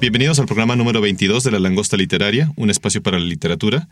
bienvenidos 0.00 0.38
al 0.38 0.46
programa 0.46 0.76
número 0.76 1.00
22 1.00 1.42
de 1.42 1.50
La 1.50 1.58
Langosta 1.58 1.96
Literaria, 1.96 2.52
un 2.56 2.70
espacio 2.70 3.02
para 3.02 3.18
la 3.18 3.24
literatura. 3.24 3.88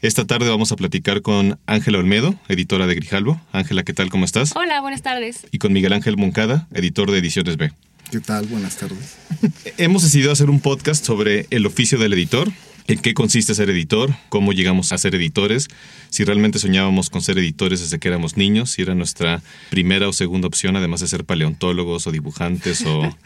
Esta 0.00 0.26
tarde 0.26 0.48
vamos 0.48 0.72
a 0.72 0.76
platicar 0.76 1.22
con 1.22 1.58
Ángela 1.66 1.98
Olmedo, 1.98 2.34
editora 2.48 2.86
de 2.86 2.94
Grijalbo. 2.94 3.40
Ángela, 3.52 3.82
¿qué 3.82 3.92
tal? 3.92 4.08
¿Cómo 4.08 4.24
estás? 4.24 4.56
Hola, 4.56 4.80
buenas 4.80 5.02
tardes. 5.02 5.46
Y 5.52 5.58
con 5.58 5.72
Miguel 5.72 5.92
Ángel 5.92 6.16
Moncada, 6.16 6.66
editor 6.72 7.10
de 7.10 7.18
Ediciones 7.18 7.56
B. 7.56 7.72
¿Qué 8.10 8.20
tal? 8.20 8.46
Buenas 8.46 8.76
tardes. 8.76 9.16
Hemos 9.76 10.02
decidido 10.02 10.32
hacer 10.32 10.50
un 10.50 10.60
podcast 10.60 11.04
sobre 11.04 11.46
el 11.50 11.66
oficio 11.66 11.98
del 11.98 12.12
editor, 12.14 12.50
en 12.92 12.98
qué 12.98 13.14
consiste 13.14 13.54
ser 13.54 13.70
editor, 13.70 14.14
cómo 14.28 14.52
llegamos 14.52 14.92
a 14.92 14.98
ser 14.98 15.14
editores, 15.14 15.68
si 16.10 16.24
realmente 16.24 16.58
soñábamos 16.58 17.10
con 17.10 17.22
ser 17.22 17.38
editores 17.38 17.80
desde 17.80 17.98
que 17.98 18.08
éramos 18.08 18.36
niños, 18.36 18.70
si 18.70 18.82
era 18.82 18.94
nuestra 18.94 19.42
primera 19.70 20.08
o 20.08 20.12
segunda 20.12 20.48
opción, 20.48 20.76
además 20.76 21.00
de 21.00 21.08
ser 21.08 21.24
paleontólogos 21.24 22.06
o 22.06 22.12
dibujantes 22.12 22.84
o 22.86 23.16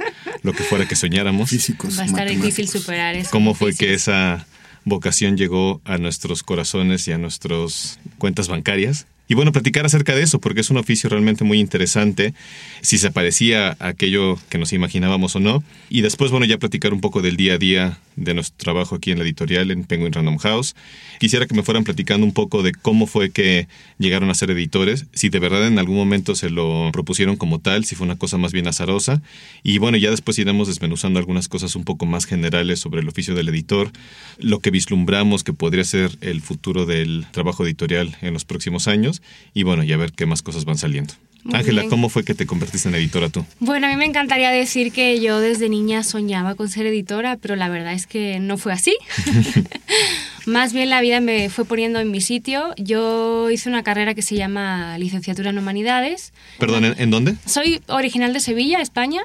lo 0.42 0.52
que 0.52 0.62
fuera 0.62 0.86
que 0.86 0.96
soñáramos. 0.96 1.50
Físicos. 1.50 1.98
Va 1.98 2.02
a 2.02 2.06
estar 2.06 2.28
difícil 2.28 2.68
superar 2.68 3.14
eso. 3.14 3.30
¿Cómo 3.30 3.54
fue 3.54 3.74
que 3.74 3.94
esa 3.94 4.46
vocación 4.84 5.36
llegó 5.36 5.80
a 5.84 5.98
nuestros 5.98 6.42
corazones 6.42 7.08
y 7.08 7.12
a 7.12 7.18
nuestras 7.18 7.98
cuentas 8.18 8.48
bancarias? 8.48 9.06
Y 9.26 9.34
bueno, 9.34 9.52
platicar 9.52 9.86
acerca 9.86 10.14
de 10.14 10.22
eso, 10.22 10.38
porque 10.38 10.60
es 10.60 10.68
un 10.68 10.76
oficio 10.76 11.08
realmente 11.08 11.44
muy 11.44 11.58
interesante, 11.58 12.34
si 12.82 12.98
se 12.98 13.10
parecía 13.10 13.74
a 13.80 13.88
aquello 13.88 14.38
que 14.50 14.58
nos 14.58 14.74
imaginábamos 14.74 15.34
o 15.36 15.40
no. 15.40 15.64
Y 15.88 16.02
después, 16.02 16.30
bueno, 16.30 16.44
ya 16.44 16.58
platicar 16.58 16.92
un 16.92 17.00
poco 17.00 17.22
del 17.22 17.36
día 17.36 17.54
a 17.54 17.58
día 17.58 17.98
de 18.16 18.34
nuestro 18.34 18.56
trabajo 18.56 18.94
aquí 18.94 19.10
en 19.10 19.18
la 19.18 19.24
editorial, 19.24 19.70
en 19.70 19.84
Penguin 19.84 20.12
Random 20.12 20.38
House. 20.38 20.74
Quisiera 21.18 21.46
que 21.46 21.54
me 21.54 21.62
fueran 21.62 21.84
platicando 21.84 22.26
un 22.26 22.32
poco 22.32 22.62
de 22.62 22.72
cómo 22.72 23.06
fue 23.06 23.30
que 23.30 23.68
llegaron 23.98 24.30
a 24.30 24.34
ser 24.34 24.50
editores, 24.50 25.06
si 25.12 25.28
de 25.28 25.38
verdad 25.38 25.66
en 25.66 25.78
algún 25.78 25.96
momento 25.96 26.34
se 26.34 26.50
lo 26.50 26.90
propusieron 26.92 27.36
como 27.36 27.60
tal, 27.60 27.84
si 27.84 27.94
fue 27.94 28.04
una 28.04 28.16
cosa 28.16 28.38
más 28.38 28.52
bien 28.52 28.66
azarosa. 28.66 29.22
Y 29.62 29.78
bueno, 29.78 29.96
ya 29.96 30.10
después 30.10 30.38
iremos 30.38 30.68
desmenuzando 30.68 31.18
algunas 31.18 31.48
cosas 31.48 31.76
un 31.76 31.84
poco 31.84 32.06
más 32.06 32.24
generales 32.24 32.80
sobre 32.80 33.00
el 33.00 33.08
oficio 33.08 33.34
del 33.34 33.48
editor, 33.48 33.90
lo 34.38 34.60
que 34.60 34.70
vislumbramos 34.70 35.44
que 35.44 35.52
podría 35.52 35.84
ser 35.84 36.16
el 36.20 36.40
futuro 36.40 36.86
del 36.86 37.26
trabajo 37.32 37.64
editorial 37.64 38.16
en 38.22 38.32
los 38.32 38.44
próximos 38.44 38.88
años 38.88 39.22
y 39.52 39.62
bueno, 39.62 39.82
ya 39.84 39.96
ver 39.96 40.12
qué 40.12 40.26
más 40.26 40.42
cosas 40.42 40.64
van 40.64 40.78
saliendo. 40.78 41.14
Ángela. 41.52 41.84
¿cómo 41.88 42.08
fue 42.08 42.24
que 42.24 42.34
te 42.34 42.46
convertiste 42.46 42.88
en 42.88 42.94
editora 42.94 43.28
tú? 43.28 43.44
Bueno, 43.60 43.86
a 43.86 43.90
mí 43.90 43.96
me 43.96 44.04
encantaría 44.06 44.50
decir 44.50 44.92
que 44.92 45.20
yo 45.20 45.40
desde 45.40 45.68
niña 45.68 46.02
soñaba 46.02 46.54
con 46.54 46.68
ser 46.68 46.86
editora, 46.86 47.36
pero 47.36 47.54
la 47.56 47.68
verdad 47.68 47.92
es 47.92 48.06
que 48.06 48.38
no 48.40 48.56
fue 48.56 48.72
así. 48.72 48.96
Más 50.46 50.72
bien 50.74 50.90
la 50.90 51.00
vida 51.00 51.20
me 51.20 51.48
fue 51.48 51.64
poniendo 51.64 52.00
en 52.00 52.10
mi 52.10 52.20
sitio. 52.20 52.74
Yo 52.76 53.50
hice 53.50 53.68
una 53.68 53.82
carrera 53.82 54.14
que 54.14 54.22
se 54.22 54.36
llama 54.36 54.98
licenciatura 54.98 55.50
en 55.50 55.58
humanidades. 55.58 56.32
Perdón, 56.58 56.84
¿en, 56.84 56.94
en 56.98 57.10
dónde? 57.10 57.34
Soy 57.46 57.80
original 57.88 58.32
de 58.34 58.40
Sevilla, 58.40 58.80
España, 58.80 59.22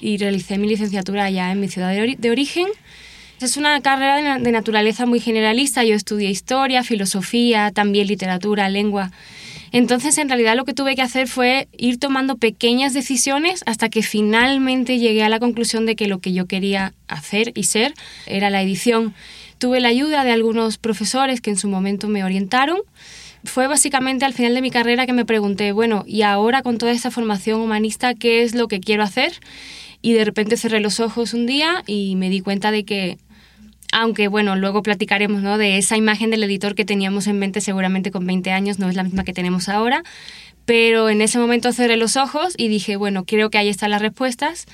y 0.00 0.16
realicé 0.18 0.58
mi 0.58 0.68
licenciatura 0.68 1.24
allá 1.24 1.50
en 1.50 1.60
mi 1.60 1.68
ciudad 1.68 1.90
de, 1.90 2.00
ori- 2.02 2.16
de 2.16 2.30
origen. 2.30 2.66
Es 3.40 3.56
una 3.56 3.80
carrera 3.80 4.16
de, 4.16 4.22
na- 4.22 4.38
de 4.38 4.52
naturaleza 4.52 5.06
muy 5.06 5.18
generalista. 5.18 5.82
Yo 5.82 5.94
estudié 5.96 6.30
historia, 6.30 6.84
filosofía, 6.84 7.72
también 7.72 8.06
literatura, 8.06 8.68
lengua. 8.68 9.10
Entonces, 9.72 10.18
en 10.18 10.28
realidad, 10.28 10.56
lo 10.56 10.64
que 10.64 10.74
tuve 10.74 10.96
que 10.96 11.02
hacer 11.02 11.28
fue 11.28 11.68
ir 11.76 11.98
tomando 11.98 12.36
pequeñas 12.36 12.92
decisiones 12.92 13.62
hasta 13.66 13.88
que 13.88 14.02
finalmente 14.02 14.98
llegué 14.98 15.22
a 15.22 15.28
la 15.28 15.38
conclusión 15.38 15.86
de 15.86 15.96
que 15.96 16.08
lo 16.08 16.18
que 16.18 16.32
yo 16.32 16.46
quería 16.46 16.92
hacer 17.06 17.52
y 17.54 17.64
ser 17.64 17.94
era 18.26 18.50
la 18.50 18.62
edición. 18.62 19.14
Tuve 19.58 19.80
la 19.80 19.88
ayuda 19.88 20.24
de 20.24 20.32
algunos 20.32 20.78
profesores 20.78 21.40
que 21.40 21.50
en 21.50 21.56
su 21.56 21.68
momento 21.68 22.08
me 22.08 22.24
orientaron. 22.24 22.78
Fue 23.44 23.68
básicamente 23.68 24.24
al 24.24 24.34
final 24.34 24.54
de 24.54 24.62
mi 24.62 24.70
carrera 24.70 25.06
que 25.06 25.12
me 25.12 25.24
pregunté, 25.24 25.72
bueno, 25.72 26.04
y 26.06 26.22
ahora 26.22 26.62
con 26.62 26.78
toda 26.78 26.92
esta 26.92 27.10
formación 27.10 27.60
humanista, 27.60 28.14
¿qué 28.14 28.42
es 28.42 28.54
lo 28.54 28.68
que 28.68 28.80
quiero 28.80 29.02
hacer? 29.02 29.32
Y 30.02 30.14
de 30.14 30.24
repente 30.24 30.56
cerré 30.56 30.80
los 30.80 30.98
ojos 30.98 31.32
un 31.32 31.46
día 31.46 31.82
y 31.86 32.16
me 32.16 32.28
di 32.28 32.40
cuenta 32.40 32.70
de 32.70 32.84
que 32.84 33.18
aunque 33.92 34.28
bueno, 34.28 34.56
luego 34.56 34.82
platicaremos 34.82 35.42
¿no? 35.42 35.58
de 35.58 35.78
esa 35.78 35.96
imagen 35.96 36.30
del 36.30 36.44
editor 36.44 36.74
que 36.74 36.84
teníamos 36.84 37.26
en 37.26 37.38
mente 37.38 37.60
seguramente 37.60 38.10
con 38.10 38.26
20 38.26 38.50
años, 38.52 38.78
no 38.78 38.88
es 38.88 38.96
la 38.96 39.02
misma 39.02 39.24
que 39.24 39.32
tenemos 39.32 39.68
ahora, 39.68 40.04
pero 40.64 41.08
en 41.08 41.20
ese 41.20 41.38
momento 41.38 41.72
cerré 41.72 41.96
los 41.96 42.16
ojos 42.16 42.54
y 42.56 42.68
dije, 42.68 42.96
bueno, 42.96 43.24
creo 43.24 43.50
que 43.50 43.58
ahí 43.58 43.68
están 43.68 43.90
las 43.90 44.02
respuestas 44.02 44.66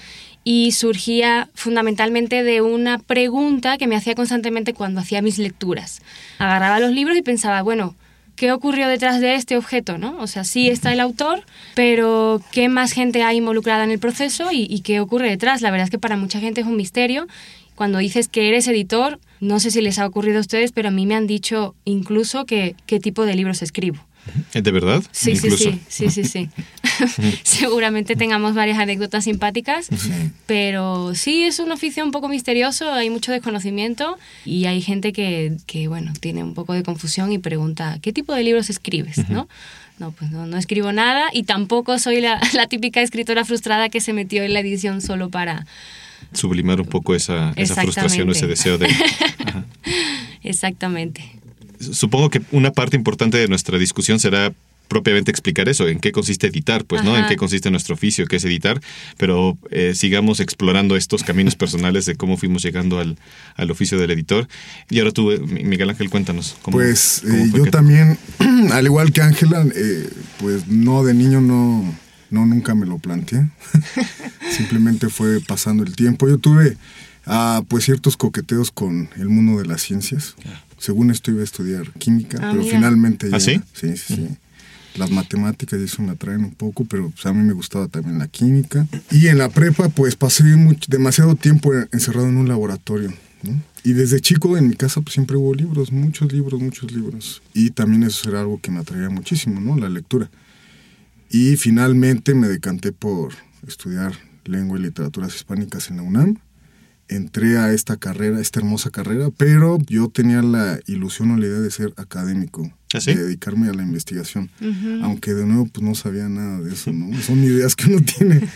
y 0.45 0.73
surgía 0.73 1.49
fundamentalmente 1.55 2.43
de 2.45 2.61
una 2.61 2.99
pregunta 2.99 3.79
que 3.79 3.87
me 3.87 3.97
hacía 3.97 4.15
constantemente 4.15 4.75
cuando 4.75 5.01
hacía 5.01 5.23
mis 5.23 5.39
lecturas. 5.39 6.03
Agarraba 6.39 6.81
los 6.81 6.93
libros 6.93 7.17
y 7.17 7.23
pensaba, 7.23 7.63
bueno, 7.63 7.97
¿qué 8.37 8.53
ocurrió 8.53 8.87
detrás 8.87 9.21
de 9.21 9.35
este 9.35 9.57
objeto? 9.57 9.99
¿no? 9.99 10.17
O 10.19 10.27
sea, 10.27 10.45
sí 10.45 10.69
está 10.69 10.93
el 10.93 11.01
autor, 11.01 11.43
pero 11.75 12.41
¿qué 12.53 12.69
más 12.69 12.93
gente 12.93 13.23
hay 13.23 13.39
involucrada 13.39 13.83
en 13.83 13.91
el 13.91 13.99
proceso 13.99 14.53
y, 14.53 14.67
y 14.71 14.81
qué 14.83 15.01
ocurre 15.01 15.31
detrás? 15.31 15.63
La 15.63 15.71
verdad 15.71 15.87
es 15.87 15.91
que 15.91 15.99
para 15.99 16.17
mucha 16.17 16.39
gente 16.39 16.61
es 16.61 16.67
un 16.67 16.77
misterio. 16.77 17.27
Cuando 17.77 17.99
dices 17.99 18.27
que 18.27 18.49
eres 18.49 18.67
editor, 18.67 19.21
no 19.41 19.61
sé 19.61 19.71
si 19.71 19.81
les 19.81 20.01
ha 20.01 20.07
ocurrido 20.07 20.39
a 20.39 20.41
ustedes, 20.41 20.73
pero 20.73 20.89
a 20.89 20.91
mí 20.91 21.07
me 21.07 21.15
han 21.15 21.29
dicho 21.29 21.77
incluso 21.85 22.45
que 22.45 22.75
qué 22.87 22.99
tipo 22.99 23.25
de 23.25 23.37
libros 23.37 23.63
escribo. 23.63 23.99
¿De 24.53 24.73
verdad? 24.73 25.03
Sí, 25.13 25.33
Incluso. 25.33 25.57
sí, 25.57 25.81
sí, 25.89 26.11
sí, 26.11 26.25
sí, 26.25 26.25
sí. 26.25 26.51
Seguramente 27.43 28.17
tengamos 28.17 28.55
varias 28.55 28.79
anécdotas 28.79 29.25
simpáticas, 29.25 29.89
pero 30.47 31.15
sí 31.15 31.45
es 31.45 31.59
un 31.59 31.73
oficio 31.73 32.05
un 32.05 32.11
poco 32.11 32.29
misterioso, 32.29 32.93
hay 32.93 33.11
mucho 33.11 33.33
desconocimiento 33.33 34.19
y 34.45 34.65
hay 34.67 34.81
gente 34.81 35.13
que, 35.13 35.57
que, 35.67 35.89
bueno, 35.89 36.13
tiene 36.21 36.43
un 36.43 36.55
poco 36.55 36.73
de 36.73 36.83
confusión 36.83 37.33
y 37.33 37.39
pregunta, 37.39 37.99
¿qué 38.03 38.13
tipo 38.13 38.35
de 38.35 38.43
libros 38.43 38.71
escribes? 38.71 39.29
¿no? 39.29 39.49
No, 39.99 40.13
pues 40.13 40.31
no, 40.31 40.47
no 40.47 40.57
escribo 40.57 40.93
nada 40.93 41.29
y 41.33 41.45
tampoco 41.45 41.99
soy 41.99 42.21
la, 42.21 42.41
la 42.55 42.67
típica 42.67 43.03
escritora 43.03 43.45
frustrada 43.45 43.89
que 43.89 44.01
se 44.01 44.13
metió 44.13 44.43
en 44.43 44.55
la 44.55 44.61
edición 44.61 45.01
solo 45.01 45.31
para... 45.31 45.67
Sublimar 46.33 46.81
un 46.81 46.87
poco 46.89 47.15
esa, 47.15 47.53
esa 47.57 47.75
frustración 47.83 48.29
o 48.29 48.33
ese 48.33 48.47
deseo 48.47 48.79
de... 48.79 48.87
Ajá. 49.47 49.65
Exactamente. 50.43 51.23
Supongo 51.81 52.31
que 52.31 52.43
una 52.53 52.73
parte 52.73 52.97
importante 52.97 53.37
de 53.39 53.49
nuestra 53.49 53.79
discusión 53.79 54.19
será 54.19 54.53
propiamente 54.89 55.33
explicar 55.33 55.69
eso, 55.69 55.89
en 55.89 55.99
qué 55.99 56.13
consiste 56.13 56.47
editar, 56.47 56.85
pues, 56.85 57.03
¿no? 57.03 57.19
En 57.19 57.27
qué 57.27 57.35
consiste 57.35 57.73
nuestro 57.73 57.95
oficio, 57.97 58.25
qué 58.27 58.37
es 58.37 58.45
editar, 58.45 58.81
pero 59.17 59.59
eh, 59.73 59.95
sigamos 59.97 60.39
explorando 60.39 60.97
estos 60.97 61.25
caminos 61.25 61.57
personales 61.57 62.07
de 62.07 62.15
cómo 62.15 62.37
fuimos 62.37 62.63
llegando 62.63 63.01
al, 63.01 63.19
al 63.57 63.71
oficio 63.73 63.99
del 63.99 64.13
editor. 64.13 64.47
Y 64.89 65.01
ahora 65.01 65.11
tú, 65.11 65.33
eh, 65.33 65.41
Miguel 65.41 65.91
Ángel, 65.91 66.09
cuéntanos. 66.09 66.57
¿cómo- 66.63 66.77
Pues 66.77 67.23
cómo 67.27 67.35
eh, 67.45 67.51
yo 67.53 67.65
que- 67.65 67.71
también, 67.73 68.17
al 68.73 68.85
igual 68.87 69.13
que 69.13 69.23
Ángela, 69.23 69.67
eh, 69.75 70.09
pues 70.39 70.69
no, 70.69 71.03
de 71.03 71.15
niño 71.15 71.41
no, 71.41 71.93
no 72.31 72.47
nunca 72.47 72.75
me 72.75 72.87
lo 72.87 72.99
planteé. 72.99 73.49
Simplemente 74.51 75.09
fue 75.09 75.41
pasando 75.41 75.83
el 75.83 75.95
tiempo. 75.97 76.29
Yo 76.29 76.39
tuve 76.39 76.77
ah, 77.27 77.63
pues 77.69 77.85
ciertos 77.85 78.17
coqueteos 78.17 78.71
con 78.71 79.09
el 79.17 79.29
mundo 79.29 79.59
de 79.61 79.67
las 79.67 79.83
ciencias. 79.83 80.35
Según 80.79 81.11
esto 81.11 81.31
iba 81.31 81.41
a 81.41 81.45
estudiar 81.45 81.91
química, 81.99 82.39
Ah, 82.41 82.49
pero 82.53 82.63
mira. 82.63 82.77
finalmente 82.77 83.31
ya... 83.31 83.37
¿Ah, 83.37 83.41
sí? 83.41 83.61
Sí, 83.73 83.97
sí, 83.97 84.15
sí. 84.17 84.29
Las 84.97 85.11
matemáticas 85.11 85.79
y 85.81 85.85
eso 85.85 86.03
me 86.03 86.13
atraen 86.13 86.43
un 86.45 86.55
poco, 86.55 86.85
pero 86.87 87.11
pues, 87.11 87.27
a 87.27 87.33
mí 87.33 87.43
me 87.43 87.53
gustaba 87.53 87.87
también 87.89 88.19
la 88.19 88.29
química. 88.29 88.87
Y 89.11 89.27
en 89.29 89.37
la 89.39 89.51
prepa, 89.51 89.89
pues 89.91 90.17
pasé 90.17 90.45
mucho- 90.57 90.87
demasiado 90.91 91.35
tiempo 91.35 91.71
encerrado 91.93 92.29
en 92.29 92.37
un 92.39 92.49
laboratorio. 92.49 93.13
¿no? 93.43 93.61
Y 93.85 93.93
desde 93.93 94.21
chico 94.21 94.57
en 94.57 94.69
mi 94.69 94.75
casa 94.75 95.03
pues, 95.03 95.13
siempre 95.15 95.37
hubo 95.37 95.55
libros, 95.55 95.93
muchos 95.93 96.33
libros, 96.33 96.61
muchos 96.61 96.91
libros. 96.93 97.43
Y 97.53 97.71
también 97.71 98.05
eso 98.05 98.29
era 98.31 98.41
algo 98.41 98.59
que 98.61 98.71
me 98.71 98.81
atraía 98.81 99.11
muchísimo, 99.11 99.61
¿no? 99.61 99.77
La 99.77 99.89
lectura. 99.91 100.31
Y 101.31 101.57
finalmente 101.57 102.35
me 102.35 102.49
decanté 102.49 102.93
por 102.93 103.33
estudiar 103.67 104.13
lengua 104.45 104.79
y 104.79 104.83
literaturas 104.83 105.35
hispánicas 105.35 105.91
en 105.91 105.97
la 105.97 106.03
UNAM. 106.03 106.37
Entré 107.09 107.57
a 107.59 107.73
esta 107.73 107.97
carrera, 107.97 108.41
esta 108.41 108.59
hermosa 108.59 108.91
carrera, 108.91 109.31
pero 109.37 109.79
yo 109.87 110.09
tenía 110.09 110.43
la 110.43 110.81
ilusión 110.87 111.31
o 111.31 111.37
la 111.37 111.47
idea 111.47 111.61
de 111.61 111.71
ser 111.71 111.93
académico, 111.97 112.73
¿Ah, 112.95 113.01
sí? 113.01 113.15
de 113.15 113.23
dedicarme 113.23 113.69
a 113.69 113.73
la 113.73 113.85
investigación. 113.85 114.51
Aunque 115.03 115.33
de 115.33 115.47
nuevo 115.47 115.67
pues 115.67 115.85
no 115.85 115.95
sabía 115.95 116.29
nada 116.29 116.61
de 116.61 116.73
eso, 116.73 116.93
¿no? 116.93 117.17
Son 117.23 117.39
ideas 117.45 117.77
que 117.77 117.87
uno 117.87 118.05
tiene 118.19 118.49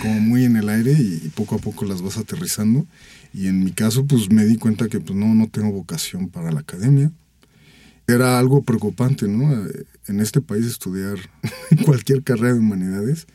como 0.00 0.20
muy 0.20 0.44
en 0.44 0.56
el 0.56 0.70
aire 0.70 0.92
y, 0.92 1.20
y 1.24 1.28
poco 1.34 1.56
a 1.56 1.58
poco 1.58 1.84
las 1.84 2.00
vas 2.00 2.16
aterrizando. 2.16 2.86
Y 3.34 3.48
en 3.48 3.62
mi 3.62 3.72
caso 3.72 4.06
pues 4.06 4.30
me 4.30 4.46
di 4.46 4.56
cuenta 4.56 4.88
que 4.88 5.00
pues 5.00 5.18
no, 5.18 5.34
no 5.34 5.48
tengo 5.48 5.70
vocación 5.70 6.30
para 6.30 6.50
la 6.50 6.60
academia. 6.60 7.12
Era 8.06 8.38
algo 8.38 8.62
preocupante, 8.62 9.28
¿no? 9.28 9.66
En 10.08 10.20
este 10.20 10.40
país 10.40 10.66
estudiar 10.66 11.18
cualquier 11.84 12.22
carrera 12.22 12.54
de 12.54 12.60
humanidades 12.60 13.26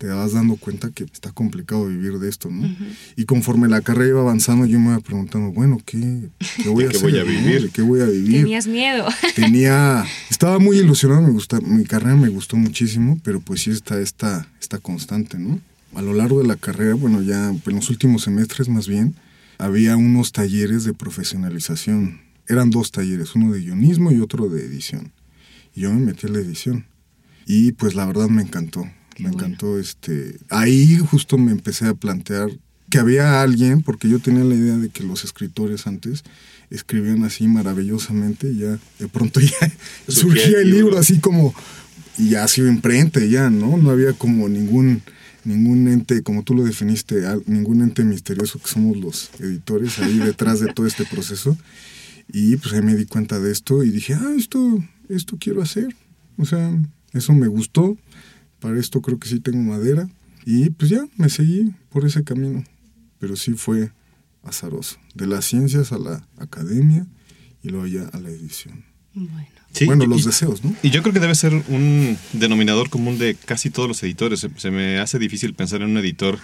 te 0.00 0.06
vas 0.06 0.32
dando 0.32 0.56
cuenta 0.56 0.90
que 0.90 1.04
está 1.04 1.30
complicado 1.30 1.86
vivir 1.86 2.18
de 2.18 2.30
esto, 2.30 2.48
¿no? 2.48 2.74
Y 3.16 3.26
conforme 3.26 3.68
la 3.68 3.82
carrera 3.82 4.08
iba 4.08 4.20
avanzando, 4.22 4.64
yo 4.64 4.80
me 4.80 4.92
iba 4.92 5.00
preguntando, 5.00 5.52
bueno, 5.52 5.78
¿qué, 5.84 6.30
qué 6.56 6.70
voy 6.70 6.84
a 6.84 6.88
qué 6.90 6.96
hacer? 6.96 7.10
voy 7.10 7.20
a 7.20 7.24
no? 7.24 7.30
vivir? 7.30 7.62
¿De 7.64 7.68
qué 7.68 7.82
voy 7.82 8.00
a 8.00 8.06
vivir? 8.06 8.40
Tenías 8.40 8.66
miedo. 8.66 9.06
Tenía, 9.36 10.06
estaba 10.30 10.58
muy 10.58 10.78
ilusionado, 10.78 11.20
me 11.20 11.30
gusta, 11.30 11.60
mi 11.60 11.84
carrera 11.84 12.16
me 12.16 12.30
gustó 12.30 12.56
muchísimo, 12.56 13.20
pero 13.22 13.40
pues 13.40 13.60
sí 13.60 13.72
está 13.72 14.00
esta, 14.00 14.48
esta 14.58 14.78
constante, 14.78 15.38
¿no? 15.38 15.60
A 15.94 16.00
lo 16.00 16.14
largo 16.14 16.40
de 16.40 16.48
la 16.48 16.56
carrera, 16.56 16.94
bueno, 16.94 17.20
ya 17.20 17.50
en 17.50 17.60
los 17.66 17.90
últimos 17.90 18.22
semestres 18.22 18.70
más 18.70 18.88
bien, 18.88 19.16
había 19.58 19.98
unos 19.98 20.32
talleres 20.32 20.84
de 20.84 20.94
profesionalización. 20.94 22.22
Eran 22.48 22.70
dos 22.70 22.90
talleres, 22.90 23.34
uno 23.34 23.52
de 23.52 23.60
guionismo 23.60 24.10
y 24.12 24.20
otro 24.20 24.48
de 24.48 24.64
edición. 24.64 25.12
Y 25.74 25.82
yo 25.82 25.92
me 25.92 26.00
metí 26.00 26.26
a 26.26 26.30
la 26.30 26.38
edición. 26.38 26.86
Y 27.46 27.72
pues 27.72 27.94
la 27.94 28.06
verdad 28.06 28.28
me 28.28 28.42
encantó. 28.42 28.82
Qué 29.14 29.22
me 29.22 29.30
bueno. 29.30 29.46
encantó 29.46 29.78
este. 29.78 30.38
Ahí 30.48 30.98
justo 30.98 31.38
me 31.38 31.52
empecé 31.52 31.86
a 31.86 31.94
plantear 31.94 32.50
que 32.90 32.98
había 32.98 33.40
alguien, 33.42 33.82
porque 33.82 34.08
yo 34.08 34.18
tenía 34.18 34.44
la 34.44 34.54
idea 34.54 34.76
de 34.76 34.88
que 34.88 35.04
los 35.04 35.24
escritores 35.24 35.86
antes 35.86 36.24
escribían 36.70 37.24
así 37.24 37.46
maravillosamente 37.46 38.50
y 38.50 38.58
ya 38.58 38.78
de 38.98 39.08
pronto 39.08 39.40
ya 39.40 39.72
Surgía 40.08 40.60
el 40.60 40.70
libro 40.70 40.98
así 40.98 41.18
como 41.18 41.54
y 42.18 42.30
ya 42.30 42.44
ha 42.44 42.48
sido 42.48 42.68
imprenta 42.68 43.20
ya, 43.24 43.50
¿no? 43.50 43.76
No 43.76 43.90
había 43.90 44.12
como 44.12 44.48
ningún 44.48 45.02
ningún 45.44 45.88
ente, 45.88 46.22
como 46.22 46.42
tú 46.42 46.54
lo 46.54 46.64
definiste, 46.64 47.22
ningún 47.46 47.80
ente 47.80 48.04
misterioso 48.04 48.58
que 48.58 48.68
somos 48.68 48.96
los 48.96 49.30
editores 49.38 49.98
ahí 49.98 50.18
detrás 50.18 50.60
de 50.60 50.72
todo 50.72 50.86
este 50.86 51.04
proceso. 51.04 51.56
Y 52.32 52.56
pues 52.56 52.74
ahí 52.74 52.82
me 52.82 52.94
di 52.94 53.06
cuenta 53.06 53.40
de 53.40 53.50
esto 53.50 53.82
y 53.82 53.90
dije, 53.90 54.14
ah, 54.14 54.34
esto, 54.36 54.84
esto 55.10 55.36
quiero 55.38 55.62
hacer. 55.62 55.88
O 56.36 56.44
sea, 56.44 56.70
eso 57.12 57.32
me 57.32 57.48
gustó. 57.48 57.96
Para 58.60 58.78
esto 58.78 59.00
creo 59.02 59.18
que 59.18 59.28
sí 59.28 59.40
tengo 59.40 59.58
madera. 59.58 60.08
Y 60.46 60.70
pues 60.70 60.90
ya, 60.90 61.06
me 61.16 61.28
seguí 61.28 61.72
por 61.90 62.04
ese 62.04 62.24
camino. 62.24 62.64
Pero 63.18 63.36
sí 63.36 63.52
fue 63.54 63.90
azaroso. 64.42 64.96
De 65.14 65.26
las 65.26 65.44
ciencias 65.44 65.92
a 65.92 65.98
la 65.98 66.26
academia 66.38 67.06
y 67.62 67.68
luego 67.68 67.86
ya 67.86 68.04
a 68.08 68.18
la 68.20 68.30
edición. 68.30 68.84
Bueno. 69.14 69.46
Sí, 69.72 69.84
bueno, 69.86 70.04
y- 70.04 70.08
los 70.08 70.24
deseos, 70.24 70.64
¿no? 70.64 70.74
Y 70.82 70.90
yo 70.90 71.02
creo 71.02 71.12
que 71.12 71.20
debe 71.20 71.34
ser 71.34 71.52
un 71.68 72.16
denominador 72.32 72.90
común 72.90 73.18
de 73.18 73.34
casi 73.36 73.70
todos 73.70 73.88
los 73.88 74.02
editores. 74.02 74.40
Se, 74.40 74.50
se 74.56 74.70
me 74.70 74.98
hace 74.98 75.18
difícil 75.18 75.54
pensar 75.54 75.82
en 75.82 75.90
un 75.90 75.98
editor 75.98 76.38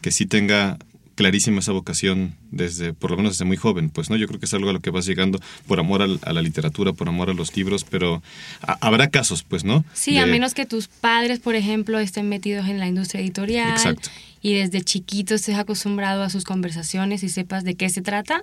que 0.00 0.10
sí 0.12 0.26
tenga 0.26 0.78
clarísima 1.18 1.58
esa 1.58 1.72
vocación 1.72 2.36
desde, 2.52 2.92
por 2.94 3.10
lo 3.10 3.16
menos 3.16 3.32
desde 3.32 3.44
muy 3.44 3.56
joven, 3.56 3.90
pues, 3.90 4.08
¿no? 4.08 4.14
Yo 4.16 4.28
creo 4.28 4.38
que 4.38 4.46
es 4.46 4.54
algo 4.54 4.70
a 4.70 4.72
lo 4.72 4.78
que 4.78 4.90
vas 4.90 5.04
llegando 5.04 5.40
por 5.66 5.80
amor 5.80 6.00
al- 6.00 6.20
a, 6.22 6.32
la 6.32 6.42
literatura, 6.42 6.92
por 6.92 7.08
amor 7.08 7.28
a 7.28 7.34
los 7.34 7.56
libros, 7.56 7.82
pero 7.82 8.22
ha- 8.62 8.78
habrá 8.80 9.08
casos, 9.10 9.42
pues, 9.42 9.64
¿no? 9.64 9.84
Sí, 9.94 10.12
De- 10.12 10.20
a 10.20 10.26
menos 10.26 10.54
que 10.54 10.64
tus 10.64 10.86
padres, 10.86 11.40
por 11.40 11.56
ejemplo, 11.56 11.98
estén 11.98 12.28
metidos 12.28 12.68
en 12.68 12.78
la 12.78 12.86
industria 12.86 13.20
editorial 13.20 13.70
Exacto. 13.72 14.10
y 14.42 14.54
desde 14.54 14.80
chiquito 14.82 15.34
estés 15.34 15.56
acostumbrado 15.56 16.22
a 16.22 16.30
sus 16.30 16.44
conversaciones 16.44 17.24
y 17.24 17.28
sepas 17.28 17.64
de 17.64 17.74
qué 17.74 17.88
se 17.90 18.00
trata, 18.00 18.42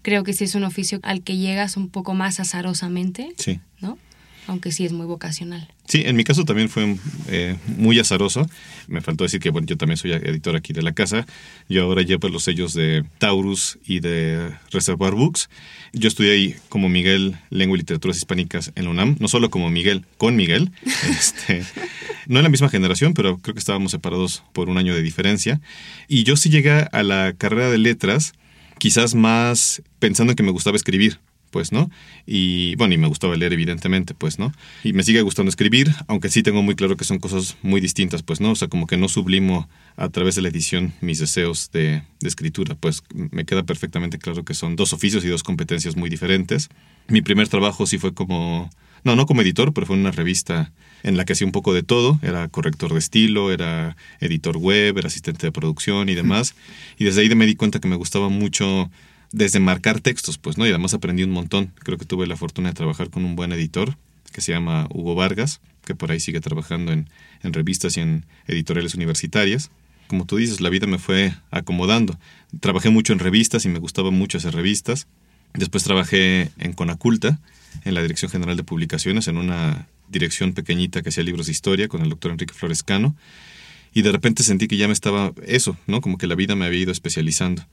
creo 0.00 0.24
que 0.24 0.32
sí 0.32 0.44
es 0.44 0.54
un 0.54 0.64
oficio 0.64 1.00
al 1.02 1.20
que 1.22 1.36
llegas 1.36 1.76
un 1.76 1.90
poco 1.90 2.14
más 2.14 2.40
azarosamente, 2.40 3.34
Sí. 3.36 3.60
¿no? 3.80 3.98
Aunque 4.46 4.72
sí 4.72 4.84
es 4.84 4.92
muy 4.92 5.06
vocacional. 5.06 5.68
Sí, 5.86 6.02
en 6.04 6.16
mi 6.16 6.24
caso 6.24 6.44
también 6.44 6.68
fue 6.68 6.96
eh, 7.28 7.56
muy 7.66 7.98
azaroso. 7.98 8.46
Me 8.88 9.00
faltó 9.00 9.24
decir 9.24 9.40
que 9.40 9.50
bueno, 9.50 9.66
yo 9.66 9.76
también 9.76 9.96
soy 9.96 10.12
editor 10.12 10.56
aquí 10.56 10.72
de 10.72 10.82
la 10.82 10.92
casa. 10.92 11.26
Yo 11.68 11.84
ahora 11.84 12.02
llevo 12.02 12.28
los 12.28 12.44
sellos 12.44 12.74
de 12.74 13.04
Taurus 13.18 13.78
y 13.86 14.00
de 14.00 14.54
Reservoir 14.70 15.14
Books. 15.14 15.48
Yo 15.92 16.08
estudié 16.08 16.32
ahí 16.32 16.56
como 16.68 16.88
Miguel 16.88 17.36
Lengua 17.50 17.76
y 17.76 17.80
Literaturas 17.80 18.16
Hispánicas 18.16 18.72
en 18.74 18.84
la 18.84 18.90
UNAM, 18.90 19.16
no 19.18 19.28
solo 19.28 19.50
como 19.50 19.70
Miguel, 19.70 20.04
con 20.18 20.36
Miguel. 20.36 20.70
Este, 21.14 21.62
no 22.26 22.38
en 22.38 22.42
la 22.42 22.48
misma 22.48 22.68
generación, 22.68 23.14
pero 23.14 23.38
creo 23.38 23.54
que 23.54 23.58
estábamos 23.58 23.92
separados 23.92 24.42
por 24.52 24.68
un 24.68 24.78
año 24.78 24.94
de 24.94 25.02
diferencia. 25.02 25.60
Y 26.08 26.24
yo 26.24 26.36
sí 26.36 26.50
llegué 26.50 26.88
a 26.90 27.02
la 27.02 27.34
carrera 27.36 27.70
de 27.70 27.78
letras 27.78 28.32
quizás 28.78 29.14
más 29.14 29.82
pensando 29.98 30.32
en 30.32 30.36
que 30.36 30.42
me 30.42 30.50
gustaba 30.50 30.76
escribir 30.76 31.20
pues, 31.54 31.70
¿no? 31.70 31.88
Y 32.26 32.74
bueno, 32.74 32.94
y 32.94 32.98
me 32.98 33.06
gustaba 33.06 33.36
leer, 33.36 33.52
evidentemente, 33.52 34.12
pues, 34.12 34.40
¿no? 34.40 34.52
Y 34.82 34.92
me 34.92 35.04
sigue 35.04 35.22
gustando 35.22 35.50
escribir, 35.50 35.94
aunque 36.08 36.28
sí 36.28 36.42
tengo 36.42 36.64
muy 36.64 36.74
claro 36.74 36.96
que 36.96 37.04
son 37.04 37.20
cosas 37.20 37.56
muy 37.62 37.80
distintas, 37.80 38.24
pues, 38.24 38.40
¿no? 38.40 38.50
O 38.50 38.54
sea, 38.56 38.66
como 38.66 38.88
que 38.88 38.96
no 38.96 39.06
sublimo 39.06 39.68
a 39.96 40.08
través 40.08 40.34
de 40.34 40.42
la 40.42 40.48
edición 40.48 40.94
mis 41.00 41.20
deseos 41.20 41.70
de, 41.70 42.02
de 42.18 42.28
escritura, 42.28 42.74
pues 42.74 43.04
me 43.14 43.44
queda 43.44 43.62
perfectamente 43.62 44.18
claro 44.18 44.44
que 44.44 44.52
son 44.52 44.74
dos 44.74 44.92
oficios 44.92 45.24
y 45.24 45.28
dos 45.28 45.44
competencias 45.44 45.94
muy 45.94 46.10
diferentes. 46.10 46.70
Mi 47.06 47.22
primer 47.22 47.46
trabajo 47.46 47.86
sí 47.86 47.98
fue 47.98 48.14
como, 48.14 48.68
no, 49.04 49.14
no 49.14 49.24
como 49.26 49.42
editor, 49.42 49.72
pero 49.72 49.86
fue 49.86 49.94
en 49.94 50.00
una 50.00 50.10
revista 50.10 50.72
en 51.04 51.16
la 51.16 51.24
que 51.24 51.34
hacía 51.34 51.46
un 51.46 51.52
poco 51.52 51.72
de 51.72 51.84
todo, 51.84 52.18
era 52.20 52.48
corrector 52.48 52.92
de 52.94 52.98
estilo, 52.98 53.52
era 53.52 53.96
editor 54.18 54.56
web, 54.56 54.98
era 54.98 55.06
asistente 55.06 55.46
de 55.46 55.52
producción 55.52 56.08
y 56.08 56.16
demás. 56.16 56.56
Y 56.98 57.04
desde 57.04 57.20
ahí 57.20 57.32
me 57.32 57.46
di 57.46 57.54
cuenta 57.54 57.78
que 57.78 57.86
me 57.86 57.94
gustaba 57.94 58.28
mucho 58.28 58.90
desde 59.34 59.58
marcar 59.58 60.00
textos, 60.00 60.38
pues, 60.38 60.58
¿no? 60.58 60.64
Y 60.64 60.70
además 60.70 60.94
aprendí 60.94 61.24
un 61.24 61.32
montón. 61.32 61.72
Creo 61.80 61.98
que 61.98 62.04
tuve 62.04 62.28
la 62.28 62.36
fortuna 62.36 62.68
de 62.68 62.74
trabajar 62.74 63.10
con 63.10 63.24
un 63.24 63.34
buen 63.34 63.50
editor 63.50 63.96
que 64.32 64.40
se 64.40 64.52
llama 64.52 64.86
Hugo 64.90 65.16
Vargas, 65.16 65.60
que 65.84 65.96
por 65.96 66.12
ahí 66.12 66.20
sigue 66.20 66.40
trabajando 66.40 66.92
en, 66.92 67.10
en 67.42 67.52
revistas 67.52 67.96
y 67.96 68.00
en 68.00 68.26
editoriales 68.46 68.94
universitarias. 68.94 69.72
Como 70.06 70.24
tú 70.24 70.36
dices, 70.36 70.60
la 70.60 70.70
vida 70.70 70.86
me 70.86 70.98
fue 70.98 71.34
acomodando. 71.50 72.16
Trabajé 72.60 72.90
mucho 72.90 73.12
en 73.12 73.18
revistas 73.18 73.64
y 73.64 73.68
me 73.68 73.80
gustaba 73.80 74.12
mucho 74.12 74.38
hacer 74.38 74.54
revistas. 74.54 75.08
Después 75.52 75.82
trabajé 75.82 76.52
en 76.58 76.72
Conaculta, 76.72 77.40
en 77.84 77.94
la 77.94 78.02
Dirección 78.02 78.30
General 78.30 78.56
de 78.56 78.62
Publicaciones, 78.62 79.26
en 79.26 79.36
una 79.36 79.88
dirección 80.08 80.52
pequeñita 80.52 81.02
que 81.02 81.08
hacía 81.08 81.24
libros 81.24 81.46
de 81.46 81.52
historia 81.52 81.88
con 81.88 82.02
el 82.02 82.08
doctor 82.08 82.30
Enrique 82.30 82.54
Florescano. 82.54 83.16
Y 83.92 84.02
de 84.02 84.12
repente 84.12 84.44
sentí 84.44 84.68
que 84.68 84.76
ya 84.76 84.86
me 84.86 84.92
estaba 84.92 85.32
eso, 85.44 85.76
¿no? 85.88 86.00
Como 86.00 86.18
que 86.18 86.28
la 86.28 86.36
vida 86.36 86.54
me 86.54 86.66
había 86.66 86.80
ido 86.80 86.92
especializando. 86.92 87.64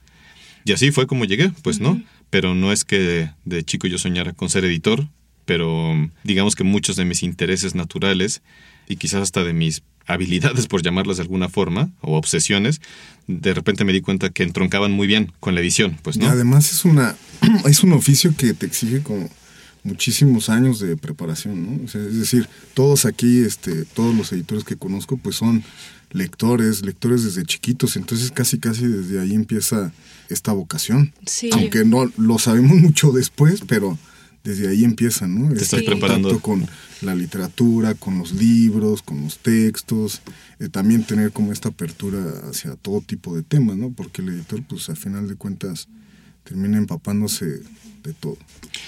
Y 0.64 0.72
así 0.72 0.90
fue 0.90 1.06
como 1.06 1.24
llegué, 1.24 1.50
pues 1.62 1.80
no, 1.80 2.00
pero 2.30 2.54
no 2.54 2.72
es 2.72 2.84
que 2.84 2.98
de, 2.98 3.30
de, 3.44 3.64
chico 3.64 3.86
yo 3.86 3.98
soñara 3.98 4.32
con 4.32 4.48
ser 4.48 4.64
editor, 4.64 5.08
pero 5.44 5.94
digamos 6.24 6.54
que 6.54 6.64
muchos 6.64 6.96
de 6.96 7.04
mis 7.04 7.22
intereses 7.22 7.74
naturales 7.74 8.42
y 8.88 8.96
quizás 8.96 9.22
hasta 9.22 9.44
de 9.44 9.52
mis 9.52 9.82
habilidades, 10.06 10.66
por 10.66 10.82
llamarlas 10.82 11.16
de 11.16 11.22
alguna 11.22 11.48
forma, 11.48 11.90
o 12.00 12.16
obsesiones, 12.16 12.80
de 13.26 13.54
repente 13.54 13.84
me 13.84 13.92
di 13.92 14.00
cuenta 14.00 14.30
que 14.30 14.42
entroncaban 14.42 14.92
muy 14.92 15.06
bien 15.06 15.32
con 15.40 15.54
la 15.54 15.60
edición, 15.60 15.98
pues 16.02 16.16
no. 16.16 16.26
Y 16.26 16.28
además 16.28 16.72
es 16.72 16.84
una 16.84 17.16
es 17.66 17.82
un 17.82 17.92
oficio 17.92 18.34
que 18.36 18.54
te 18.54 18.66
exige 18.66 19.02
como 19.02 19.28
muchísimos 19.84 20.48
años 20.48 20.78
de 20.78 20.96
preparación, 20.96 21.62
¿no? 21.78 21.84
O 21.84 21.88
sea, 21.88 22.00
es 22.02 22.18
decir, 22.18 22.48
todos 22.74 23.04
aquí, 23.04 23.40
este, 23.40 23.84
todos 23.84 24.14
los 24.14 24.32
editores 24.32 24.64
que 24.64 24.76
conozco, 24.76 25.16
pues 25.16 25.36
son 25.36 25.64
lectores, 26.10 26.84
lectores 26.84 27.24
desde 27.24 27.44
chiquitos, 27.44 27.96
entonces 27.96 28.30
casi 28.30 28.58
casi 28.58 28.86
desde 28.86 29.20
ahí 29.20 29.34
empieza 29.34 29.92
esta 30.28 30.52
vocación. 30.52 31.12
Sí. 31.26 31.50
Aunque 31.52 31.84
no 31.84 32.10
lo 32.16 32.38
sabemos 32.38 32.76
mucho 32.80 33.12
después, 33.12 33.62
pero 33.66 33.98
desde 34.44 34.68
ahí 34.68 34.84
empieza, 34.84 35.26
¿no? 35.26 35.48
Te 35.48 35.54
Este 35.54 35.76
estás 35.76 35.82
preparando. 35.82 36.28
contacto 36.28 36.42
con 36.42 36.66
la 37.02 37.14
literatura, 37.14 37.94
con 37.94 38.18
los 38.18 38.32
libros, 38.32 39.02
con 39.02 39.22
los 39.22 39.38
textos, 39.38 40.20
eh, 40.58 40.68
también 40.68 41.04
tener 41.04 41.32
como 41.32 41.52
esta 41.52 41.68
apertura 41.70 42.20
hacia 42.50 42.74
todo 42.76 43.00
tipo 43.00 43.34
de 43.36 43.42
temas, 43.42 43.76
¿no? 43.76 43.90
Porque 43.90 44.22
el 44.22 44.28
editor, 44.30 44.62
pues 44.68 44.88
al 44.88 44.96
final 44.96 45.28
de 45.28 45.36
cuentas, 45.36 45.88
termina 46.44 46.78
empapándose 46.78 47.60
de 48.02 48.12
todo. 48.18 48.36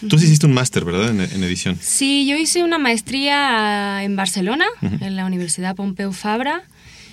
Tú 0.09 0.19
sí 0.19 0.27
hiciste 0.27 0.47
un 0.47 0.55
máster, 0.55 0.85
¿verdad? 0.85 1.11
En, 1.11 1.21
en, 1.21 1.45
edición. 1.45 1.79
Sí, 1.81 2.27
yo 2.27 2.37
hice 2.37 2.65
una 2.65 2.79
maestría 2.79 4.03
en 4.03 4.17
Barcelona, 4.17 4.65
uh 4.83 4.87
-huh. 4.87 5.03
en 5.03 5.17
la 5.17 5.27
Universidad 5.27 5.77
Pompeu 5.77 6.13
Fabra. 6.13 6.65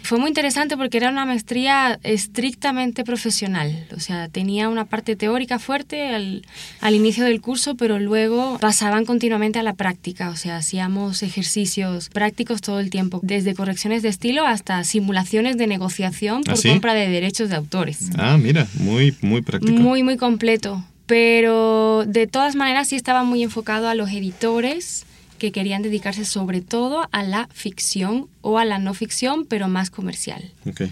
Fue 0.03 0.19
muy 0.19 0.29
interesante 0.29 0.77
porque 0.77 0.97
era 0.97 1.09
una 1.09 1.25
maestría 1.25 1.99
estrictamente 2.03 3.03
profesional, 3.03 3.85
o 3.95 3.99
sea, 3.99 4.27
tenía 4.29 4.69
una 4.69 4.85
parte 4.85 5.15
teórica 5.15 5.59
fuerte 5.59 6.13
al, 6.13 6.45
al, 6.81 6.95
inicio 6.95 7.25
del 7.25 7.41
curso, 7.41 7.75
pero 7.75 7.99
luego 7.99 8.57
pasaban 8.59 9.05
continuamente 9.05 9.59
a 9.59 9.63
la 9.63 9.73
práctica, 9.73 10.29
o 10.29 10.35
sea, 10.35 10.57
hacíamos 10.57 11.23
ejercicios 11.23 12.09
prácticos 12.09 12.61
todo 12.61 12.79
el 12.79 12.89
tiempo, 12.89 13.19
desde 13.23 13.53
correcciones 13.53 14.01
de 14.01 14.09
estilo 14.09 14.45
hasta 14.45 14.83
simulaciones 14.83 15.57
de 15.57 15.67
negociación 15.67 16.43
por 16.43 16.53
¿Ah, 16.53 16.57
sí? 16.57 16.69
compra 16.69 16.93
de 16.93 17.07
derechos 17.09 17.49
de 17.49 17.55
autores. 17.55 18.09
Ah, 18.17 18.37
mira, 18.37 18.67
muy, 18.75 19.15
muy 19.21 19.41
práctico. 19.41 19.73
Muy, 19.73 20.03
muy 20.03 20.17
completo, 20.17 20.83
pero 21.05 22.05
de 22.07 22.27
todas 22.27 22.55
maneras 22.55 22.89
sí 22.89 22.95
estaba 22.95 23.23
muy 23.23 23.43
enfocado 23.43 23.87
a 23.87 23.95
los 23.95 24.09
editores 24.11 25.05
que 25.41 25.51
querían 25.51 25.81
dedicarse 25.81 26.23
sobre 26.23 26.61
todo 26.61 27.09
a 27.11 27.23
la 27.23 27.47
ficción 27.51 28.27
o 28.41 28.59
a 28.59 28.63
la 28.63 28.77
no 28.77 28.93
ficción, 28.93 29.47
pero 29.47 29.67
más 29.67 29.89
comercial. 29.89 30.51
Okay. 30.69 30.91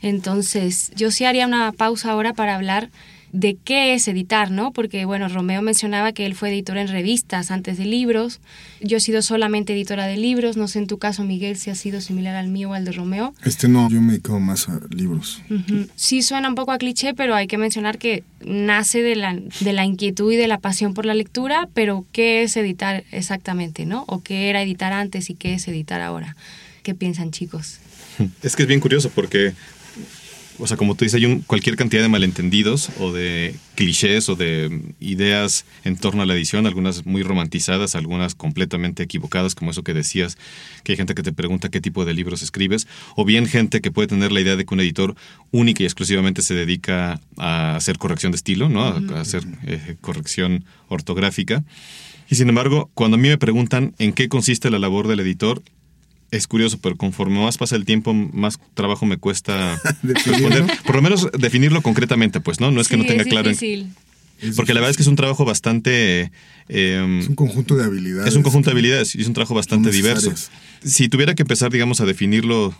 Entonces, 0.00 0.92
yo 0.94 1.10
sí 1.10 1.24
haría 1.24 1.44
una 1.44 1.72
pausa 1.72 2.12
ahora 2.12 2.32
para 2.32 2.54
hablar 2.54 2.90
de 3.32 3.56
qué 3.62 3.94
es 3.94 4.08
editar, 4.08 4.50
¿no? 4.50 4.72
Porque, 4.72 5.04
bueno, 5.04 5.28
Romeo 5.28 5.62
mencionaba 5.62 6.12
que 6.12 6.26
él 6.26 6.34
fue 6.34 6.50
editor 6.50 6.76
en 6.78 6.88
revistas 6.88 7.50
antes 7.50 7.78
de 7.78 7.84
libros. 7.84 8.40
Yo 8.80 8.96
he 8.96 9.00
sido 9.00 9.22
solamente 9.22 9.72
editora 9.72 10.06
de 10.06 10.16
libros. 10.16 10.56
No 10.56 10.66
sé 10.68 10.80
en 10.80 10.86
tu 10.86 10.98
caso, 10.98 11.22
Miguel, 11.24 11.56
si 11.56 11.70
ha 11.70 11.74
sido 11.74 12.00
similar 12.00 12.34
al 12.36 12.48
mío 12.48 12.70
o 12.70 12.74
al 12.74 12.84
de 12.84 12.92
Romeo. 12.92 13.34
Este 13.44 13.68
no, 13.68 13.88
yo 13.88 14.00
me 14.00 14.12
dedico 14.12 14.40
más 14.40 14.68
a 14.68 14.80
libros. 14.90 15.42
Uh 15.50 15.54
-huh. 15.54 15.88
Sí 15.96 16.22
suena 16.22 16.48
un 16.48 16.54
poco 16.54 16.72
a 16.72 16.78
cliché, 16.78 17.14
pero 17.14 17.34
hay 17.34 17.46
que 17.46 17.58
mencionar 17.58 17.98
que 17.98 18.24
nace 18.44 19.02
de 19.02 19.16
la, 19.16 19.38
de 19.60 19.72
la 19.72 19.84
inquietud 19.84 20.32
y 20.32 20.36
de 20.36 20.48
la 20.48 20.58
pasión 20.58 20.94
por 20.94 21.06
la 21.06 21.14
lectura, 21.14 21.68
pero 21.74 22.04
¿qué 22.12 22.42
es 22.42 22.56
editar 22.56 23.04
exactamente, 23.12 23.86
no? 23.86 24.04
O 24.08 24.22
qué 24.22 24.48
era 24.50 24.62
editar 24.62 24.92
antes 24.92 25.30
y 25.30 25.34
qué 25.34 25.54
es 25.54 25.68
editar 25.68 26.00
ahora. 26.00 26.36
qué 26.82 26.94
piensan 26.94 27.30
chicos. 27.30 27.78
Es 28.42 28.56
que 28.56 28.62
es 28.62 28.68
bien 28.68 28.80
curioso 28.80 29.10
porque 29.14 29.52
o 30.60 30.66
sea, 30.66 30.76
como 30.76 30.94
tú 30.94 31.04
dices, 31.04 31.18
hay 31.18 31.26
un, 31.26 31.40
cualquier 31.40 31.76
cantidad 31.76 32.02
de 32.02 32.08
malentendidos 32.08 32.90
o 32.98 33.12
de 33.12 33.54
clichés 33.74 34.28
o 34.28 34.36
de 34.36 34.92
ideas 35.00 35.64
en 35.84 35.96
torno 35.96 36.22
a 36.22 36.26
la 36.26 36.34
edición, 36.34 36.66
algunas 36.66 37.06
muy 37.06 37.22
romantizadas, 37.22 37.94
algunas 37.94 38.34
completamente 38.34 39.02
equivocadas, 39.02 39.54
como 39.54 39.70
eso 39.70 39.82
que 39.82 39.94
decías, 39.94 40.36
que 40.84 40.92
hay 40.92 40.96
gente 40.96 41.14
que 41.14 41.22
te 41.22 41.32
pregunta 41.32 41.70
qué 41.70 41.80
tipo 41.80 42.04
de 42.04 42.14
libros 42.14 42.42
escribes, 42.42 42.86
o 43.16 43.24
bien 43.24 43.46
gente 43.46 43.80
que 43.80 43.90
puede 43.90 44.08
tener 44.08 44.32
la 44.32 44.40
idea 44.40 44.56
de 44.56 44.64
que 44.64 44.74
un 44.74 44.80
editor 44.80 45.16
única 45.50 45.82
y 45.82 45.86
exclusivamente 45.86 46.42
se 46.42 46.54
dedica 46.54 47.20
a 47.36 47.76
hacer 47.76 47.98
corrección 47.98 48.32
de 48.32 48.36
estilo, 48.36 48.68
¿no? 48.68 48.84
A, 48.84 49.20
hacer 49.20 49.44
eh, 49.66 49.96
corrección 50.00 50.64
ortográfica. 50.88 51.64
Y 52.28 52.36
sin 52.36 52.48
embargo, 52.48 52.90
cuando 52.94 53.16
a 53.16 53.18
mí 53.18 53.28
me 53.28 53.38
preguntan 53.38 53.94
en 53.98 54.12
qué 54.12 54.28
consiste 54.28 54.70
la 54.70 54.78
labor 54.78 55.08
del 55.08 55.20
editor, 55.20 55.62
es 56.30 56.46
curioso, 56.46 56.78
pero 56.80 56.96
conforme 56.96 57.40
más 57.40 57.58
pasa 57.58 57.76
el 57.76 57.84
tiempo, 57.84 58.14
más 58.14 58.58
trabajo 58.74 59.06
me 59.06 59.16
cuesta 59.16 59.80
responder. 60.02 60.66
Por 60.84 60.96
lo 60.96 61.02
menos 61.02 61.28
definirlo 61.38 61.82
concretamente, 61.82 62.40
pues, 62.40 62.60
¿no? 62.60 62.70
No 62.70 62.80
es 62.80 62.88
que 62.88 62.96
no 62.96 63.04
tenga 63.04 63.24
claro. 63.24 63.50
porque 64.56 64.74
la 64.74 64.80
verdad 64.80 64.90
es 64.90 64.96
que 64.96 65.02
es 65.02 65.08
un 65.08 65.16
trabajo 65.16 65.44
bastante... 65.44 66.30
Em, 66.68 67.20
es 67.20 67.28
un 67.28 67.34
conjunto 67.34 67.76
de 67.76 67.84
habilidades. 67.84 68.28
Es 68.28 68.36
un 68.36 68.42
conjunto 68.42 68.70
de 68.70 68.72
habilidades 68.72 69.14
y 69.14 69.20
es 69.20 69.26
un 69.26 69.34
trabajo 69.34 69.54
bastante 69.54 69.90
diverso. 69.90 70.32
Si 70.84 71.08
tuviera 71.08 71.34
que 71.34 71.42
empezar, 71.42 71.70
digamos, 71.70 72.00
a 72.00 72.06
definirlo 72.06 72.74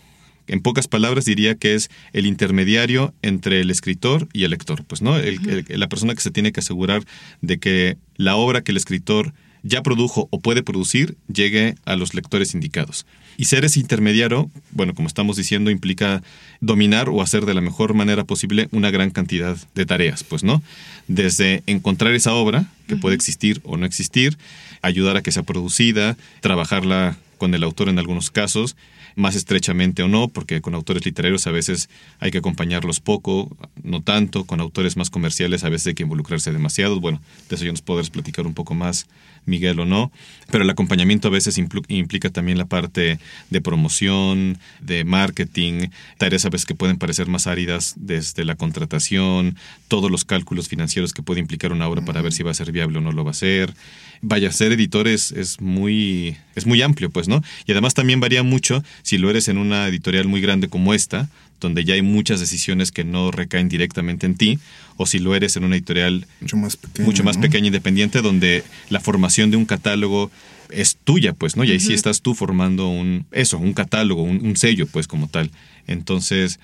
en 0.47 0.61
pocas 0.61 0.89
palabras, 0.89 1.25
diría 1.25 1.55
que 1.55 1.75
es 1.75 1.91
el 2.13 2.27
intermediario 2.27 3.15
entre 3.23 3.61
el 3.61 3.71
escritor 3.71 4.29
y 4.33 4.45
el 4.45 4.51
lector. 4.51 4.85
Pues, 4.85 5.03
¿no? 5.03 5.17
la 5.19 5.89
persona 5.89 6.15
que 6.15 6.21
se 6.21 6.31
tiene 6.31 6.53
que 6.53 6.61
asegurar 6.61 7.05
de 7.41 7.59
que 7.59 7.99
la 8.17 8.37
obra 8.37 8.63
que 8.63 8.73
el 8.73 8.77
escritor 8.77 9.33
ya 9.63 9.83
produjo 9.83 10.29
o 10.31 10.41
puede 10.41 10.63
producir 10.63 11.17
llegue 11.33 11.75
a 11.85 11.97
los 11.97 12.15
lectores 12.15 12.55
indicados. 12.55 13.07
Y 13.37 13.47
ser 13.47 13.65
ese 13.65 13.81
intermediario, 13.81 14.51
bueno, 14.71 14.95
como 14.95 15.09
estamos 15.09 15.37
diciendo, 15.37 15.71
implica 15.71 16.23
dominar 16.61 17.09
o 17.09 17.23
hacer 17.23 17.47
de 17.47 17.55
la 17.55 17.61
mejor 17.61 17.95
manera 17.95 18.25
posible 18.25 18.69
una 18.71 18.91
gran 18.91 19.11
cantidad 19.11 19.57
de 19.75 19.87
tareas, 19.87 20.25
pues, 20.25 20.45
¿no? 20.45 20.63
Desde 21.09 21.63
encontrar 21.67 22.13
esa 22.13 22.35
obra, 22.35 22.67
que 22.87 22.97
puede 22.97 23.15
existir 23.17 23.61
o 23.65 23.77
no 23.77 23.87
existir, 23.87 24.37
ayudar 24.83 25.17
a 25.17 25.23
que 25.23 25.33
sea 25.33 25.43
producida, 25.43 26.17
trabajarla 26.41 27.17
con 27.39 27.55
el 27.55 27.63
autor 27.63 27.89
en 27.89 27.99
algunos 27.99 28.31
casos, 28.31 28.77
más 29.17 29.37
estrechamente 29.37 30.03
o 30.03 30.09
no, 30.09 30.29
porque 30.29 30.61
con 30.61 30.75
autores 30.75 31.05
literarios 31.05 31.47
a 31.47 31.51
veces 31.51 31.89
hay 32.19 32.31
que 32.31 32.39
acompañarlos 32.39 33.01
poco, 33.01 33.57
no 33.83 34.03
tanto, 34.03 34.45
con 34.45 34.61
autores 34.61 34.97
más 34.97 35.11
comerciales 35.11 35.65
a 35.65 35.69
veces 35.69 35.89
hay 35.89 35.95
que 35.95 36.03
involucrarse 36.03 36.53
demasiado. 36.53 37.01
Bueno, 37.01 37.21
de 37.49 37.57
eso 37.57 37.65
ya 37.65 37.71
nos 37.71 37.83
podrás 37.83 38.11
platicar 38.11 38.47
un 38.47 38.55
poco 38.55 38.75
más, 38.75 39.07
Miguel, 39.47 39.81
o 39.81 39.87
no, 39.87 40.13
pero 40.51 40.65
el 40.65 40.71
acompañamiento 40.71 41.29
a 41.29 41.31
veces 41.31 41.59
implica 41.59 42.31
también 42.31 42.59
la 42.59 42.67
parte 42.67 43.19
de 43.49 43.61
promoción, 43.61 44.59
de 44.81 45.05
marketing, 45.05 45.89
tareas 46.19 46.45
a 46.45 46.51
veces 46.51 46.67
que 46.67 46.75
pueden 46.75 46.99
parecer 46.99 47.27
más 47.27 47.47
áridas 47.47 47.95
desde 47.97 48.45
la 48.45 48.55
contratación, 48.55 49.57
todos 49.89 50.11
los 50.11 50.25
cálculos 50.25 50.69
financieros 50.69 51.13
que 51.13 51.23
puede 51.23 51.41
implicar 51.41 51.73
una 51.73 51.89
obra 51.89 52.05
para 52.05 52.23
ver 52.23 52.33
si 52.33 52.43
va 52.43 52.51
a 52.51 52.55
ser 52.55 52.73
viable 52.73 52.99
o 52.99 53.01
no 53.01 53.13
lo 53.13 53.25
va 53.25 53.31
a 53.31 53.35
ser. 53.35 53.75
Vaya, 54.23 54.53
ser 54.53 54.73
editor 54.73 55.09
es, 55.09 55.33
es, 55.33 55.61
muy, 55.63 56.37
es 56.55 56.67
muy 56.67 56.83
amplio, 56.83 57.09
pues, 57.11 57.27
¿no? 57.27 57.43
Y 57.67 57.73
además 57.73 57.95
también 57.95 58.21
varía 58.21 58.43
mucho 58.43 58.85
si 59.03 59.19
lo 59.19 59.31
eres 59.31 59.49
en 59.49 59.59
una 59.59 59.87
editorial 59.89 60.29
muy 60.29 60.41
grande 60.41 60.69
como 60.69 60.95
esta, 60.95 61.29
donde 61.61 61.85
ya 61.85 61.95
hay 61.95 62.03
muchas 62.03 62.41
decisiones 62.41 62.91
que 62.91 63.05
no 63.05 63.31
recaen 63.31 63.69
directamente 63.69 64.27
en 64.27 64.35
ti, 64.35 64.59
o 64.97 65.07
si 65.07 65.19
lo 65.19 65.35
eres 65.35 65.57
en 65.57 65.65
una 65.65 65.77
editorial 65.77 66.27
mucho 66.41 66.57
más 66.57 66.77
pequeña, 66.77 67.07
mucho 67.07 67.25
más 67.25 67.39
pequeña 67.39 67.67
independiente, 67.67 68.23
donde 68.23 68.65
la 68.89 69.01
formación 69.01 69.51
de 69.51 69.57
un 69.57 69.67
catálogo 69.67 70.31
es 70.71 70.97
tuya, 71.03 71.33
pues, 71.33 71.57
¿no? 71.57 71.65
Y 71.65 71.73
ahí 71.73 71.81
sí 71.81 71.93
estás 71.93 72.23
tú 72.23 72.35
formando 72.35 72.89
un, 72.89 73.27
eso, 73.33 73.59
un 73.59 73.75
catálogo, 73.75 74.23
un, 74.23 74.45
un 74.45 74.57
sello, 74.57 74.87
pues, 74.87 75.07
como 75.07 75.29
tal. 75.29 75.51
Entonces, 75.87 76.61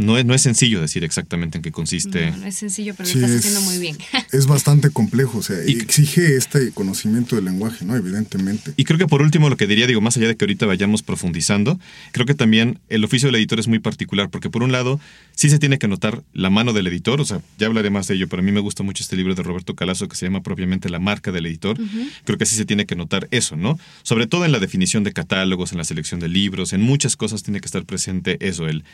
no 0.00 0.18
es, 0.18 0.24
no 0.24 0.34
es 0.34 0.42
sencillo 0.42 0.80
decir 0.80 1.04
exactamente 1.04 1.58
en 1.58 1.62
qué 1.62 1.70
consiste. 1.70 2.30
No, 2.30 2.38
no 2.38 2.46
es 2.46 2.56
sencillo, 2.56 2.94
pero 2.96 3.08
lo 3.08 3.14
estás 3.14 3.36
haciendo 3.36 3.60
muy 3.62 3.78
bien. 3.78 3.98
es 4.32 4.46
bastante 4.46 4.90
complejo, 4.90 5.38
o 5.38 5.42
sea, 5.42 5.56
y, 5.66 5.72
exige 5.72 6.36
este 6.36 6.72
conocimiento 6.72 7.36
del 7.36 7.44
lenguaje, 7.44 7.84
¿no? 7.84 7.96
Evidentemente. 7.96 8.72
Y 8.76 8.84
creo 8.84 8.98
que 8.98 9.06
por 9.06 9.22
último 9.22 9.48
lo 9.48 9.56
que 9.56 9.66
diría, 9.66 9.86
digo, 9.86 10.00
más 10.00 10.16
allá 10.16 10.28
de 10.28 10.36
que 10.36 10.44
ahorita 10.44 10.66
vayamos 10.66 11.02
profundizando, 11.02 11.78
creo 12.12 12.26
que 12.26 12.34
también 12.34 12.78
el 12.88 13.04
oficio 13.04 13.28
del 13.28 13.36
editor 13.36 13.60
es 13.60 13.68
muy 13.68 13.78
particular, 13.78 14.30
porque 14.30 14.50
por 14.50 14.62
un 14.62 14.72
lado 14.72 15.00
sí 15.34 15.50
se 15.50 15.58
tiene 15.58 15.78
que 15.78 15.88
notar 15.88 16.22
la 16.32 16.50
mano 16.50 16.72
del 16.72 16.86
editor, 16.86 17.20
o 17.20 17.24
sea, 17.24 17.40
ya 17.58 17.66
hablaré 17.66 17.90
más 17.90 18.08
de 18.08 18.14
ello, 18.14 18.28
pero 18.28 18.40
a 18.40 18.44
mí 18.44 18.52
me 18.52 18.60
gusta 18.60 18.82
mucho 18.82 19.02
este 19.02 19.16
libro 19.16 19.34
de 19.34 19.42
Roberto 19.42 19.74
Calazo 19.74 20.08
que 20.08 20.16
se 20.16 20.26
llama 20.26 20.42
propiamente 20.42 20.88
La 20.88 20.98
marca 20.98 21.32
del 21.32 21.46
editor. 21.46 21.78
Creo 22.24 22.38
que 22.38 22.46
sí 22.46 22.56
se 22.56 22.64
tiene 22.64 22.86
que 22.86 22.96
notar 22.96 23.28
eso, 23.30 23.56
¿no? 23.56 23.78
Sobre 24.02 24.26
todo 24.26 24.44
en 24.44 24.52
la 24.52 24.58
definición 24.58 25.04
de 25.04 25.12
catálogos, 25.12 25.72
en 25.72 25.78
la 25.78 25.84
selección 25.84 26.20
de 26.20 26.28
libros, 26.28 26.72
en 26.72 26.82
muchas 26.82 27.16
cosas 27.16 27.42
tiene 27.42 27.60
que 27.60 27.66
estar 27.66 27.84
presente 27.84 28.38
eso, 28.40 28.68
el, 28.68 28.84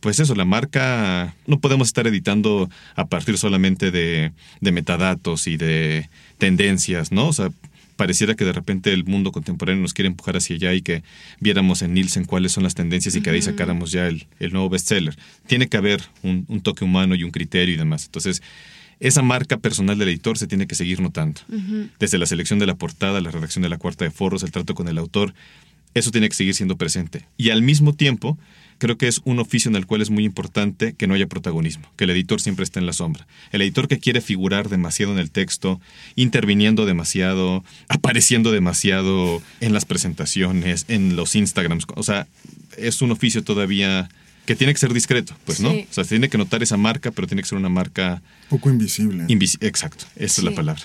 pues 0.00 0.20
eso, 0.20 0.34
la 0.34 0.44
marca, 0.54 1.34
no 1.48 1.58
podemos 1.58 1.88
estar 1.88 2.06
editando 2.06 2.70
a 2.94 3.06
partir 3.06 3.38
solamente 3.38 3.90
de, 3.90 4.30
metadatos 4.60 5.48
y 5.48 5.56
de 5.56 6.08
tendencias, 6.38 7.10
¿no? 7.10 7.26
O 7.26 7.32
sea, 7.32 7.50
pareciera 7.96 8.36
que 8.36 8.44
de 8.44 8.52
repente 8.52 8.92
el 8.92 9.04
mundo 9.04 9.32
contemporáneo 9.32 9.82
nos 9.82 9.94
quiere 9.94 10.06
empujar 10.06 10.36
hacia 10.36 10.54
allá 10.54 10.72
y 10.72 10.80
que 10.80 11.02
viéramos 11.40 11.82
en 11.82 11.94
Nielsen 11.94 12.24
cuáles 12.24 12.52
son 12.52 12.62
las 12.62 12.76
tendencias 12.76 13.16
y 13.16 13.20
que 13.20 13.30
ahí 13.30 13.42
sacáramos 13.42 13.90
ya 13.90 14.06
el, 14.06 14.26
nuevo 14.52 14.68
bestseller. 14.68 15.16
Tiene 15.48 15.66
que 15.66 15.76
haber 15.76 16.02
un, 16.22 16.60
toque 16.62 16.84
humano 16.84 17.16
y 17.16 17.24
un 17.24 17.32
criterio 17.32 17.74
y 17.74 17.78
demás. 17.78 18.04
Entonces, 18.06 18.40
esa 19.00 19.22
marca 19.22 19.56
personal 19.56 19.98
del 19.98 20.08
editor 20.08 20.38
se 20.38 20.46
tiene 20.46 20.68
que 20.68 20.76
seguir 20.76 21.00
notando. 21.00 21.40
Desde 21.98 22.16
la 22.16 22.26
selección 22.26 22.60
de 22.60 22.66
la 22.66 22.76
portada, 22.76 23.20
la 23.20 23.32
redacción 23.32 23.64
de 23.64 23.70
la 23.70 23.78
cuarta 23.78 24.04
de 24.04 24.12
foros, 24.12 24.44
el 24.44 24.52
trato 24.52 24.76
con 24.76 24.86
el 24.86 24.98
autor, 24.98 25.34
eso 25.94 26.12
tiene 26.12 26.28
que 26.28 26.36
seguir 26.36 26.54
siendo 26.54 26.76
presente. 26.76 27.26
Y 27.36 27.50
al 27.50 27.62
mismo 27.62 27.92
tiempo, 27.92 28.38
creo 28.78 28.98
que 28.98 29.08
es 29.08 29.20
un 29.24 29.38
oficio 29.38 29.68
en 29.68 29.76
el 29.76 29.86
cual 29.86 30.02
es 30.02 30.10
muy 30.10 30.24
importante 30.24 30.94
que 30.94 31.06
no 31.06 31.14
haya 31.14 31.26
protagonismo, 31.26 31.88
que 31.96 32.04
el 32.04 32.10
editor 32.10 32.40
siempre 32.40 32.64
esté 32.64 32.80
en 32.80 32.86
la 32.86 32.92
sombra. 32.92 33.26
El 33.52 33.62
editor 33.62 33.88
que 33.88 33.98
quiere 33.98 34.20
figurar 34.20 34.68
demasiado 34.68 35.12
en 35.12 35.18
el 35.18 35.30
texto, 35.30 35.80
interviniendo 36.16 36.86
demasiado, 36.86 37.64
apareciendo 37.88 38.52
demasiado 38.52 39.42
en 39.60 39.72
las 39.72 39.84
presentaciones, 39.84 40.84
en 40.88 41.16
los 41.16 41.34
Instagrams, 41.34 41.84
o 41.94 42.02
sea, 42.02 42.26
es 42.76 43.02
un 43.02 43.10
oficio 43.10 43.44
todavía 43.44 44.08
que 44.46 44.54
tiene 44.54 44.74
que 44.74 44.78
ser 44.78 44.92
discreto, 44.92 45.34
pues, 45.46 45.60
¿no? 45.60 45.70
O 45.70 45.86
sea, 45.90 46.04
tiene 46.04 46.28
que 46.28 46.36
notar 46.36 46.62
esa 46.62 46.76
marca, 46.76 47.10
pero 47.10 47.26
tiene 47.26 47.42
que 47.42 47.48
ser 47.48 47.56
una 47.56 47.70
marca... 47.70 48.22
Poco 48.50 48.68
invisible. 48.68 49.24
Exacto, 49.60 50.04
esa 50.16 50.40
es 50.40 50.44
la 50.44 50.50
palabra. 50.50 50.82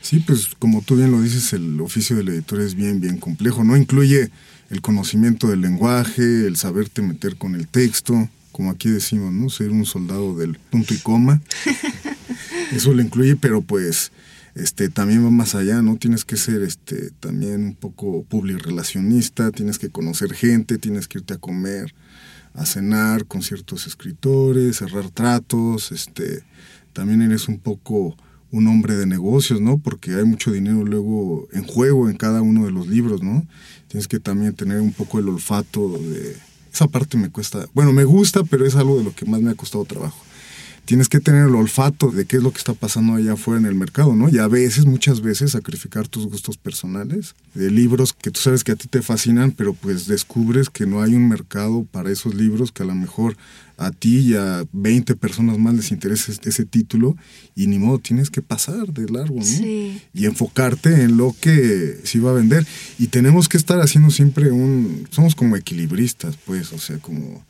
Sí, 0.00 0.20
pues 0.20 0.48
como 0.58 0.82
tú 0.82 0.96
bien 0.96 1.10
lo 1.10 1.20
dices, 1.20 1.52
el 1.52 1.80
oficio 1.80 2.16
del 2.16 2.28
editor 2.28 2.60
es 2.60 2.74
bien, 2.74 3.00
bien 3.00 3.18
complejo, 3.18 3.64
¿no? 3.64 3.76
Incluye 3.76 4.30
el 4.70 4.80
conocimiento 4.82 5.48
del 5.48 5.60
lenguaje, 5.60 6.46
el 6.46 6.56
saberte 6.56 7.02
meter 7.02 7.36
con 7.36 7.54
el 7.54 7.68
texto, 7.68 8.28
como 8.52 8.70
aquí 8.70 8.90
decimos, 8.90 9.32
¿no? 9.32 9.48
Ser 9.50 9.70
un 9.70 9.86
soldado 9.86 10.36
del 10.36 10.58
punto 10.58 10.92
y 10.92 10.98
coma. 10.98 11.40
Eso 12.72 12.92
lo 12.92 13.02
incluye, 13.02 13.36
pero 13.36 13.62
pues 13.62 14.10
este 14.54 14.88
también 14.88 15.24
va 15.24 15.30
más 15.30 15.54
allá, 15.54 15.80
¿no? 15.80 15.96
Tienes 15.96 16.24
que 16.24 16.36
ser 16.36 16.62
este 16.62 17.10
también 17.20 17.62
un 17.62 17.74
poco 17.74 18.26
relacionista, 18.30 19.52
tienes 19.52 19.78
que 19.78 19.90
conocer 19.90 20.34
gente, 20.34 20.78
tienes 20.78 21.06
que 21.06 21.18
irte 21.18 21.34
a 21.34 21.38
comer, 21.38 21.94
a 22.54 22.66
cenar 22.66 23.26
con 23.26 23.42
ciertos 23.42 23.86
escritores, 23.86 24.78
cerrar 24.78 25.10
tratos, 25.10 25.92
este 25.92 26.42
también 26.92 27.22
eres 27.22 27.46
un 27.46 27.58
poco 27.58 28.16
un 28.50 28.66
hombre 28.66 28.96
de 28.96 29.06
negocios, 29.06 29.60
¿no? 29.60 29.78
Porque 29.78 30.14
hay 30.14 30.24
mucho 30.24 30.50
dinero 30.52 30.84
luego 30.84 31.48
en 31.52 31.64
juego 31.64 32.08
en 32.08 32.16
cada 32.16 32.42
uno 32.42 32.64
de 32.64 32.72
los 32.72 32.88
libros, 32.88 33.22
¿no? 33.22 33.46
Tienes 33.88 34.08
que 34.08 34.20
también 34.20 34.54
tener 34.54 34.80
un 34.80 34.92
poco 34.92 35.18
el 35.18 35.28
olfato 35.28 35.98
de... 35.98 36.36
Esa 36.72 36.86
parte 36.86 37.16
me 37.16 37.30
cuesta, 37.30 37.66
bueno, 37.74 37.92
me 37.92 38.04
gusta, 38.04 38.44
pero 38.44 38.66
es 38.66 38.76
algo 38.76 38.98
de 38.98 39.04
lo 39.04 39.14
que 39.14 39.24
más 39.24 39.40
me 39.40 39.50
ha 39.50 39.54
costado 39.54 39.84
trabajo 39.84 40.18
tienes 40.88 41.10
que 41.10 41.20
tener 41.20 41.46
el 41.46 41.54
olfato 41.54 42.10
de 42.10 42.24
qué 42.24 42.38
es 42.38 42.42
lo 42.42 42.50
que 42.50 42.56
está 42.56 42.72
pasando 42.72 43.12
allá 43.12 43.34
afuera 43.34 43.60
en 43.60 43.66
el 43.66 43.74
mercado, 43.74 44.14
¿no? 44.14 44.30
Y 44.30 44.38
a 44.38 44.48
veces, 44.48 44.86
muchas 44.86 45.20
veces, 45.20 45.50
sacrificar 45.50 46.08
tus 46.08 46.24
gustos 46.24 46.56
personales 46.56 47.34
de 47.52 47.70
libros 47.70 48.14
que 48.14 48.30
tú 48.30 48.40
sabes 48.40 48.64
que 48.64 48.72
a 48.72 48.76
ti 48.76 48.88
te 48.88 49.02
fascinan, 49.02 49.50
pero 49.50 49.74
pues 49.74 50.06
descubres 50.06 50.70
que 50.70 50.86
no 50.86 51.02
hay 51.02 51.14
un 51.14 51.28
mercado 51.28 51.84
para 51.84 52.10
esos 52.10 52.34
libros, 52.34 52.72
que 52.72 52.84
a 52.84 52.86
lo 52.86 52.94
mejor 52.94 53.36
a 53.78 53.92
ti 53.92 54.18
y 54.18 54.34
a 54.34 54.64
20 54.72 55.14
personas 55.16 55.56
más 55.58 55.74
les 55.74 55.92
interesa 55.92 56.32
ese 56.42 56.64
título 56.64 57.16
y 57.54 57.68
ni 57.68 57.78
modo, 57.78 58.00
tienes 58.00 58.28
que 58.28 58.42
pasar 58.42 58.92
de 58.92 59.10
largo, 59.10 59.36
¿no? 59.36 59.44
Sí. 59.44 60.02
Y 60.12 60.26
enfocarte 60.26 61.02
en 61.02 61.16
lo 61.16 61.34
que 61.40 62.00
sí 62.02 62.18
va 62.18 62.30
a 62.30 62.34
vender. 62.34 62.66
Y 62.98 63.06
tenemos 63.06 63.48
que 63.48 63.56
estar 63.56 63.80
haciendo 63.80 64.10
siempre 64.10 64.50
un... 64.50 65.06
Somos 65.10 65.34
como 65.36 65.56
equilibristas, 65.56 66.36
pues, 66.44 66.72
o 66.72 66.78
sea, 66.78 66.98
como 66.98 67.44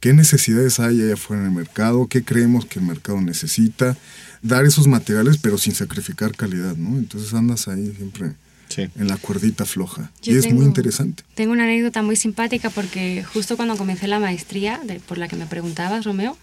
qué 0.00 0.12
necesidades 0.12 0.78
hay 0.78 1.00
allá 1.00 1.14
afuera 1.14 1.42
en 1.42 1.48
el 1.48 1.54
mercado, 1.54 2.06
qué 2.06 2.22
creemos 2.22 2.66
que 2.66 2.78
el 2.78 2.84
mercado 2.84 3.20
necesita, 3.20 3.96
dar 4.42 4.66
esos 4.66 4.88
materiales 4.88 5.38
pero 5.38 5.56
sin 5.56 5.74
sacrificar 5.74 6.34
calidad, 6.36 6.76
¿no? 6.76 6.98
Entonces 6.98 7.32
andas 7.32 7.68
ahí 7.68 7.92
siempre 7.96 8.32
en 8.78 9.08
la 9.08 9.16
cuerdita 9.16 9.64
floja. 9.64 10.10
y 10.22 10.36
es 10.36 10.52
muy 10.52 10.64
interesante. 10.64 11.22
Tengo 11.34 11.52
una 11.52 11.64
anécdota 11.64 12.02
muy 12.02 12.16
simpática 12.16 12.70
porque 12.70 13.24
justo 13.24 13.56
cuando 13.56 13.76
comencé 13.76 14.08
la 14.08 14.18
maestría, 14.18 14.80
por 15.06 15.18
la 15.18 15.28
que 15.28 15.36
me 15.36 15.46
preguntabas, 15.46 16.04
Romeo, 16.04 16.36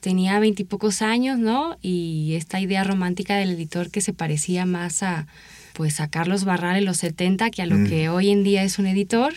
tenía 0.00 0.40
veintipocos 0.40 1.00
años, 1.00 1.38
¿no? 1.38 1.78
Y 1.80 2.34
esta 2.34 2.60
idea 2.60 2.82
romántica 2.82 3.36
del 3.36 3.50
editor 3.52 3.90
que 3.90 4.00
se 4.00 4.12
parecía 4.12 4.66
más 4.66 5.02
a, 5.04 5.26
pues, 5.74 6.00
a 6.00 6.08
Carlos 6.08 6.44
Barral 6.44 6.76
en 6.76 6.84
los 6.84 6.96
70 6.98 7.50
que 7.50 7.62
a 7.62 7.66
lo 7.66 7.76
mm. 7.76 7.86
que 7.86 8.08
hoy 8.08 8.30
en 8.30 8.42
día 8.42 8.64
es 8.64 8.80
un 8.80 8.86
editor 8.86 9.32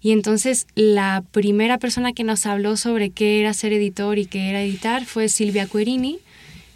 Y 0.00 0.12
entonces 0.12 0.66
la 0.74 1.22
primera 1.30 1.78
persona 1.78 2.14
que 2.14 2.24
nos 2.24 2.46
habló 2.46 2.78
sobre 2.78 3.10
qué 3.10 3.40
era 3.40 3.52
ser 3.52 3.74
editor 3.74 4.18
y 4.18 4.24
qué 4.24 4.48
era 4.48 4.62
editar 4.62 5.04
fue 5.04 5.28
Silvia 5.28 5.66
Querini, 5.66 6.18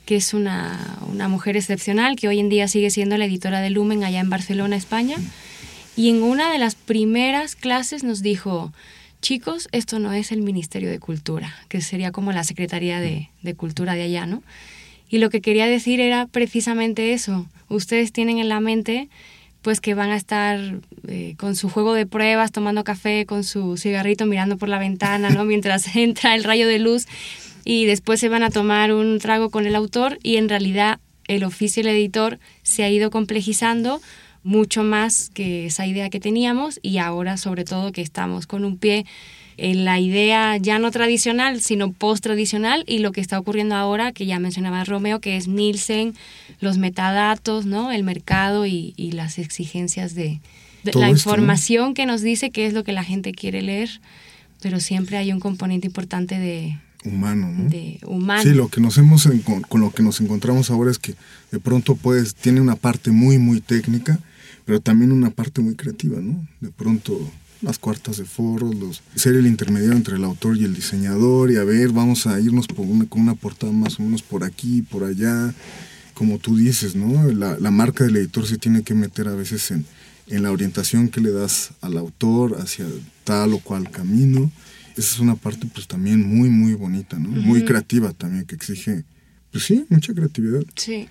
que 0.07 0.17
es 0.17 0.33
una, 0.33 0.99
una 1.11 1.29
mujer 1.29 1.57
excepcional, 1.57 2.17
que 2.17 2.29
hoy 2.29 2.39
en 2.39 2.49
día 2.49 2.69
sigue 2.69 2.91
siendo 2.91 3.19
la 3.19 3.27
editora 3.27 3.61
de 3.61 3.71
Lumen 3.71 4.05
allá 4.05 4.21
en 4.21 4.31
Barcelona, 4.31 4.77
España. 4.77 5.17
Y 5.97 6.09
en 6.09 6.23
una 6.23 6.51
de 6.51 6.59
las 6.59 6.77
primeras 6.77 7.57
clases 7.57 8.05
nos 8.05 8.23
dijo, 8.23 8.73
chicos, 9.21 9.69
esto 9.73 9.99
no 9.99 10.13
es 10.13 10.33
el 10.33 10.43
Ministerio 10.43 10.89
de 10.89 11.01
Cultura, 11.01 11.55
que 11.69 11.81
sería 11.81 12.13
como 12.13 12.33
la 12.33 12.45
Secretaría 12.45 13.01
de, 13.01 13.29
de 13.43 13.55
Cultura 13.55 13.95
de 13.95 14.03
allá, 14.03 14.27
¿no? 14.27 14.43
Y 15.09 15.19
lo 15.19 15.29
que 15.29 15.41
quería 15.41 15.67
decir 15.67 16.01
era 16.01 16.27
precisamente 16.27 17.13
eso. 17.13 17.47
Ustedes 17.69 18.13
tienen 18.13 18.39
en 18.39 18.49
la 18.49 18.61
mente 18.61 19.09
pues 19.63 19.81
que 19.81 19.95
van 19.95 20.11
a 20.11 20.17
estar 20.17 20.61
eh, 21.09 21.35
con 21.39 21.57
su 21.57 21.69
juego 21.69 21.93
de 21.95 22.07
pruebas, 22.07 22.53
tomando 22.53 22.85
café, 22.85 23.27
con 23.27 23.43
su 23.43 23.77
cigarrito, 23.77 24.25
mirando 24.25 24.59
por 24.59 24.69
la 24.69 24.79
ventana, 24.79 25.31
¿no? 25.31 25.45
Mientras 25.45 25.97
entra 25.97 26.37
el 26.37 26.45
rayo 26.45 26.69
de 26.69 26.79
luz 26.79 27.07
y 27.66 27.85
después 27.85 28.20
se 28.20 28.28
van 28.28 28.44
a 28.44 28.50
tomar 28.50 28.92
un 28.92 29.18
trago 29.18 29.50
con 29.50 29.66
el 29.66 29.75
autor 29.75 30.20
y 30.23 30.37
en 30.37 30.49
realidad 30.49 31.00
el 31.26 31.42
oficio 31.42 31.82
del 31.82 31.96
editor 31.96 32.38
se 32.62 32.85
ha 32.85 32.90
ido 32.90 33.11
complejizando 33.11 34.00
mucho 34.44 34.85
más 34.85 35.30
que 35.35 35.66
esa 35.66 35.85
idea 35.85 36.08
que 36.08 36.20
teníamos 36.20 36.78
y 36.80 36.99
ahora 36.99 37.37
sobre 37.37 37.64
todo 37.64 37.90
que 37.90 38.02
estamos 38.02 38.46
con 38.46 38.64
un 38.64 38.78
pie 38.78 39.04
en 39.56 39.85
la 39.85 39.99
idea 39.99 40.56
ya 40.58 40.78
no 40.78 40.92
tradicional, 40.92 41.61
sino 41.61 41.90
post-tradicional 41.90 42.85
y 42.87 43.00
lo 43.00 43.11
que 43.11 43.20
está 43.20 43.37
ocurriendo 43.37 43.75
ahora, 43.75 44.12
que 44.12 44.26
ya 44.26 44.38
mencionaba 44.38 44.85
Romeo, 44.85 45.20
que 45.20 45.37
es 45.37 45.49
Nielsen, 45.49 46.14
los 46.61 46.78
metadatos, 46.78 47.66
¿no? 47.66 47.90
el 47.90 48.04
mercado 48.04 48.64
y, 48.64 48.94
y 48.96 49.11
las 49.11 49.40
exigencias 49.40 50.14
de, 50.14 50.38
de 50.85 50.92
la 50.92 51.08
esto, 51.08 51.30
información 51.30 51.94
que 51.94 52.06
nos 52.06 52.23
dice 52.23 52.50
qué 52.50 52.66
es 52.66 52.75
lo 52.75 52.85
que 52.85 52.92
la 52.92 53.02
gente 53.02 53.32
quiere 53.32 53.61
leer, 53.61 54.00
pero 54.62 54.78
siempre 54.78 55.16
hay 55.16 55.32
un 55.32 55.40
componente 55.40 55.88
importante 55.88 56.38
de, 56.38 56.78
humano, 57.07 57.53
¿no? 57.53 57.69
de 57.69 57.99
humano. 58.07 58.43
Sí, 58.43 58.51
lo 58.51 58.69
que 58.69 58.81
nos 58.81 58.99
hemos 58.99 59.29
con 59.69 59.81
lo 59.81 59.91
que 59.91 60.03
nos 60.03 60.21
encontramos 60.21 60.71
ahora 60.71 60.91
es 60.91 60.99
que 60.99 61.15
de 61.51 61.61
pronto 61.61 61.97
pues 61.97 62.35
tiene 62.35 62.61
una 62.61 62.77
parte 62.77 63.11
muy 63.11 63.39
muy 63.39 63.61
técnica, 63.61 64.19
pero 64.65 64.81
también 64.81 65.13
una 65.13 65.31
parte 65.31 65.61
muy 65.61 65.75
creativa, 65.75 66.21
¿no? 66.21 66.47
De 66.61 66.71
pronto 66.71 67.19
las 67.63 67.79
cuartas 67.79 68.19
de 68.19 68.25
foros, 68.25 68.75
los 68.75 69.03
ser 69.15 69.35
el 69.35 69.47
intermediario 69.47 69.97
entre 69.97 70.17
el 70.17 70.25
autor 70.25 70.57
y 70.57 70.65
el 70.65 70.75
diseñador 70.75 71.51
y 71.51 71.57
a 71.57 71.65
ver, 71.65 71.91
vamos 71.91 72.27
a 72.27 72.39
irnos 72.41 72.67
por 72.67 72.87
una, 72.87 73.07
con 73.07 73.23
una 73.23 73.35
portada 73.35 73.73
más 73.73 73.99
o 73.99 74.03
menos 74.03 74.23
por 74.23 74.45
aquí, 74.45 74.83
por 74.83 75.05
allá, 75.05 75.55
como 76.15 76.39
tú 76.39 76.57
dices, 76.57 76.95
¿no? 76.95 77.31
La, 77.33 77.59
la 77.59 77.71
marca 77.71 78.05
del 78.05 78.17
editor 78.17 78.47
se 78.47 78.59
tiene 78.59 78.83
que 78.83 78.95
meter 78.95 79.29
a 79.29 79.35
veces 79.35 79.71
en, 79.71 79.87
en 80.29 80.43
la 80.43 80.51
orientación 80.51 81.09
que 81.09 81.21
le 81.21 81.31
das 81.31 81.71
al 81.81 81.97
autor 81.97 82.59
hacia 82.61 82.87
tal 83.25 83.55
o 83.55 83.59
cual 83.59 83.91
camino. 83.91 84.51
Esa 84.97 85.15
es 85.15 85.19
una 85.19 85.37
parte 85.37 85.67
pues 85.73 85.87
también 85.87 86.23
muy, 86.23 86.49
muy 86.49 86.75
bonita, 86.75 87.19
¿no? 87.19 87.29
Muy 87.29 87.65
creativa 87.65 88.12
también, 88.12 88.47
que 88.47 88.55
exige, 88.55 89.05
pues 89.50 89.65
sí, 89.65 89.85
mucha 89.88 90.15
creatividad. 90.15 90.62
Sí. 90.75 91.09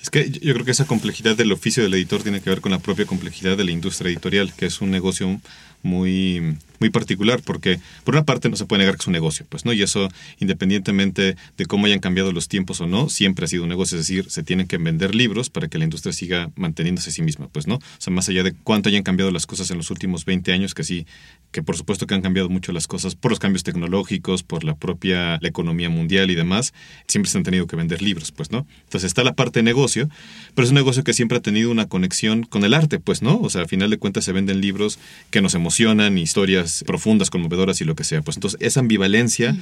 Es 0.00 0.10
que 0.10 0.30
yo 0.30 0.54
creo 0.54 0.64
que 0.64 0.70
esa 0.70 0.86
complejidad 0.86 1.36
del 1.36 1.52
oficio 1.52 1.82
del 1.82 1.94
editor 1.94 2.22
tiene 2.22 2.40
que 2.40 2.50
ver 2.50 2.60
con 2.60 2.72
la 2.72 2.78
propia 2.78 3.06
complejidad 3.06 3.56
de 3.56 3.64
la 3.64 3.70
industria 3.70 4.10
editorial, 4.10 4.52
que 4.54 4.66
es 4.66 4.80
un 4.80 4.90
negocio 4.90 5.40
muy, 5.82 6.56
muy 6.80 6.90
particular, 6.90 7.40
porque 7.44 7.80
por 8.04 8.14
una 8.14 8.24
parte 8.24 8.48
no 8.48 8.56
se 8.56 8.66
puede 8.66 8.80
negar 8.80 8.96
que 8.96 9.02
es 9.02 9.06
un 9.06 9.12
negocio, 9.12 9.46
pues, 9.48 9.64
¿no? 9.64 9.72
Y 9.72 9.82
eso, 9.82 10.08
independientemente 10.38 11.36
de 11.56 11.66
cómo 11.66 11.86
hayan 11.86 12.00
cambiado 12.00 12.32
los 12.32 12.48
tiempos 12.48 12.80
o 12.80 12.86
no, 12.86 13.08
siempre 13.08 13.44
ha 13.44 13.48
sido 13.48 13.64
un 13.64 13.68
negocio, 13.68 13.98
es 13.98 14.06
decir, 14.06 14.30
se 14.30 14.42
tienen 14.42 14.66
que 14.66 14.78
vender 14.78 15.14
libros 15.14 15.50
para 15.50 15.68
que 15.68 15.78
la 15.78 15.84
industria 15.84 16.12
siga 16.12 16.50
manteniéndose 16.56 17.10
a 17.10 17.12
sí 17.12 17.22
misma, 17.22 17.48
pues, 17.48 17.66
¿no? 17.66 17.76
O 17.76 17.80
sea, 17.98 18.12
más 18.12 18.28
allá 18.28 18.42
de 18.42 18.52
cuánto 18.52 18.88
hayan 18.88 19.02
cambiado 19.02 19.30
las 19.30 19.46
cosas 19.46 19.70
en 19.70 19.76
los 19.76 19.90
últimos 19.90 20.24
20 20.24 20.52
años, 20.52 20.74
que 20.74 20.84
sí, 20.84 21.06
que 21.50 21.62
por 21.62 21.76
supuesto 21.76 22.06
que 22.06 22.14
han 22.14 22.22
cambiado 22.22 22.48
mucho 22.48 22.72
las 22.72 22.86
cosas 22.86 23.14
por 23.14 23.30
los 23.30 23.38
cambios 23.38 23.62
tecnológicos, 23.62 24.42
por 24.42 24.64
la 24.64 24.74
propia 24.74 25.38
economía 25.42 25.88
mundial 25.88 26.30
y 26.30 26.34
demás, 26.34 26.74
siempre 27.06 27.30
se 27.30 27.38
han 27.38 27.44
tenido 27.44 27.66
que 27.66 27.76
vender 27.76 28.02
libros, 28.02 28.32
pues, 28.32 28.50
¿no? 28.50 28.66
Entonces 28.84 29.08
está 29.08 29.24
la 29.24 29.34
parte 29.34 29.60
de 29.60 29.62
negocio, 29.64 30.08
pero 30.54 30.64
es 30.64 30.70
un 30.70 30.76
negocio 30.76 31.04
que 31.04 31.12
siempre 31.12 31.38
ha 31.38 31.40
tenido 31.40 31.70
una 31.70 31.86
conexión 31.86 32.42
con 32.42 32.64
el 32.64 32.74
arte, 32.74 32.98
pues, 32.98 33.22
¿no? 33.22 33.40
O 33.40 33.50
sea, 33.50 33.62
al 33.62 33.68
final 33.68 33.90
de 33.90 33.98
cuentas 33.98 34.24
se 34.24 34.32
venden 34.32 34.60
libros 34.60 34.98
que 35.30 35.40
nos 35.40 35.54
emocionan, 35.54 36.18
historias 36.18 36.67
profundas, 36.86 37.30
conmovedoras 37.30 37.80
y 37.80 37.84
lo 37.84 37.94
que 37.94 38.04
sea. 38.04 38.22
Pues 38.22 38.36
entonces 38.36 38.58
esa 38.60 38.80
ambivalencia 38.80 39.56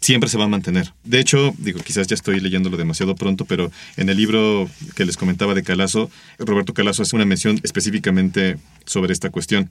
siempre 0.00 0.28
se 0.28 0.38
va 0.38 0.44
a 0.44 0.48
mantener. 0.48 0.92
De 1.04 1.20
hecho, 1.20 1.54
digo, 1.58 1.80
quizás 1.80 2.06
ya 2.06 2.14
estoy 2.14 2.40
leyéndolo 2.40 2.76
demasiado 2.76 3.14
pronto, 3.14 3.44
pero 3.44 3.70
en 3.96 4.08
el 4.08 4.16
libro 4.16 4.68
que 4.94 5.04
les 5.04 5.16
comentaba 5.16 5.54
de 5.54 5.62
Calazo, 5.62 6.10
Roberto 6.38 6.74
Calazo 6.74 7.02
hace 7.02 7.16
una 7.16 7.24
mención 7.24 7.60
específicamente 7.62 8.58
sobre 8.84 9.12
esta 9.12 9.30
cuestión. 9.30 9.70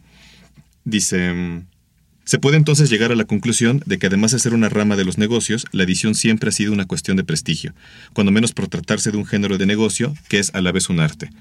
Dice... 0.85 1.33
mm, 1.33 1.65
se 2.25 2.39
puede 2.39 2.55
entonces 2.55 2.89
llegar 2.89 3.11
a 3.11 3.15
la 3.15 3.25
conclusión 3.25 3.83
de 3.85 3.97
que 3.97 4.07
además 4.07 4.31
de 4.31 4.39
ser 4.39 4.53
una 4.53 4.69
rama 4.69 4.95
de 4.95 5.03
los 5.03 5.17
negocios, 5.17 5.65
la 5.73 5.83
edición 5.83 6.15
siempre 6.15 6.49
ha 6.49 6.51
sido 6.53 6.71
una 6.71 6.85
cuestión 6.85 7.17
de 7.17 7.25
prestigio, 7.25 7.73
cuando 8.13 8.31
menos 8.31 8.53
por 8.53 8.69
tratarse 8.69 9.11
de 9.11 9.17
un 9.17 9.25
género 9.25 9.57
de 9.57 9.65
negocio 9.65 10.13
que 10.29 10.39
es 10.39 10.55
a 10.55 10.61
la 10.61 10.71
vez 10.71 10.89
un 10.89 11.01
arte. 11.01 11.31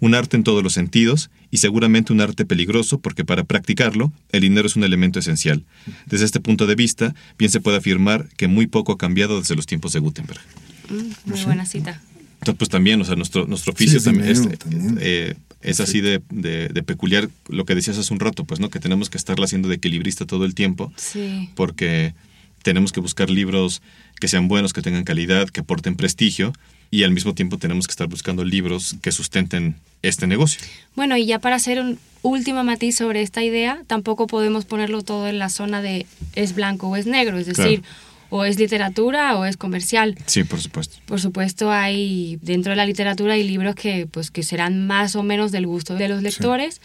Un 0.00 0.14
arte 0.14 0.36
en 0.36 0.44
todos 0.44 0.62
los 0.62 0.74
sentidos 0.74 1.30
y 1.50 1.56
seguramente 1.56 2.12
un 2.12 2.20
arte 2.20 2.44
peligroso 2.44 3.00
porque 3.00 3.24
para 3.24 3.44
practicarlo 3.44 4.12
el 4.30 4.42
dinero 4.42 4.66
es 4.66 4.76
un 4.76 4.84
elemento 4.84 5.18
esencial. 5.18 5.64
Desde 6.06 6.24
este 6.24 6.40
punto 6.40 6.66
de 6.66 6.74
vista, 6.76 7.14
bien 7.38 7.50
se 7.50 7.60
puede 7.60 7.78
afirmar 7.78 8.28
que 8.36 8.46
muy 8.48 8.66
poco 8.66 8.92
ha 8.92 8.98
cambiado 8.98 9.40
desde 9.40 9.56
los 9.56 9.66
tiempos 9.66 9.92
de 9.92 9.98
Gutenberg. 10.00 10.40
Mm, 10.88 11.30
muy 11.30 11.42
buena 11.44 11.66
cita. 11.66 12.00
Entonces, 12.40 12.58
pues 12.58 12.68
también, 12.70 13.00
o 13.00 13.04
sea, 13.04 13.16
nuestro, 13.16 13.46
nuestro 13.46 13.72
oficio 13.72 13.98
es 13.98 14.04
también, 14.04 14.26
dinero, 14.32 14.50
es, 14.52 14.58
también. 14.60 14.98
eh, 15.00 15.34
es 15.60 15.80
así 15.80 16.00
de, 16.00 16.22
de- 16.30 16.68
de 16.68 16.82
peculiar, 16.84 17.28
lo 17.48 17.64
que 17.64 17.74
decías 17.74 17.98
hace 17.98 18.14
un 18.14 18.20
rato, 18.20 18.44
pues, 18.44 18.60
¿no? 18.60 18.70
Que 18.70 18.78
tenemos 18.78 19.10
que 19.10 19.18
estarla 19.18 19.46
haciendo 19.46 19.68
de 19.68 19.74
equilibrista 19.74 20.24
todo 20.24 20.44
el 20.44 20.54
tiempo, 20.54 20.92
Sí. 20.96 21.50
porque 21.56 22.14
tenemos 22.62 22.92
que 22.92 23.00
buscar 23.00 23.28
libros 23.28 23.82
que 24.20 24.28
sean 24.28 24.46
buenos, 24.46 24.72
que 24.72 24.82
tengan 24.82 25.02
calidad, 25.02 25.48
que 25.48 25.60
aporten 25.60 25.96
prestigio, 25.96 26.52
y 26.90 27.04
al 27.04 27.10
mismo 27.10 27.34
tiempo 27.34 27.58
tenemos 27.58 27.86
que 27.86 27.92
estar 27.92 28.06
buscando 28.06 28.44
libros 28.44 28.96
que 29.02 29.12
sustenten 29.12 29.76
este 30.02 30.26
negocio. 30.26 30.60
Bueno, 30.94 31.16
y 31.16 31.26
ya 31.26 31.38
para 31.38 31.56
hacer 31.56 31.80
un 31.80 31.98
último 32.22 32.64
matiz 32.64 32.96
sobre 32.96 33.22
esta 33.22 33.42
idea, 33.42 33.82
tampoco 33.86 34.26
podemos 34.26 34.64
ponerlo 34.64 35.02
todo 35.02 35.28
en 35.28 35.38
la 35.38 35.48
zona 35.48 35.82
de 35.82 36.06
es 36.34 36.54
blanco 36.54 36.88
o 36.88 36.96
es 36.96 37.06
negro, 37.06 37.38
es 37.38 37.46
decir, 37.46 37.82
o 38.30 38.44
es 38.44 38.58
literatura 38.58 39.36
o 39.36 39.44
es 39.44 39.56
comercial. 39.56 40.16
Sí, 40.26 40.44
por 40.44 40.60
supuesto. 40.60 40.98
Por 41.06 41.20
supuesto, 41.20 41.70
hay 41.70 42.38
dentro 42.42 42.70
de 42.70 42.76
la 42.76 42.86
literatura 42.86 43.34
hay 43.34 43.44
libros 43.44 43.74
que 43.74 44.06
pues 44.06 44.30
que 44.30 44.42
serán 44.42 44.86
más 44.86 45.16
o 45.16 45.22
menos 45.22 45.52
del 45.52 45.66
gusto 45.66 45.94
de 45.94 46.08
los 46.08 46.22
lectores 46.22 46.80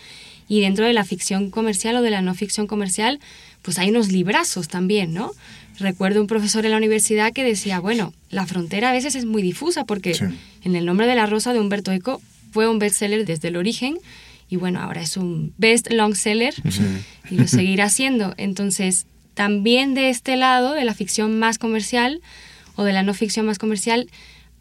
y 0.48 0.62
dentro 0.62 0.86
de 0.86 0.94
la 0.94 1.06
ficción 1.06 1.50
comercial 1.50 1.96
o 1.96 2.02
de 2.02 2.12
la 2.12 2.22
no 2.22 2.34
ficción 2.36 2.68
comercial, 2.68 3.20
pues 3.62 3.80
hay 3.80 3.90
unos 3.90 4.12
librazos 4.12 4.68
también, 4.68 5.14
¿no? 5.14 5.32
Recuerdo 5.80 6.22
un 6.22 6.28
profesor 6.28 6.66
en 6.66 6.72
la 6.72 6.78
universidad 6.78 7.34
que 7.34 7.44
decía, 7.44 7.80
bueno, 7.80 8.14
la 8.30 8.46
frontera 8.46 8.90
a 8.90 8.94
veces 8.94 9.16
es 9.16 9.26
muy 9.26 9.42
difusa 9.42 9.86
porque 9.86 10.14
Sí. 10.14 10.26
en 10.64 10.76
el 10.76 10.86
nombre 10.86 11.08
de 11.08 11.16
la 11.16 11.26
rosa 11.26 11.54
de 11.54 11.60
Humberto 11.60 11.92
Eco 11.92 12.22
fue 12.52 12.68
un 12.70 12.80
bestseller 12.80 13.26
desde 13.26 13.48
el 13.48 13.56
origen 13.58 13.98
y 14.50 14.56
bueno, 14.58 14.80
ahora 14.82 15.02
es 15.02 15.18
un 15.18 15.54
best 15.58 15.92
long 15.92 16.16
seller 16.16 16.54
y 17.30 17.36
lo 17.38 17.48
seguirá 17.48 17.90
siendo. 17.90 18.34
Entonces, 18.38 19.08
también 19.34 19.96
de 19.96 20.10
este 20.10 20.36
lado, 20.36 20.74
de 20.74 20.86
la 20.86 20.94
ficción 20.94 21.40
más 21.40 21.58
comercial 21.58 22.22
o 22.76 22.84
de 22.84 22.94
la 22.94 23.02
no 23.02 23.14
ficción 23.16 23.48
más 23.48 23.58
comercial, 23.58 24.10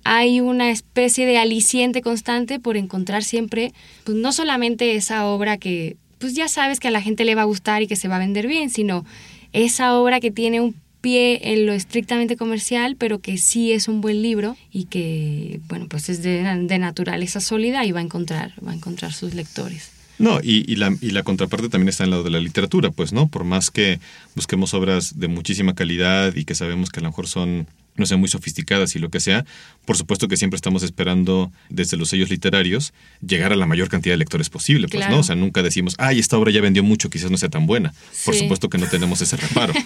hay 0.05 0.41
una 0.41 0.71
especie 0.71 1.27
de 1.27 1.37
aliciente 1.39 2.01
constante 2.01 2.59
por 2.59 2.77
encontrar 2.79 3.23
siempre, 3.23 3.73
pues 4.05 4.17
no 4.17 4.33
solamente 4.33 4.97
esa 4.97 5.27
obra 5.27 5.59
que, 5.59 5.97
pues 6.19 6.35
ya 6.35 6.49
sabes 6.49 6.81
que 6.81 6.89
a 6.89 6.91
la 6.91 7.03
gente 7.03 7.25
le 7.25 7.35
va 7.35 7.43
a 7.43 7.47
gustar 7.47 7.83
y 7.83 7.87
que 7.87 7.97
se 7.97 8.09
va 8.09 8.17
a 8.17 8.21
vender 8.21 8.47
bien, 8.47 8.71
sino 8.71 9.05
esa 9.53 9.95
obra 9.99 10.19
que 10.21 10.31
tiene 10.31 10.61
un 10.63 10.75
pie 11.03 11.53
en 11.53 11.67
lo 11.67 11.75
estrictamente 11.75 12.37
comercial, 12.37 12.97
pero 12.97 13.19
que 13.19 13.37
sí 13.37 13.73
es 13.73 13.89
un 13.89 14.01
buen 14.01 14.23
libro 14.23 14.57
y 14.73 14.85
que, 14.85 15.61
bueno, 15.69 15.87
pues 15.89 16.09
es 16.09 16.23
de, 16.23 16.43
de 16.43 16.79
naturaleza 16.79 17.41
sólida 17.41 17.85
y 17.85 17.93
va 17.93 18.01
a 18.01 18.05
encontrar, 18.05 18.55
va 18.67 18.73
a 18.73 18.75
encontrar 18.75 19.13
sus 19.13 19.35
lectores. 19.35 19.91
No, 20.19 20.39
y, 20.41 20.77
la, 20.77 20.95
y 21.01 21.11
la 21.11 21.25
contraparte 21.25 21.69
también 21.69 21.89
está 21.89 22.05
en 22.05 22.11
lado 22.11 22.23
de 22.23 22.31
la 22.31 22.39
literatura, 22.39 22.91
pues, 22.91 23.13
¿no? 23.13 23.27
Por 23.27 23.43
más 23.43 23.71
que 23.73 23.99
busquemos 24.37 24.73
obras 24.73 25.19
de 25.19 25.27
muchísima 25.27 25.75
calidad 25.75 26.37
y 26.37 26.45
que 26.45 26.55
sabemos 26.55 26.91
que 26.91 27.01
a 27.01 27.03
lo 27.03 27.09
mejor 27.09 27.27
son, 27.27 27.67
no 27.97 28.07
sé, 28.07 28.17
muy 28.17 28.29
sofisticadas 28.29 28.97
y 28.97 28.99
lo 28.99 29.11
que 29.11 29.21
sea, 29.21 29.45
por 29.85 29.97
supuesto 29.97 30.29
que 30.29 30.37
siempre 30.37 30.57
estamos 30.57 30.83
esperando 30.83 31.53
desde 31.69 31.97
los 31.97 32.09
sellos 32.09 32.31
literarios 32.31 32.93
llegar 33.27 33.53
a 33.53 33.57
la 33.57 33.67
mayor 33.67 33.89
cantidad 33.89 34.15
de 34.15 34.19
lectores 34.19 34.49
posible, 34.49 34.89
pues, 34.89 34.99
Claro. 35.01 35.15
¿no? 35.15 35.21
O 35.21 35.25
sea, 35.25 35.37
nunca 35.37 35.63
decimos, 35.63 35.95
ay, 35.99 36.19
esta 36.19 36.39
obra 36.39 36.51
ya 36.51 36.61
vendió 36.61 36.83
mucho, 36.83 37.11
quizás 37.11 37.31
no 37.31 37.37
sea 37.37 37.49
tan 37.49 37.67
buena. 37.67 37.93
Por 38.25 38.35
supuesto 38.35 38.69
que 38.69 38.79
no 38.79 38.87
tenemos 38.87 39.21
ese 39.21 39.37
reparo. 39.37 39.73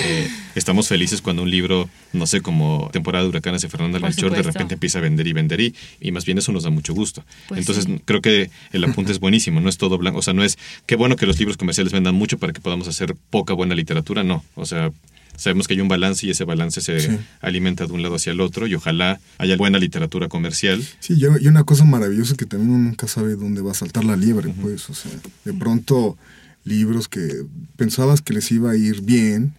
Eh, 0.00 0.28
estamos 0.54 0.86
felices 0.86 1.20
cuando 1.20 1.42
un 1.42 1.50
libro, 1.50 1.90
no 2.12 2.26
sé, 2.26 2.40
como 2.40 2.88
Temporada 2.92 3.24
de 3.24 3.30
Huracanes 3.30 3.62
de 3.62 3.68
Fernanda 3.68 3.98
Melchor, 3.98 4.30
de 4.30 4.42
repente 4.42 4.74
empieza 4.74 4.98
a 4.98 5.02
vender 5.02 5.26
y 5.26 5.32
vender 5.32 5.60
y, 5.60 5.74
y 6.00 6.12
más 6.12 6.24
bien 6.24 6.38
eso 6.38 6.52
nos 6.52 6.62
da 6.62 6.70
mucho 6.70 6.94
gusto. 6.94 7.24
Pues 7.48 7.58
Entonces, 7.58 7.84
sí. 7.84 8.00
creo 8.04 8.20
que 8.22 8.48
el 8.72 8.84
apunte 8.84 9.10
es 9.10 9.18
buenísimo, 9.18 9.60
no 9.60 9.68
es 9.68 9.76
todo 9.76 9.98
blanco, 9.98 10.20
o 10.20 10.22
sea, 10.22 10.34
no 10.34 10.44
es 10.44 10.56
qué 10.86 10.94
bueno 10.94 11.16
que 11.16 11.26
los 11.26 11.38
libros 11.40 11.56
comerciales 11.56 11.92
vendan 11.92 12.14
mucho 12.14 12.38
para 12.38 12.52
que 12.52 12.60
podamos 12.60 12.86
hacer 12.86 13.16
poca 13.30 13.54
buena 13.54 13.74
literatura, 13.74 14.22
no, 14.22 14.44
o 14.54 14.66
sea, 14.66 14.92
sabemos 15.38 15.66
que 15.66 15.72
hay 15.74 15.80
un 15.80 15.88
balance 15.88 16.26
y 16.26 16.30
ese 16.30 16.44
balance 16.44 16.80
se 16.82 17.00
Sí. 17.00 17.18
alimenta 17.40 17.86
de 17.86 17.92
un 17.94 18.02
lado 18.02 18.16
hacia 18.16 18.32
el 18.32 18.40
otro 18.42 18.66
y 18.66 18.74
ojalá 18.74 19.18
haya 19.38 19.56
buena 19.56 19.78
literatura 19.78 20.28
comercial. 20.28 20.84
Sí, 21.00 21.14
y 21.16 21.24
y 21.44 21.48
una 21.48 21.64
cosa 21.64 21.84
maravillosa 21.84 22.34
que 22.36 22.44
también 22.44 22.70
uno 22.72 22.84
nunca 22.84 23.08
sabe 23.08 23.34
dónde 23.36 23.62
va 23.62 23.70
a 23.70 23.74
saltar 23.74 24.04
la 24.04 24.16
liebre, 24.16 24.52
pues, 24.60 24.90
o 24.90 24.94
sea, 24.94 25.10
de 25.46 25.52
pronto 25.54 26.18
libros 26.64 27.08
que 27.08 27.44
pensabas 27.76 28.20
que 28.20 28.34
les 28.34 28.50
iba 28.52 28.72
a 28.72 28.76
ir 28.76 29.00
bien, 29.00 29.54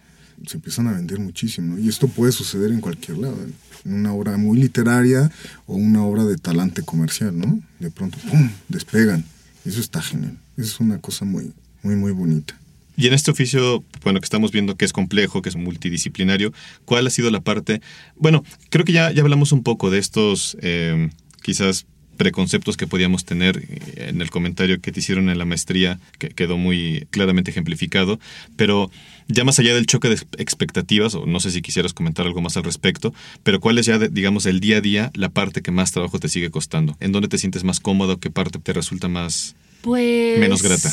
se 0.46 0.58
empiezan 0.58 0.86
a 0.86 0.92
vender 0.92 1.18
muchísimo. 1.18 1.76
Y 1.78 1.88
esto 1.88 2.06
puede 2.08 2.32
suceder 2.32 2.70
en 2.70 2.80
cualquier 2.80 3.18
lado, 3.18 3.36
en 3.84 3.92
una 3.94 4.12
obra 4.12 4.36
muy 4.36 4.58
literaria 4.58 5.30
o 5.66 5.74
una 5.74 6.02
obra 6.04 6.24
de 6.24 6.36
talante 6.36 6.82
comercial, 6.82 7.36
¿no? 7.36 7.58
De 7.78 7.90
pronto, 7.90 8.18
¡pum!, 8.30 8.50
despegan. 8.68 9.24
Eso 9.64 9.80
está 9.80 10.00
genial. 10.02 10.36
Eso 10.56 10.66
es 10.74 10.80
una 10.80 10.98
cosa 10.98 11.24
muy, 11.24 11.52
muy, 11.82 11.96
muy 11.96 12.12
bonita. 12.12 12.54
Y 13.00 13.06
en 13.06 13.14
este 13.14 13.30
oficio, 13.30 13.82
bueno, 14.04 14.20
que 14.20 14.24
estamos 14.24 14.52
viendo 14.52 14.76
que 14.76 14.84
es 14.84 14.92
complejo, 14.92 15.40
que 15.40 15.48
es 15.48 15.56
multidisciplinario, 15.56 16.52
¿cuál 16.84 17.06
ha 17.06 17.10
sido 17.10 17.30
la 17.30 17.40
parte? 17.40 17.80
Bueno, 18.16 18.44
creo 18.68 18.84
que 18.84 18.92
ya, 18.92 19.10
ya 19.10 19.22
hablamos 19.22 19.52
un 19.52 19.62
poco 19.62 19.90
de 19.90 19.98
estos, 19.98 20.58
eh, 20.60 21.08
quizás 21.42 21.86
preconceptos 22.18 22.76
que 22.76 22.86
podíamos 22.86 23.24
tener 23.24 23.56
eh, 23.56 24.08
en 24.08 24.20
el 24.20 24.28
comentario 24.28 24.82
que 24.82 24.92
te 24.92 25.00
hicieron 25.00 25.30
en 25.30 25.38
la 25.38 25.46
maestría, 25.46 25.98
que 26.18 26.28
quedó 26.28 26.58
muy 26.58 27.06
claramente 27.08 27.50
ejemplificado, 27.50 28.20
pero 28.56 28.90
ya 29.28 29.44
más 29.44 29.58
allá 29.58 29.74
del 29.74 29.86
choque 29.86 30.10
de 30.10 30.18
expectativas, 30.36 31.14
o 31.14 31.24
no 31.24 31.40
sé 31.40 31.52
si 31.52 31.62
quisieras 31.62 31.94
comentar 31.94 32.26
algo 32.26 32.42
más 32.42 32.58
al 32.58 32.64
respecto, 32.64 33.14
pero 33.42 33.60
cuál 33.60 33.78
es 33.78 33.86
ya, 33.86 33.96
digamos, 33.96 34.44
el 34.44 34.60
día 34.60 34.76
a 34.76 34.80
día 34.82 35.10
la 35.14 35.30
parte 35.30 35.62
que 35.62 35.70
más 35.70 35.90
trabajo 35.90 36.18
te 36.18 36.28
sigue 36.28 36.50
costando, 36.50 36.98
en 37.00 37.12
dónde 37.12 37.28
te 37.28 37.38
sientes 37.38 37.64
más 37.64 37.80
cómodo, 37.80 38.20
qué 38.20 38.30
parte 38.30 38.58
te 38.58 38.74
resulta 38.74 39.08
más 39.08 39.56
pues, 39.80 40.38
menos 40.38 40.62
grata. 40.62 40.92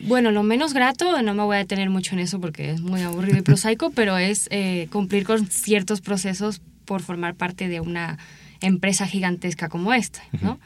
Bueno, 0.00 0.30
lo 0.30 0.42
menos 0.42 0.74
grato, 0.74 1.20
no 1.22 1.34
me 1.34 1.42
voy 1.42 1.56
a 1.56 1.58
detener 1.58 1.90
mucho 1.90 2.14
en 2.14 2.20
eso 2.20 2.40
porque 2.40 2.70
es 2.70 2.80
muy 2.80 3.02
aburrido 3.02 3.38
y 3.38 3.42
prosaico, 3.42 3.90
pero 3.94 4.16
es 4.16 4.48
eh, 4.50 4.88
cumplir 4.92 5.24
con 5.24 5.46
ciertos 5.46 6.00
procesos 6.00 6.60
por 6.84 7.02
formar 7.02 7.34
parte 7.34 7.68
de 7.68 7.80
una 7.80 8.18
empresa 8.60 9.06
gigantesca 9.06 9.68
como 9.68 9.92
esta, 9.92 10.22
¿no? 10.40 10.58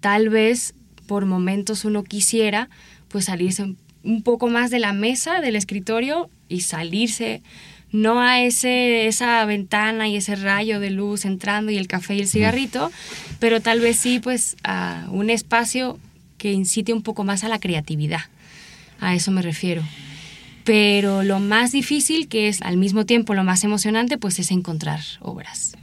Tal 0.00 0.28
vez 0.28 0.74
por 1.06 1.24
momentos 1.24 1.84
uno 1.84 2.04
quisiera 2.04 2.68
pues 3.08 3.26
salirse 3.26 3.74
un 4.04 4.22
poco 4.22 4.48
más 4.48 4.70
de 4.70 4.78
la 4.78 4.92
mesa 4.92 5.40
del 5.40 5.56
escritorio 5.56 6.28
y 6.48 6.60
salirse 6.60 7.42
no 7.90 8.20
a 8.20 8.42
ese, 8.42 9.06
esa 9.06 9.44
ventana 9.46 10.08
y 10.08 10.16
ese 10.16 10.36
rayo 10.36 10.78
de 10.78 10.90
luz 10.90 11.24
entrando 11.24 11.72
y 11.72 11.78
el 11.78 11.88
café 11.88 12.14
y 12.14 12.20
el 12.20 12.28
cigarrito, 12.28 12.92
pero 13.38 13.60
tal 13.60 13.80
vez 13.80 13.96
sí 13.96 14.20
pues 14.20 14.56
a 14.62 15.06
un 15.10 15.30
espacio 15.30 15.98
que 16.36 16.52
incite 16.52 16.92
un 16.92 17.02
poco 17.02 17.24
más 17.24 17.44
a 17.44 17.48
la 17.48 17.58
creatividad. 17.58 18.20
A 19.00 19.14
eso 19.14 19.30
me 19.30 19.42
refiero. 19.42 19.82
Pero 20.64 21.22
lo 21.22 21.40
más 21.40 21.72
difícil, 21.72 22.28
que 22.28 22.48
es 22.48 22.60
al 22.60 22.76
mismo 22.76 23.06
tiempo 23.06 23.34
lo 23.34 23.42
más 23.42 23.64
emocionante, 23.64 24.18
pues 24.18 24.38
es 24.38 24.50
encontrar 24.50 25.00
obras. 25.20 25.76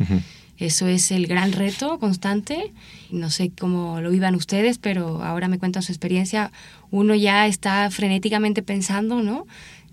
Eso 0.57 0.87
es 0.87 1.11
el 1.11 1.27
gran 1.27 1.51
reto 1.51 1.99
constante. 1.99 2.71
No 3.11 3.29
sé 3.29 3.51
cómo 3.57 3.99
lo 3.99 4.11
vivan 4.11 4.35
ustedes, 4.35 4.77
pero 4.77 5.23
ahora 5.23 5.47
me 5.47 5.59
cuentan 5.59 5.83
su 5.83 5.91
experiencia. 5.91 6.51
Uno 6.91 7.15
ya 7.15 7.47
está 7.47 7.89
frenéticamente 7.89 8.61
pensando, 8.61 9.21
¿no? 9.21 9.47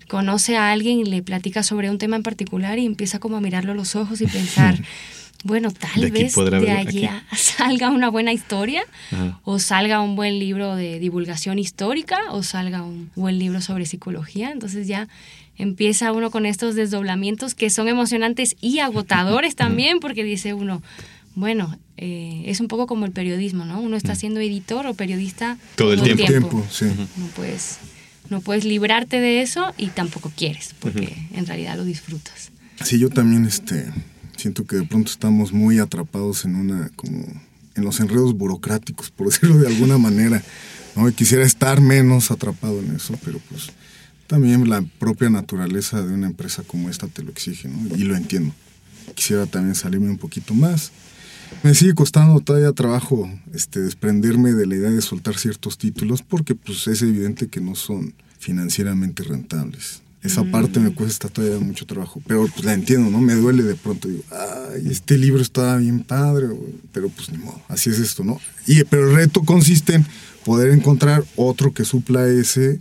Conoce 0.07 0.57
a 0.57 0.71
alguien 0.71 0.99
y 0.99 1.05
le 1.05 1.23
platica 1.23 1.63
sobre 1.63 1.89
un 1.89 1.97
tema 1.97 2.15
en 2.15 2.23
particular 2.23 2.77
y 2.79 2.85
empieza 2.85 3.19
como 3.19 3.37
a 3.37 3.41
mirarlo 3.41 3.71
a 3.71 3.75
los 3.75 3.95
ojos 3.95 4.21
y 4.21 4.27
pensar, 4.27 4.77
bueno, 5.43 5.71
tal 5.71 6.09
vez 6.09 6.33
de 6.35 6.71
allí 6.71 7.09
salga 7.35 7.89
una 7.89 8.09
buena 8.09 8.31
historia 8.31 8.83
o 9.43 9.59
salga 9.59 10.01
un 10.01 10.15
buen 10.15 10.39
libro 10.39 10.75
de 10.75 10.99
divulgación 10.99 11.59
histórica 11.59 12.17
o 12.31 12.43
salga 12.43 12.81
un 12.81 13.11
buen 13.15 13.39
libro 13.39 13.61
sobre 13.61 13.85
psicología. 13.85 14.51
Entonces 14.51 14.87
ya 14.87 15.07
empieza 15.57 16.11
uno 16.13 16.31
con 16.31 16.45
estos 16.45 16.75
desdoblamientos 16.75 17.55
que 17.55 17.69
son 17.69 17.87
emocionantes 17.87 18.55
y 18.61 18.79
agotadores 18.79 19.55
también, 19.57 19.99
porque 19.99 20.23
dice 20.23 20.53
uno, 20.53 20.81
bueno, 21.35 21.77
eh, 21.97 22.43
es 22.45 22.59
un 22.59 22.67
poco 22.67 22.87
como 22.87 23.05
el 23.05 23.11
periodismo, 23.11 23.65
¿no? 23.65 23.81
Uno 23.81 23.97
está 23.97 24.15
siendo 24.15 24.39
editor 24.39 24.87
o 24.87 24.93
periodista 24.93 25.57
todo 25.75 25.93
el 25.93 26.01
tiempo. 26.01 26.63
No, 27.17 27.27
puedes, 27.35 27.79
no 28.29 28.39
puedes 28.39 28.63
librarte 28.63 29.19
de 29.19 29.41
eso 29.41 29.73
y 29.77 29.87
tampoco 29.87 30.31
quieres, 30.35 30.73
porque 30.79 31.15
en 31.33 31.45
realidad 31.45 31.75
lo 31.75 31.83
disfrutas. 31.83 32.51
Sí, 32.83 32.97
yo 32.97 33.09
también 33.09 33.45
este, 33.45 33.91
siento 34.43 34.65
que 34.65 34.75
de 34.75 34.83
pronto 34.83 35.09
estamos 35.09 35.53
muy 35.53 35.79
atrapados 35.79 36.43
en 36.43 36.55
una, 36.55 36.89
como 36.97 37.25
en 37.75 37.83
los 37.85 38.01
enredos 38.01 38.33
burocráticos, 38.35 39.09
por 39.09 39.27
decirlo 39.31 39.57
de 39.57 39.67
alguna 39.67 39.97
manera. 39.97 40.43
¿no? 40.95 41.07
Y 41.07 41.13
quisiera 41.13 41.45
estar 41.45 41.79
menos 41.79 42.29
atrapado 42.29 42.79
en 42.79 42.93
eso, 42.93 43.17
pero 43.23 43.39
pues 43.49 43.69
también 44.27 44.69
la 44.69 44.81
propia 44.99 45.29
naturaleza 45.29 46.01
de 46.01 46.13
una 46.13 46.27
empresa 46.27 46.61
como 46.63 46.89
esta 46.89 47.07
te 47.07 47.23
lo 47.23 47.31
exige, 47.31 47.69
¿no? 47.69 47.95
Y 47.95 48.03
lo 48.03 48.15
entiendo. 48.15 48.53
Quisiera 49.15 49.45
también 49.45 49.75
salirme 49.75 50.09
un 50.09 50.17
poquito 50.17 50.53
más. 50.53 50.91
Me 51.63 51.73
sigue 51.73 51.93
costando 51.93 52.39
todavía 52.41 52.71
trabajo 52.73 53.29
este, 53.53 53.79
desprenderme 53.79 54.51
de 54.51 54.65
la 54.65 54.75
idea 54.75 54.89
de 54.89 55.01
soltar 55.01 55.37
ciertos 55.37 55.77
títulos 55.77 56.21
porque 56.21 56.53
pues 56.53 56.87
es 56.87 57.01
evidente 57.01 57.47
que 57.47 57.61
no 57.61 57.75
son 57.75 58.13
financieramente 58.39 59.23
rentables. 59.23 60.02
Esa 60.23 60.43
mm. 60.43 60.51
parte 60.51 60.79
me 60.79 60.93
cuesta 60.93 61.27
todavía 61.27 61.59
mucho 61.59 61.85
trabajo, 61.85 62.21
pero 62.25 62.47
pues 62.47 62.63
la 62.63 62.73
entiendo, 62.73 63.09
¿no? 63.09 63.19
Me 63.19 63.33
duele 63.35 63.63
de 63.63 63.75
pronto, 63.75 64.07
digo, 64.07 64.23
ay, 64.31 64.87
este 64.89 65.17
libro 65.17 65.41
está 65.41 65.75
bien 65.77 65.99
padre, 66.03 66.47
pero 66.93 67.09
pues 67.09 67.29
ni 67.29 67.37
modo, 67.37 67.61
así 67.67 67.89
es 67.89 67.99
esto, 67.99 68.23
¿no? 68.23 68.39
Y, 68.65 68.83
pero 68.85 69.09
el 69.09 69.15
reto 69.15 69.43
consiste 69.43 69.95
en 69.95 70.05
poder 70.45 70.71
encontrar 70.71 71.23
otro 71.35 71.73
que 71.73 71.83
supla 71.83 72.27
ese 72.27 72.79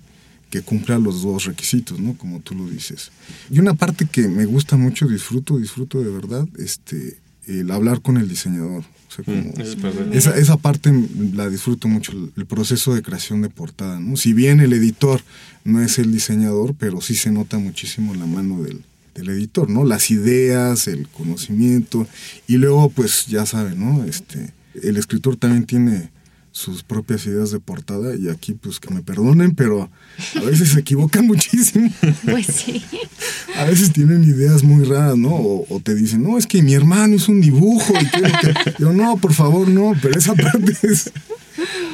que 0.50 0.60
cumpla 0.60 0.98
los 0.98 1.22
dos 1.22 1.46
requisitos, 1.46 1.98
¿no? 1.98 2.14
Como 2.18 2.40
tú 2.40 2.54
lo 2.54 2.68
dices. 2.68 3.10
Y 3.50 3.58
una 3.58 3.72
parte 3.72 4.04
que 4.04 4.28
me 4.28 4.44
gusta 4.44 4.76
mucho, 4.76 5.08
disfruto, 5.08 5.56
disfruto 5.56 6.02
de 6.02 6.10
verdad, 6.10 6.46
este, 6.58 7.16
el 7.46 7.70
hablar 7.70 8.02
con 8.02 8.18
el 8.18 8.28
diseñador. 8.28 8.84
Mm, 9.26 10.12
esa, 10.12 10.36
esa, 10.36 10.56
parte 10.56 10.92
la 11.34 11.48
disfruto 11.48 11.88
mucho, 11.88 12.12
el, 12.12 12.46
proceso 12.46 12.94
de 12.94 13.02
creación 13.02 13.42
de 13.42 13.50
portada, 13.50 14.00
¿no? 14.00 14.16
Si 14.16 14.32
bien 14.32 14.60
el 14.60 14.72
editor 14.72 15.20
no 15.64 15.82
es 15.82 15.98
el 15.98 16.12
diseñador, 16.12 16.74
pero 16.78 17.00
sí 17.00 17.14
se 17.14 17.30
nota 17.30 17.58
muchísimo 17.58 18.14
la 18.14 18.26
mano 18.26 18.62
del, 18.62 18.82
del 19.14 19.28
editor, 19.30 19.68
¿no? 19.68 19.84
Las 19.84 20.10
ideas, 20.10 20.88
el 20.88 21.08
conocimiento, 21.08 22.06
y 22.46 22.56
luego, 22.56 22.90
pues, 22.90 23.26
ya 23.26 23.46
saben, 23.46 23.80
¿no? 23.80 24.04
Este, 24.04 24.50
el 24.82 24.96
escritor 24.96 25.36
también 25.36 25.64
tiene 25.64 26.10
sus 26.52 26.82
propias 26.82 27.24
ideas 27.26 27.50
de 27.50 27.58
portada 27.58 28.14
y 28.14 28.28
aquí 28.28 28.52
pues 28.52 28.78
que 28.78 28.92
me 28.92 29.02
perdonen, 29.02 29.54
pero 29.54 29.90
a 30.36 30.40
veces 30.40 30.70
se 30.70 30.80
equivocan 30.80 31.26
muchísimo. 31.26 31.90
Pues 32.24 32.46
sí. 32.46 32.82
A 33.56 33.64
veces 33.64 33.92
tienen 33.92 34.24
ideas 34.24 34.62
muy 34.62 34.84
raras, 34.84 35.16
¿no? 35.16 35.34
O, 35.34 35.80
te 35.82 35.94
dicen, 35.94 36.22
no, 36.22 36.38
es 36.38 36.46
que 36.46 36.62
mi 36.62 36.74
hermano 36.74 37.16
es 37.16 37.28
un 37.28 37.40
dibujo. 37.40 37.92
Y 38.00 38.06
que... 38.06 38.54
Yo, 38.78 38.92
no, 38.92 39.16
por 39.18 39.34
favor, 39.34 39.68
no, 39.68 39.92
pero 40.00 40.18
esa 40.18 40.34
parte 40.34 40.74
es, 40.82 41.12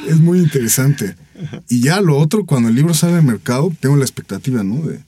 es 0.09 0.18
muy 0.18 0.38
interesante. 0.38 1.16
Y 1.68 1.81
ya 1.81 2.01
lo 2.01 2.16
otro, 2.16 2.47
cuando 2.47 2.68
el 2.68 2.77
libro 2.77 2.94
sale 2.94 3.14
al 3.16 3.25
mercado, 3.25 3.73
tengo 3.81 3.97
la 3.97 4.05
expectativa, 4.05 4.62
¿no? 4.62 4.87
De, 4.87 5.01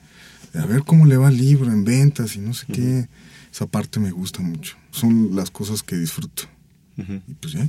a 0.59 0.67
ver 0.67 0.83
cómo 0.83 1.07
le 1.07 1.17
va 1.17 1.29
el 1.29 1.37
libro 1.37 1.73
en 1.73 1.85
ventas 1.85 2.35
y 2.37 2.41
no 2.41 2.53
sé 2.53 2.67
qué. 2.73 3.09
Esa 3.53 3.67
parte 3.67 4.01
me 4.01 4.11
gusta 4.11 4.43
mucho. 4.43 4.77
Son 4.91 5.35
las 5.35 5.51
cosas 5.51 5.83
que 5.83 5.97
disfruto. 5.97 6.45
Y 6.97 7.35
pues 7.35 7.55
ya. 7.55 7.67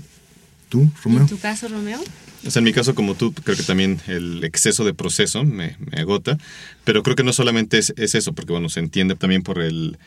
¿Tú, 0.71 0.89
Romeo? 1.03 1.19
¿En 1.19 1.27
tu 1.27 1.37
caso, 1.37 1.67
Romeo? 1.67 1.99
O 2.47 2.49
sea, 2.49 2.61
en 2.61 2.63
mi 2.63 2.71
caso, 2.71 2.95
como 2.95 3.13
tú, 3.15 3.33
creo 3.33 3.57
que 3.57 3.63
también 3.63 3.99
el 4.07 4.41
exceso 4.45 4.85
de 4.85 4.93
proceso 4.93 5.43
me, 5.43 5.75
agota, 5.97 6.37
pero 6.85 7.03
creo 7.03 7.17
que 7.17 7.25
no 7.25 7.33
solamente 7.33 7.77
es, 7.77 7.93
eso, 7.97 8.31
porque 8.31 8.53
bueno, 8.53 8.69
se 8.69 8.79
entiende 8.79 9.15
también 9.15 9.43
por 9.43 9.59
el, 9.59 9.97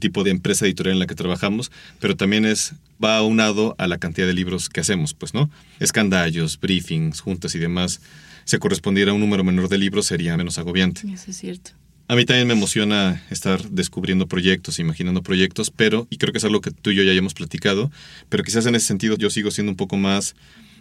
tipo 0.00 0.24
de 0.24 0.30
empresa 0.30 0.64
editorial 0.64 0.94
en 0.94 1.00
la 1.00 1.06
que 1.06 1.14
trabajamos, 1.14 1.70
pero 2.00 2.16
también 2.16 2.46
es 2.46 2.72
va 3.02 3.18
aunado 3.18 3.74
a 3.76 3.86
la 3.88 3.98
cantidad 3.98 4.26
de 4.26 4.32
libros 4.32 4.70
que 4.70 4.80
hacemos, 4.80 5.12
pues, 5.12 5.34
¿no? 5.34 5.50
Escandallos, 5.80 6.58
briefings, 6.58 7.20
juntas 7.20 7.54
y 7.54 7.58
demás. 7.58 8.00
Si 8.46 8.56
correspondiera 8.56 9.10
a 9.10 9.14
un 9.14 9.20
número 9.20 9.44
menor 9.44 9.68
de 9.68 9.76
libros, 9.76 10.06
sería 10.06 10.34
menos 10.38 10.56
agobiante. 10.56 11.02
Eso 11.12 11.30
es 11.30 11.36
cierto. 11.36 11.72
A 12.08 12.14
mí 12.14 12.24
también 12.24 12.46
me 12.46 12.54
emociona 12.54 13.22
estar 13.30 13.68
descubriendo 13.70 14.28
proyectos, 14.28 14.78
imaginando 14.78 15.22
proyectos, 15.22 15.72
pero, 15.74 16.06
y 16.08 16.18
creo 16.18 16.32
que 16.32 16.38
es 16.38 16.44
algo 16.44 16.60
que 16.60 16.70
tú 16.70 16.90
y 16.90 16.94
yo 16.94 17.02
ya 17.02 17.10
hayamos 17.10 17.34
platicado, 17.34 17.90
pero 18.28 18.44
quizás 18.44 18.64
en 18.66 18.76
ese 18.76 18.86
sentido 18.86 19.16
yo 19.16 19.28
sigo 19.28 19.50
siendo 19.50 19.72
un 19.72 19.76
poco 19.76 19.96
más, 19.96 20.36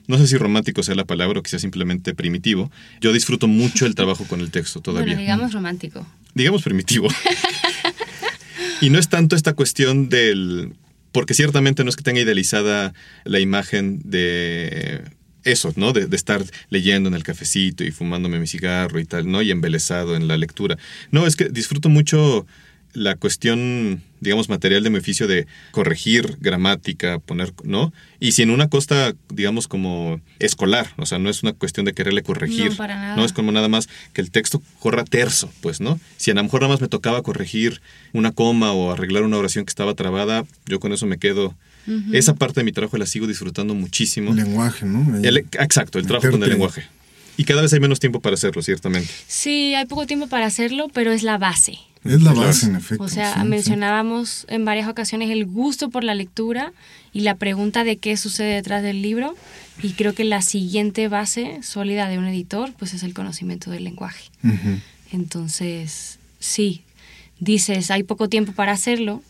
no 0.08 0.20
sé 0.20 0.28
si 0.28 0.38
romántico 0.38 0.84
sea 0.84 0.94
la 0.94 1.06
palabra 1.06 1.40
o 1.40 1.44
quizás 1.44 1.62
simplemente 1.62 2.14
primitivo. 2.14 2.72
Yo 3.02 3.12
disfruto 3.12 3.48
mucho 3.48 3.88
el 3.88 3.96
trabajo 3.96 4.26
con 4.26 4.40
el 4.40 4.52
texto 4.52 4.82
todavía. 4.82 5.16
Bueno, 5.16 5.22
digamos 5.22 5.54
romántico. 5.54 6.06
Digamos 6.36 6.62
primitivo. 6.62 7.08
y 8.82 8.92
no 8.92 9.00
es 9.00 9.10
tanto 9.10 9.36
esta 9.36 9.54
cuestión 9.54 10.10
del... 10.10 10.74
Porque 11.12 11.34
ciertamente 11.34 11.84
no 11.84 11.90
es 11.90 11.96
que 11.96 12.04
tenga 12.04 12.20
idealizada 12.20 12.94
la 13.24 13.40
imagen 13.40 14.02
de 14.04 15.02
eso, 15.46 15.72
¿no? 15.78 15.94
De, 15.94 16.14
estar 16.16 16.44
leyendo 16.70 17.08
en 17.08 17.16
el 17.16 17.24
cafecito 17.24 17.84
y 17.84 17.92
fumándome 17.92 18.40
mi 18.40 18.48
cigarro 18.48 19.00
y 19.00 19.06
tal, 19.06 19.32
¿no? 19.32 19.42
Y 19.42 19.52
embelesado 19.52 20.16
en 20.16 20.28
la 20.28 20.38
lectura. 20.38 20.78
No, 21.12 21.26
es 21.26 21.36
que 21.36 21.50
disfruto 21.50 21.88
mucho 21.88 22.46
la 22.94 23.16
cuestión, 23.16 24.02
digamos, 24.22 24.48
material 24.48 24.82
de 24.82 24.90
mi 24.90 25.00
oficio 25.00 25.28
de 25.28 25.48
corregir 25.72 26.38
gramática, 26.40 27.20
poner, 27.20 27.54
¿no? 27.64 27.94
Y 28.22 28.32
si 28.32 28.42
en 28.42 28.52
una 28.52 28.70
costa, 28.70 29.14
digamos, 29.30 29.68
como 29.68 30.22
escolar, 30.40 30.88
o 30.98 31.06
sea, 31.06 31.20
no 31.20 31.30
es 31.30 31.44
una 31.44 31.52
cuestión 31.52 31.86
de 31.86 31.94
quererle 31.94 32.24
corregir, 32.24 32.72
no, 32.72 32.78
para 32.78 32.96
nada. 32.96 33.16
no 33.18 33.26
es 33.26 33.34
como 33.34 33.52
nada 33.52 33.68
más 33.68 33.90
que 34.14 34.22
el 34.22 34.32
texto 34.32 34.62
corra 34.80 35.04
terso, 35.04 35.52
pues, 35.62 35.82
¿no? 35.82 36.00
Si 36.16 36.32
a 36.32 36.34
lo 36.34 36.44
mejor 36.44 36.62
nada 36.62 36.74
más 36.74 36.82
me 36.82 36.88
tocaba 36.88 37.22
corregir 37.22 37.82
una 38.14 38.32
coma 38.32 38.72
o 38.72 38.92
arreglar 38.92 39.24
una 39.24 39.38
oración 39.38 39.66
que 39.66 39.72
estaba 39.72 39.94
trabada, 39.94 40.46
yo 40.66 40.80
con 40.80 40.94
eso 40.94 41.06
me 41.06 41.18
quedo 41.18 41.54
esa 42.14 42.36
parte 42.36 42.60
de 42.62 42.64
mi 42.66 42.72
trabajo 42.72 42.98
la 42.98 43.06
sigo 43.06 43.28
disfrutando 43.28 43.76
muchísimo. 43.76 44.32
El 44.32 44.38
lenguaje, 44.38 44.86
¿no? 44.86 45.06
exacto, 45.26 46.00
el 46.00 46.08
trabajo 46.08 46.32
con 46.32 46.44
el 46.44 46.50
lenguaje. 46.50 46.84
Y 47.38 47.44
cada 47.44 47.62
vez 47.62 47.74
hay 47.74 47.80
menos 47.82 48.00
tiempo 48.00 48.22
para 48.22 48.36
hacerlo, 48.36 48.62
ciertamente. 48.62 49.10
Sí, 49.28 49.76
hay 49.76 49.86
poco 49.86 50.06
tiempo 50.08 50.28
para 50.28 50.46
hacerlo, 50.46 50.88
pero 50.94 51.12
es 51.12 51.22
la 51.22 51.38
base. 51.38 51.78
Es 52.06 52.22
la 52.22 52.32
Claro. 52.32 52.48
base, 52.48 52.68
en 52.68 52.76
efecto. 52.78 53.04
O 53.04 53.10
sea, 53.10 53.34
sí, 53.34 53.40
sí. 53.42 53.48
mencionábamos 53.48 54.46
en 54.48 54.64
varias 54.64 54.88
ocasiones 54.88 55.32
el 55.32 55.46
gusto 55.46 55.90
por 55.90 56.04
la 56.04 56.14
lectura 56.16 56.72
y 57.14 57.22
la 57.22 57.36
pregunta 57.36 57.84
de 57.84 57.98
qué 57.98 58.16
sucede 58.16 58.54
detrás 58.56 58.84
del 58.84 59.02
libro. 59.02 59.36
Y 59.84 59.92
creo 59.94 60.14
que 60.14 60.24
la 60.24 60.42
siguiente 60.42 61.10
base 61.10 61.60
sólida 61.62 62.08
de 62.08 62.18
un 62.20 62.26
editor 62.28 62.72
pues 62.80 62.94
es 62.94 63.04
el 63.04 63.14
conocimiento 63.14 63.70
del 63.70 63.84
lenguaje. 63.84 64.30
Entonces, 65.12 66.20
sí, 66.40 66.82
dices, 67.40 67.92
hay 67.92 68.04
poco 68.04 68.30
tiempo 68.30 68.52
para 68.54 68.72
hacerlo, 68.72 69.22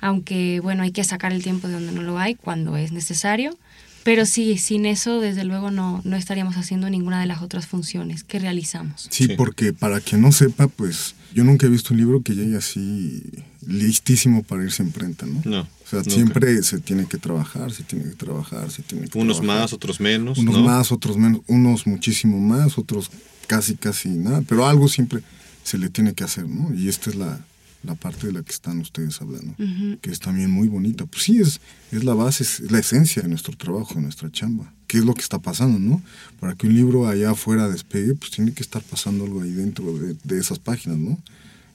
aunque 0.00 0.60
bueno, 0.60 0.82
hay 0.82 0.92
que 0.92 1.04
sacar 1.04 1.32
el 1.32 1.42
tiempo 1.42 1.68
de 1.68 1.74
donde 1.74 1.92
no 1.92 2.02
lo 2.02 2.18
hay 2.18 2.34
cuando 2.34 2.76
es 2.76 2.92
necesario. 2.92 3.56
Pero 4.02 4.24
sí, 4.24 4.56
sin 4.56 4.86
eso, 4.86 5.20
desde 5.20 5.44
luego, 5.44 5.70
no, 5.70 6.00
no 6.04 6.16
estaríamos 6.16 6.56
haciendo 6.56 6.88
ninguna 6.88 7.20
de 7.20 7.26
las 7.26 7.42
otras 7.42 7.66
funciones 7.66 8.24
que 8.24 8.38
realizamos. 8.38 9.06
Sí, 9.10 9.26
Sí. 9.26 9.34
porque 9.36 9.74
para 9.74 10.00
quien 10.00 10.22
no 10.22 10.32
sepa, 10.32 10.68
pues 10.68 11.14
yo 11.34 11.44
nunca 11.44 11.66
he 11.66 11.68
visto 11.68 11.92
un 11.92 12.00
libro 12.00 12.22
que 12.22 12.34
llegue 12.34 12.56
así 12.56 13.22
listísimo 13.66 14.42
para 14.42 14.64
irse 14.64 14.82
a 14.82 14.86
imprenta, 14.86 15.26
¿no? 15.26 15.42
No, 15.44 15.60
O 15.60 15.66
sea, 15.88 15.98
nunca. 16.00 16.10
siempre 16.12 16.62
se 16.62 16.80
tiene 16.80 17.06
que 17.06 17.18
trabajar, 17.18 17.72
se 17.72 17.82
tiene 17.82 18.04
que 18.06 18.16
trabajar, 18.16 18.70
se 18.70 18.82
tiene 18.82 19.06
que 19.06 19.18
Unos 19.18 19.38
trabajar. 19.40 19.62
más, 19.64 19.72
otros 19.74 20.00
menos. 20.00 20.38
Unos 20.38 20.56
¿no? 20.56 20.62
más, 20.64 20.92
otros 20.92 21.16
menos, 21.18 21.42
unos 21.46 21.86
muchísimo 21.86 22.38
más, 22.40 22.78
otros 22.78 23.10
casi, 23.46 23.74
casi 23.76 24.08
nada, 24.08 24.42
pero 24.48 24.66
algo 24.66 24.88
siempre 24.88 25.20
se 25.62 25.76
le 25.76 25.90
tiene 25.90 26.14
que 26.14 26.24
hacer, 26.24 26.48
¿no? 26.48 26.74
Y 26.74 26.88
esta 26.88 27.10
es 27.10 27.16
la, 27.16 27.38
la 27.82 27.94
parte 27.94 28.26
de 28.26 28.32
la 28.34 28.42
que 28.42 28.52
están 28.52 28.78
ustedes 28.80 29.20
hablando, 29.20 29.54
que 30.00 30.10
es 30.10 30.20
también 30.20 30.50
muy 30.50 30.68
bonita. 30.68 31.06
Pues 31.06 31.24
sí, 31.24 31.38
es, 31.38 31.60
es 31.90 32.04
la 32.04 32.14
base, 32.14 32.42
es 32.42 32.70
la 32.70 32.78
esencia 32.78 33.22
de 33.22 33.28
nuestro 33.28 33.56
trabajo, 33.56 33.94
de 33.94 34.02
nuestra 34.02 34.30
chamba. 34.30 34.72
¿Qué 34.86 34.98
es 34.98 35.04
lo 35.04 35.14
que 35.14 35.22
está 35.22 35.38
pasando, 35.38 35.78
no? 35.78 36.02
Para 36.40 36.54
que 36.54 36.66
un 36.66 36.74
libro 36.74 37.08
allá 37.08 37.30
afuera 37.30 37.68
despegue, 37.68 38.14
pues 38.14 38.32
tiene 38.32 38.52
que 38.52 38.62
estar 38.62 38.82
pasando 38.82 39.24
algo 39.24 39.42
ahí 39.42 39.52
dentro 39.52 39.92
de, 39.98 40.16
de 40.22 40.38
esas 40.38 40.58
páginas, 40.58 40.98
¿no? 40.98 41.18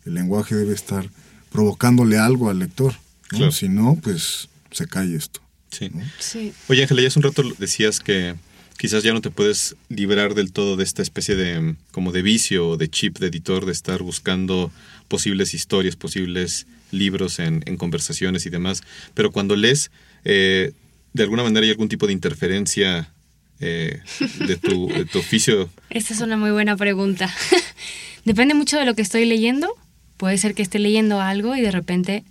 El 0.06 0.14
lenguaje 0.14 0.56
debe 0.56 0.74
estar 0.74 1.10
provocándole 1.52 2.18
algo 2.18 2.50
al 2.50 2.60
lector, 2.60 2.94
¿no? 3.32 3.38
Claro. 3.38 3.52
Si 3.52 3.70
no, 3.70 3.98
pues 4.02 4.50
se 4.72 4.88
cae 4.88 5.16
esto. 5.16 5.42
Sí. 5.72 5.90
¿no? 5.94 6.02
Sí. 6.20 6.54
Oye, 6.68 6.84
Ángela, 6.84 7.02
ya 7.02 7.08
hace 7.08 7.20
un 7.20 7.24
rato 7.24 7.44
decías 7.58 8.00
que 8.00 8.36
quizás 8.78 9.04
ya 9.04 9.14
no 9.14 9.22
te 9.22 9.32
puedes 9.32 9.76
librar 9.90 10.34
del 10.34 10.52
todo 10.52 10.76
de 10.76 10.84
esta 10.84 11.02
especie 11.02 11.36
de 11.36 11.60
mm, 11.60 11.78
como 11.92 12.12
de 12.12 12.22
vicio 12.22 12.70
o 12.70 12.78
de 12.78 12.90
chip 12.90 13.20
de 13.20 13.28
editor 13.28 13.66
de 13.66 13.72
estar 13.72 14.02
buscando 14.02 14.72
posibles 15.08 15.54
historias, 15.54 15.96
posibles 15.96 16.68
libros 16.92 17.40
en, 17.40 17.64
en 17.66 17.78
conversaciones 17.78 18.46
y 18.46 18.50
demás. 18.50 18.84
Pero 19.14 19.32
cuando 19.32 19.56
lees, 19.56 19.92
eh, 20.24 20.74
de 21.14 21.24
alguna 21.24 21.44
manera 21.44 21.64
hay 21.66 21.72
algún 21.72 21.90
tipo 21.90 22.08
de 22.08 22.14
interferencia 22.14 23.12
eh, 23.60 24.02
de, 24.40 24.58
tu, 24.58 24.88
de 24.90 25.06
tu 25.06 25.20
oficio. 25.20 25.70
Esta 25.90 26.14
es 26.14 26.22
una 26.22 26.38
muy 26.38 26.52
buena 26.52 26.76
pregunta. 26.76 27.34
Depende 28.26 28.54
mucho 28.54 28.78
de 28.78 28.86
lo 28.86 28.96
que 28.96 29.02
estoy 29.02 29.26
leyendo. 29.26 29.70
Puede 30.18 30.38
ser 30.38 30.56
que 30.56 30.62
esté 30.62 30.80
leyendo 30.80 31.22
algo 31.22 31.56
y 31.56 31.62
de 31.62 31.72
repente 31.72 32.24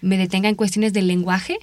me 0.00 0.16
detenga 0.16 0.48
en 0.48 0.54
cuestiones 0.54 0.92
del 0.92 1.06
lenguaje. 1.06 1.58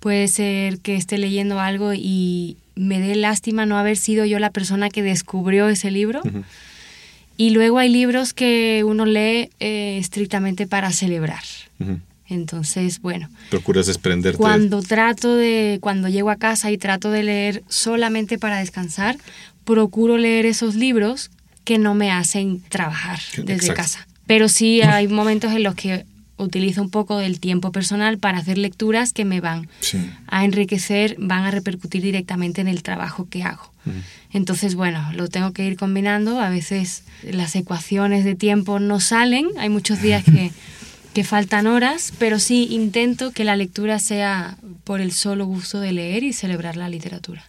Puede 0.00 0.28
ser 0.28 0.78
que 0.78 0.96
esté 0.96 1.18
leyendo 1.18 1.60
algo 1.60 1.92
y 1.94 2.56
me 2.76 3.00
dé 3.00 3.16
lástima 3.16 3.66
no 3.66 3.78
haber 3.78 3.96
sido 3.96 4.24
yo 4.24 4.38
la 4.38 4.50
persona 4.50 4.90
que 4.90 5.02
descubrió 5.02 5.68
ese 5.68 5.90
libro. 5.90 6.22
Y 7.38 7.50
luego 7.50 7.78
hay 7.78 7.88
libros 7.90 8.32
que 8.32 8.82
uno 8.84 9.04
lee 9.04 9.50
eh, 9.60 9.98
estrictamente 9.98 10.66
para 10.66 10.92
celebrar. 10.92 11.42
Entonces, 12.28 13.00
bueno, 13.00 13.28
Procuras 13.50 13.86
desprenderte. 13.86 14.38
cuando 14.38 14.82
trato 14.82 15.36
de, 15.36 15.78
cuando 15.80 16.08
llego 16.08 16.30
a 16.30 16.36
casa 16.36 16.70
y 16.70 16.78
trato 16.78 17.10
de 17.10 17.22
leer 17.22 17.62
solamente 17.68 18.38
para 18.38 18.58
descansar, 18.58 19.16
procuro 19.64 20.16
leer 20.16 20.46
esos 20.46 20.74
libros 20.74 21.30
que 21.64 21.78
no 21.78 21.94
me 21.94 22.10
hacen 22.10 22.62
trabajar 22.68 23.20
desde 23.36 23.54
Exacto. 23.54 23.74
casa. 23.82 24.06
Pero 24.26 24.48
sí 24.48 24.82
hay 24.82 25.06
momentos 25.08 25.52
en 25.52 25.62
los 25.62 25.74
que 25.74 26.04
utilizo 26.38 26.82
un 26.82 26.90
poco 26.90 27.18
del 27.18 27.40
tiempo 27.40 27.72
personal 27.72 28.18
para 28.18 28.38
hacer 28.38 28.58
lecturas 28.58 29.12
que 29.12 29.24
me 29.24 29.40
van 29.40 29.68
Sí. 29.80 29.98
a 30.26 30.44
enriquecer, 30.44 31.16
van 31.18 31.44
a 31.44 31.50
repercutir 31.50 32.02
directamente 32.02 32.60
en 32.60 32.68
el 32.68 32.82
trabajo 32.82 33.26
que 33.30 33.42
hago. 33.42 33.72
Ujú. 33.86 33.94
Entonces, 34.32 34.74
bueno, 34.74 35.10
lo 35.14 35.28
tengo 35.28 35.52
que 35.52 35.64
ir 35.66 35.76
combinando. 35.76 36.40
A 36.40 36.50
veces 36.50 37.04
las 37.22 37.56
ecuaciones 37.56 38.24
de 38.24 38.34
tiempo 38.34 38.80
no 38.80 39.00
salen. 39.00 39.46
Hay 39.58 39.68
muchos 39.70 40.02
días 40.02 40.24
que, 40.24 40.50
que 41.14 41.24
faltan 41.24 41.66
horas, 41.66 42.12
pero 42.18 42.38
sí 42.38 42.68
intento 42.70 43.32
que 43.32 43.44
la 43.44 43.56
lectura 43.56 43.98
sea 43.98 44.58
por 44.84 45.00
el 45.00 45.12
solo 45.12 45.46
gusto 45.46 45.80
de 45.80 45.92
leer 45.92 46.22
y 46.22 46.32
celebrar 46.34 46.76
la 46.76 46.88
literatura. 46.90 47.44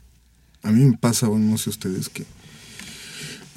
A 0.63 0.71
mí 0.71 0.83
me 0.85 0.97
pasa, 0.97 1.27
bueno, 1.27 1.45
no 1.51 1.57
sé 1.57 1.69
ustedes, 1.69 2.07
que 2.09 2.25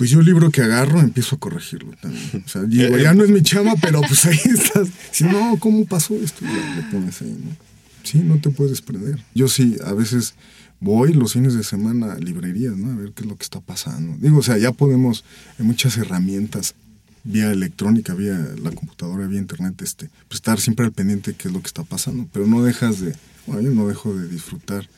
pues 0.00 0.08
yo 0.08 0.20
el 0.20 0.24
libro 0.24 0.50
que 0.50 0.62
agarro 0.62 0.98
empiezo 0.98 1.36
a 1.36 1.38
corregirlo 1.38 1.92
también. 2.00 2.42
O 2.46 2.48
sea, 2.48 2.62
digo, 2.62 2.96
ya 2.96 3.12
no 3.12 3.22
es 3.22 3.28
mi 3.28 3.42
chama, 3.42 3.74
pero 3.82 4.00
pues 4.00 4.24
ahí 4.24 4.40
estás. 4.46 4.88
Si 5.10 5.24
no, 5.24 5.58
¿cómo 5.58 5.84
pasó 5.84 6.14
esto? 6.14 6.42
Ya 6.42 6.76
le 6.76 6.90
pones 6.90 7.20
ahí, 7.20 7.36
¿no? 7.38 7.54
Sí, 8.02 8.20
no 8.20 8.40
te 8.40 8.48
puedes 8.48 8.70
desprender. 8.70 9.22
Yo 9.34 9.46
sí, 9.46 9.76
a 9.84 9.92
veces 9.92 10.32
voy 10.80 11.12
los 11.12 11.34
fines 11.34 11.52
de 11.52 11.62
semana 11.64 12.14
a 12.14 12.18
librerías, 12.18 12.78
¿no? 12.78 12.92
A 12.92 12.94
ver 12.94 13.12
qué 13.12 13.24
es 13.24 13.28
lo 13.28 13.36
que 13.36 13.42
está 13.42 13.60
pasando. 13.60 14.16
Digo, 14.18 14.38
o 14.38 14.42
sea, 14.42 14.56
ya 14.56 14.72
podemos, 14.72 15.22
hay 15.58 15.66
muchas 15.66 15.98
herramientas 15.98 16.74
vía 17.22 17.52
electrónica, 17.52 18.14
vía 18.14 18.38
la 18.62 18.70
computadora, 18.70 19.26
vía 19.26 19.38
internet, 19.38 19.82
este, 19.82 20.08
pues 20.28 20.36
estar 20.36 20.58
siempre 20.62 20.86
al 20.86 20.92
pendiente 20.92 21.32
de 21.32 21.36
qué 21.36 21.48
es 21.48 21.52
lo 21.52 21.60
que 21.60 21.66
está 21.66 21.82
pasando. 21.82 22.26
Pero 22.32 22.46
no 22.46 22.62
dejas 22.62 23.00
de, 23.00 23.14
bueno, 23.46 23.60
yo 23.60 23.70
no 23.72 23.86
dejo 23.86 24.16
de 24.16 24.28
disfrutar 24.28 24.88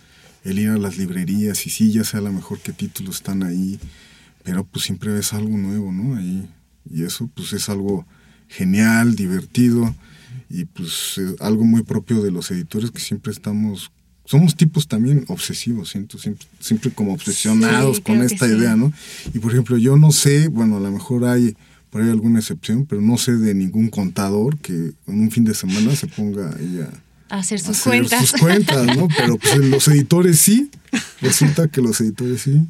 el 0.45 0.61
ir 0.61 0.69
a 0.69 0.79
las 0.79 0.97
librerías 0.97 1.67
y 1.67 1.71
sí, 1.71 1.91
ya 1.91 2.05
sea 2.05 2.21
a 2.21 2.23
lo 2.23 2.33
mejor 2.33 2.61
qué 2.61 2.73
títulos 2.73 3.17
están 3.17 3.43
ahí, 3.43 3.81
pero 4.43 4.65
pues 4.65 4.85
siempre 4.85 5.13
ves 5.13 5.33
algo 5.33 5.57
nuevo, 5.57 5.93
¿no? 5.93 6.17
Ahí. 6.17 6.49
Y 6.91 7.05
eso 7.05 7.29
pues 7.35 7.53
es 7.53 7.69
algo 7.69 8.07
genial, 8.49 9.15
divertido 9.17 9.95
y 10.51 10.65
pues 10.67 11.17
es 11.19 11.41
algo 11.41 11.65
muy 11.65 11.83
propio 11.83 12.23
de 12.23 12.31
los 12.31 12.51
editores 12.51 12.91
que 12.91 13.01
siempre 13.01 13.33
estamos, 13.33 13.91
somos 14.27 14.55
tipos 14.57 14.87
también 14.87 15.25
obsesivos, 15.29 15.89
siento, 15.91 16.19
siempre, 16.19 16.47
siempre 16.61 16.91
como 16.91 17.15
obsesionados 17.15 17.97
Sí, 17.97 18.03
con 18.03 18.21
esta 18.23 18.47
sí. 18.47 18.55
idea, 18.55 18.77
¿no? 18.77 18.93
Y 19.33 19.39
por 19.39 19.53
ejemplo, 19.53 19.79
yo 19.79 19.97
no 19.97 20.13
sé, 20.13 20.49
bueno, 20.49 20.77
a 20.77 20.81
lo 20.81 20.91
mejor 20.91 21.25
hay 21.25 21.57
por 21.91 22.03
ahí 22.03 22.11
alguna 22.11 22.41
excepción, 22.41 22.85
pero 22.87 23.01
no 23.01 23.17
sé 23.17 23.33
de 23.37 23.55
ningún 23.55 23.89
contador 23.89 24.59
que 24.59 24.73
en 25.07 25.21
un 25.21 25.31
fin 25.31 25.45
de 25.45 25.55
semana 25.55 25.95
se 25.97 26.07
ponga 26.07 26.55
ahí 26.57 26.81
a, 26.81 26.91
Hacer 27.39 27.59
sus 27.61 27.79
hacer 27.79 28.01
cuentas. 28.01 28.29
sus 28.29 28.41
cuentas, 28.41 28.87
¿no? 28.97 29.09
Pero 29.17 29.39
pues 29.39 29.57
los 29.57 29.89
editores 29.89 30.39
sí, 30.39 30.71
resulta 31.23 31.67
que 31.69 31.81
los 31.81 31.99
editores 32.03 32.43
sí, 32.43 32.63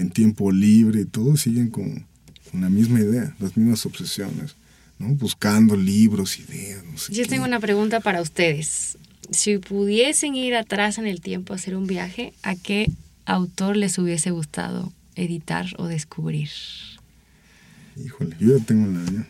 en 0.00 0.10
tiempo 0.10 0.50
libre 0.50 1.02
y 1.02 1.04
todo, 1.04 1.36
siguen 1.36 1.68
con, 1.70 2.06
con 2.50 2.60
la 2.60 2.68
misma 2.70 3.00
idea, 3.00 3.34
las 3.38 3.56
mismas 3.56 3.84
obsesiones, 3.86 4.56
¿no? 4.98 5.08
Buscando 5.14 5.76
libros, 5.76 6.38
ideas, 6.38 6.82
no 6.84 6.96
sé 6.98 7.12
Yo 7.12 7.22
qué. 7.24 7.28
tengo 7.30 7.44
una 7.44 7.60
pregunta 7.60 8.00
para 8.00 8.20
ustedes. 8.22 8.96
Si 9.30 9.58
pudiesen 9.58 10.34
ir 10.34 10.56
atrás 10.56 10.98
en 10.98 11.06
el 11.06 11.20
tiempo 11.20 11.52
a 11.52 11.56
hacer 11.56 11.76
un 11.76 11.86
viaje, 11.86 12.32
¿a 12.42 12.56
qué 12.56 12.90
autor 13.26 13.76
les 13.76 13.96
hubiese 13.98 14.30
gustado 14.30 14.92
editar 15.14 15.66
o 15.78 15.86
descubrir? 15.86 16.48
Híjole, 18.02 18.36
yo 18.40 18.56
ya 18.58 18.64
tengo 18.64 18.86
la 18.86 19.10
mía. 19.10 19.26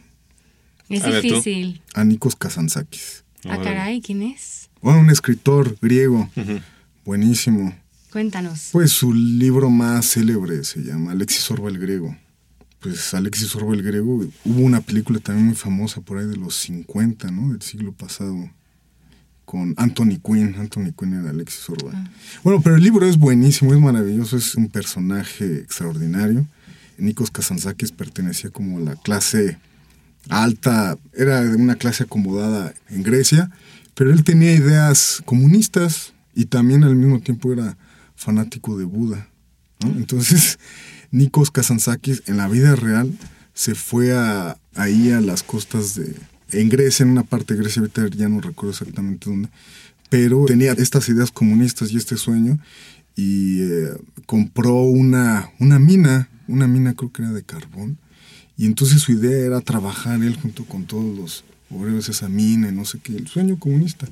Es 0.89 1.03
A 1.03 1.11
ver, 1.11 1.23
difícil. 1.23 1.81
A 1.95 2.05
Nikos 2.05 2.37
Kazantzakis. 2.37 3.25
Ah, 3.45 3.59
caray, 3.63 4.01
¿quién 4.01 4.23
es? 4.23 4.69
Bueno, 4.83 5.01
un 5.01 5.11
escritor 5.11 5.77
griego, 5.81 6.31
Ujú. 6.37 6.61
buenísimo. 7.05 7.75
Cuéntanos. 8.13 8.71
Pues 8.73 8.93
su 8.93 9.13
libro 9.13 9.71
más 9.71 10.13
célebre 10.13 10.65
se 10.65 10.81
llama 10.81 11.13
Alexis 11.13 11.49
Orba 11.51 11.69
el 11.69 11.79
Griego. 11.79 12.17
Pues 12.81 13.15
Alexis 13.15 13.55
Orba 13.55 13.75
el 13.75 13.83
Griego, 13.83 14.27
hubo 14.45 14.61
una 14.61 14.81
película 14.81 15.21
también 15.21 15.47
muy 15.47 15.55
famosa 15.55 16.01
por 16.01 16.19
ahí 16.19 16.27
de 16.27 16.37
los 16.37 16.57
50, 16.57 17.31
¿no? 17.31 17.53
Del 17.53 17.63
siglo 17.63 17.93
pasado, 17.93 18.51
con 19.45 19.75
Anthony 19.77 20.19
Quinn. 20.25 20.57
Anthony 20.59 20.93
Quinn 20.99 21.15
era 21.15 21.31
Alexis 21.31 21.69
Orba. 21.69 21.93
Ah. 21.95 22.11
Bueno, 22.43 22.61
pero 22.63 22.77
el 22.77 22.83
libro 22.83 23.07
es 23.07 23.17
buenísimo, 23.17 23.75
es 23.75 23.81
maravilloso, 23.81 24.37
es 24.37 24.55
un 24.55 24.69
personaje 24.69 25.59
extraordinario. 25.59 26.47
Nikos 26.99 27.31
Kazantzakis 27.31 27.93
pertenecía 27.93 28.51
como 28.51 28.79
a 28.79 28.81
la 28.81 28.97
clase 28.97 29.59
alta, 30.29 30.99
era 31.15 31.43
de 31.43 31.57
una 31.57 31.77
clase 31.77 32.05
acomodada 32.05 32.75
en 32.91 33.03
Grecia, 33.03 33.51
pero 33.95 34.13
él 34.13 34.25
tenía 34.25 34.53
ideas 34.53 35.23
comunistas 35.25 36.13
y 36.35 36.47
también 36.47 36.85
al 36.85 36.97
mismo 36.97 37.21
tiempo 37.21 37.53
era 37.53 37.77
fanático 38.21 38.77
de 38.77 38.85
Buda. 38.85 39.29
Entonces, 39.81 40.59
Nikos 41.11 41.51
Kazantzakis 41.51 42.23
en 42.27 42.37
la 42.37 42.49
vida 42.49 42.77
real 42.77 43.11
se 43.55 43.75
fue 43.75 44.13
a, 44.13 44.59
ahí 44.75 45.11
a 45.11 45.21
las 45.21 45.43
costas 45.43 45.95
de... 45.95 46.15
En 46.53 46.69
Grecia, 46.69 47.05
en 47.05 47.11
una 47.11 47.23
parte 47.23 47.55
de 47.55 47.61
Grecia, 47.61 47.81
ahorita 47.81 48.09
ya 48.09 48.29
no 48.29 48.41
recuerdo 48.41 48.73
exactamente 48.73 49.31
dónde, 49.31 49.49
pero 50.09 50.45
tenía 50.45 50.73
estas 50.73 51.09
ideas 51.09 51.31
comunistas 51.31 51.93
y 51.93 51.97
este 51.97 52.17
sueño 52.17 52.59
y 53.15 53.63
eh, 53.63 53.91
compró 54.27 54.83
una, 54.83 55.53
una 55.61 55.79
mina, 55.79 56.29
una 56.49 56.67
mina 56.67 56.95
creo 56.95 57.13
que 57.13 57.23
era 57.23 57.33
de 57.33 57.45
carbón, 57.45 57.99
y 58.57 58.67
entonces 58.67 59.01
su 59.01 59.13
idea 59.13 59.47
era 59.47 59.61
trabajar 59.61 60.23
él 60.23 60.37
junto 60.37 60.65
con 60.65 60.87
todos 60.87 61.17
los 61.17 61.45
obreros 61.71 62.09
esa 62.09 62.29
mina, 62.29 62.71
no 62.73 62.85
sé 62.85 62.99
qué, 63.03 63.15
el 63.17 63.29
sueño 63.29 63.59
comunista. 63.59 64.07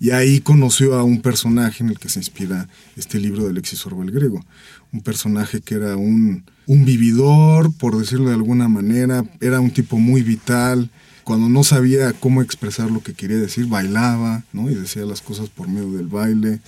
Y 0.00 0.10
ahí 0.10 0.40
conoció 0.40 0.94
a 0.94 1.04
un 1.04 1.20
personaje 1.20 1.82
en 1.82 1.90
el 1.90 1.98
que 1.98 2.08
se 2.08 2.18
inspira 2.18 2.68
este 2.96 3.18
libro 3.18 3.44
de 3.44 3.50
Alexis 3.50 3.86
Orwell 3.86 4.10
griego. 4.10 4.44
Un 4.92 5.00
personaje 5.00 5.60
que 5.60 5.76
era 5.76 5.96
un, 5.96 6.44
un 6.66 6.84
vividor, 6.84 7.72
por 7.72 7.96
decirlo 7.96 8.28
de 8.28 8.34
alguna 8.34 8.68
manera, 8.68 9.24
era 9.40 9.60
un 9.60 9.70
tipo 9.70 9.98
muy 9.98 10.22
vital. 10.22 10.90
Cuando 11.22 11.48
no 11.48 11.64
sabía 11.64 12.12
cómo 12.12 12.42
expresar 12.42 12.90
lo 12.90 13.02
que 13.02 13.14
quería 13.14 13.38
decir, 13.38 13.66
bailaba, 13.66 14.42
¿no? 14.52 14.70
Y 14.70 14.74
decía 14.74 15.04
las 15.06 15.22
cosas 15.22 15.48
por 15.48 15.68
medio 15.68 15.92
del 15.92 16.08
baile. 16.08 16.60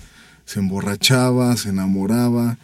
Se 0.47 0.61
emborrachaba, 0.61 1.57
se 1.57 1.71
enamoraba 1.71 2.57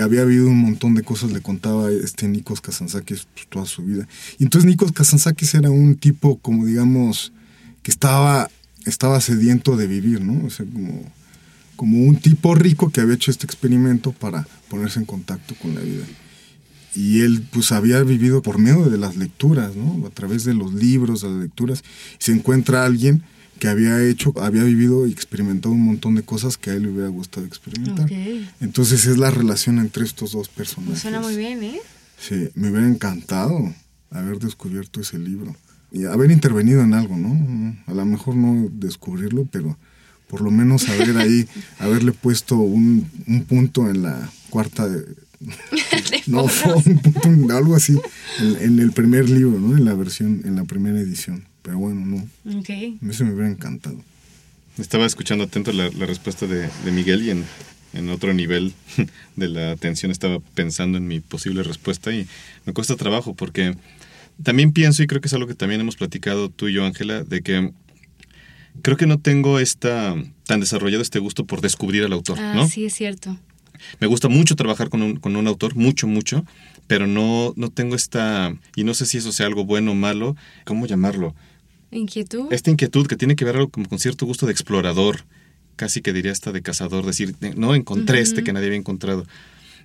había 0.00 0.22
habido 0.22 0.48
un 0.48 0.58
montón 0.58 0.94
de 0.94 1.02
cosas, 1.02 1.32
le 1.32 1.40
contaba 1.40 1.90
este 1.90 2.28
Nikos 2.28 2.60
Kazantzakis 2.60 3.26
pues, 3.34 3.46
toda 3.48 3.66
su 3.66 3.82
vida. 3.82 4.06
Y 4.38 4.44
entonces 4.44 4.68
Nikos 4.68 4.92
Kazantzakis 4.92 5.54
era 5.54 5.70
un 5.70 5.96
tipo, 5.96 6.38
como 6.38 6.66
digamos, 6.66 7.32
que 7.82 7.90
estaba, 7.90 8.48
estaba 8.86 9.20
sediento 9.20 9.76
de 9.76 9.86
vivir, 9.86 10.20
¿no? 10.20 10.46
O 10.46 10.50
sea, 10.50 10.66
como, 10.66 11.02
como 11.76 12.04
un 12.04 12.16
tipo 12.16 12.54
rico 12.54 12.90
que 12.90 13.00
había 13.00 13.14
hecho 13.14 13.30
este 13.30 13.46
experimento 13.46 14.12
para 14.12 14.46
ponerse 14.68 14.98
en 14.98 15.06
contacto 15.06 15.54
con 15.56 15.74
la 15.74 15.80
vida. 15.80 16.04
Y 16.94 17.20
él 17.20 17.46
pues 17.52 17.70
había 17.72 18.02
vivido 18.02 18.42
por 18.42 18.58
medio 18.58 18.90
de 18.90 18.98
las 18.98 19.16
lecturas, 19.16 19.76
¿no? 19.76 20.06
A 20.06 20.10
través 20.10 20.44
de 20.44 20.54
los 20.54 20.74
libros, 20.74 21.22
de 21.22 21.28
las 21.28 21.40
lecturas. 21.40 21.82
Se 22.18 22.32
encuentra 22.32 22.84
alguien 22.84 23.22
que 23.60 23.68
había 23.68 24.02
hecho, 24.02 24.34
había 24.40 24.64
vivido 24.64 25.06
y 25.06 25.12
experimentado 25.12 25.72
un 25.72 25.84
montón 25.84 26.16
de 26.16 26.22
cosas 26.24 26.56
que 26.56 26.70
a 26.70 26.74
él 26.74 26.82
le 26.82 26.88
hubiera 26.88 27.08
gustado 27.08 27.46
experimentar. 27.46 28.10
Entonces 28.60 29.06
es 29.06 29.18
la 29.18 29.30
relación 29.30 29.78
entre 29.78 30.04
estos 30.04 30.32
dos 30.32 30.48
personajes. 30.48 30.98
suena 30.98 31.20
muy 31.20 31.36
bien, 31.36 31.62
¿eh? 31.62 31.80
Sí, 32.18 32.48
me 32.54 32.70
hubiera 32.70 32.88
encantado 32.88 33.72
haber 34.10 34.38
descubierto 34.38 35.00
ese 35.00 35.18
libro 35.18 35.54
y 35.92 36.06
haber 36.06 36.30
intervenido 36.30 36.82
en 36.82 36.94
algo, 36.94 37.16
¿no? 37.16 37.76
A 37.86 37.94
lo 37.94 38.04
mejor 38.06 38.34
no 38.34 38.68
descubrirlo, 38.72 39.46
pero 39.52 39.78
por 40.26 40.40
lo 40.40 40.50
menos 40.50 40.88
haber 40.88 41.18
ahí, 41.18 41.46
haberle 41.78 42.12
puesto 42.12 42.56
un, 42.56 43.06
punto 43.46 43.90
en 43.90 44.02
la 44.02 44.30
cuarta 44.48 44.88
de, 44.88 45.04
no, 46.26 46.48
fue 46.48 46.74
un 46.74 46.98
punto, 46.98 47.56
algo 47.56 47.76
así, 47.76 47.98
en, 48.40 48.56
en, 48.56 48.78
el 48.78 48.92
primer 48.92 49.28
libro, 49.28 49.58
¿no? 49.58 49.76
En 49.76 49.84
la 49.84 49.94
versión, 49.94 50.42
en 50.44 50.56
la 50.56 50.64
primera 50.64 50.98
edición. 50.98 51.49
Pero 51.62 51.78
bueno, 51.78 52.04
no. 52.06 52.58
Ok. 52.58 52.70
A 52.70 53.04
mí 53.04 53.12
se 53.12 53.24
me 53.24 53.32
hubiera 53.32 53.50
encantado. 53.50 54.02
Estaba 54.78 55.06
escuchando 55.06 55.44
atento 55.44 55.72
la, 55.72 55.88
respuesta 55.90 56.46
de, 56.46 56.70
Miguel 56.90 57.22
y 57.22 57.30
en, 57.30 58.08
otro 58.08 58.32
nivel 58.32 58.72
de 59.36 59.48
la 59.48 59.72
atención 59.72 60.10
estaba 60.10 60.40
pensando 60.40 60.96
en 60.96 61.06
mi 61.06 61.20
posible 61.20 61.62
respuesta 61.62 62.12
y 62.12 62.26
me 62.64 62.72
cuesta 62.72 62.96
trabajo 62.96 63.34
porque 63.34 63.76
también 64.42 64.72
pienso, 64.72 65.02
y 65.02 65.06
creo 65.06 65.20
que 65.20 65.28
es 65.28 65.34
algo 65.34 65.46
que 65.46 65.54
también 65.54 65.80
hemos 65.80 65.96
platicado 65.96 66.48
tú 66.48 66.68
y 66.68 66.72
yo, 66.72 66.84
Ángela, 66.84 67.24
de 67.24 67.42
que 67.42 67.72
creo 68.82 68.96
que 68.96 69.06
no 69.06 69.18
tengo 69.18 69.58
esta 69.58 70.14
tan 70.46 70.60
desarrollado 70.60 71.02
este 71.02 71.18
gusto 71.18 71.44
por 71.44 71.60
descubrir 71.60 72.04
al 72.04 72.12
autor, 72.12 72.38
ah, 72.40 72.66
Sí, 72.68 72.86
es 72.86 72.94
cierto. 72.94 73.36
Me 73.98 74.06
gusta 74.06 74.28
mucho 74.28 74.56
trabajar 74.56 74.88
con 74.88 75.02
un, 75.02 75.16
con 75.16 75.36
un 75.36 75.46
autor, 75.46 75.74
mucho, 75.74 76.06
mucho, 76.06 76.44
pero 76.86 77.06
no, 77.06 77.52
no 77.56 77.70
tengo 77.70 77.94
esta, 77.94 78.54
y 78.76 78.84
no 78.84 78.94
sé 78.94 79.06
si 79.06 79.18
eso 79.18 79.32
sea 79.32 79.46
algo 79.46 79.64
bueno 79.64 79.92
o 79.92 79.94
malo, 79.94 80.36
¿cómo 80.64 80.86
llamarlo? 80.86 81.34
Inquietud. 81.90 82.52
Esta 82.52 82.70
inquietud 82.70 83.06
que 83.06 83.16
tiene 83.16 83.36
que 83.36 83.44
ver 83.44 83.56
algo 83.56 83.68
como 83.68 83.88
con 83.88 83.98
cierto 83.98 84.26
gusto 84.26 84.46
de 84.46 84.52
explorador, 84.52 85.24
casi 85.76 86.02
que 86.02 86.12
diría 86.12 86.32
hasta 86.32 86.52
de 86.52 86.62
cazador, 86.62 87.04
decir, 87.04 87.34
no 87.56 87.74
encontré 87.74 88.20
este 88.20 88.44
que 88.44 88.52
nadie 88.52 88.66
había 88.66 88.78
encontrado. 88.78 89.26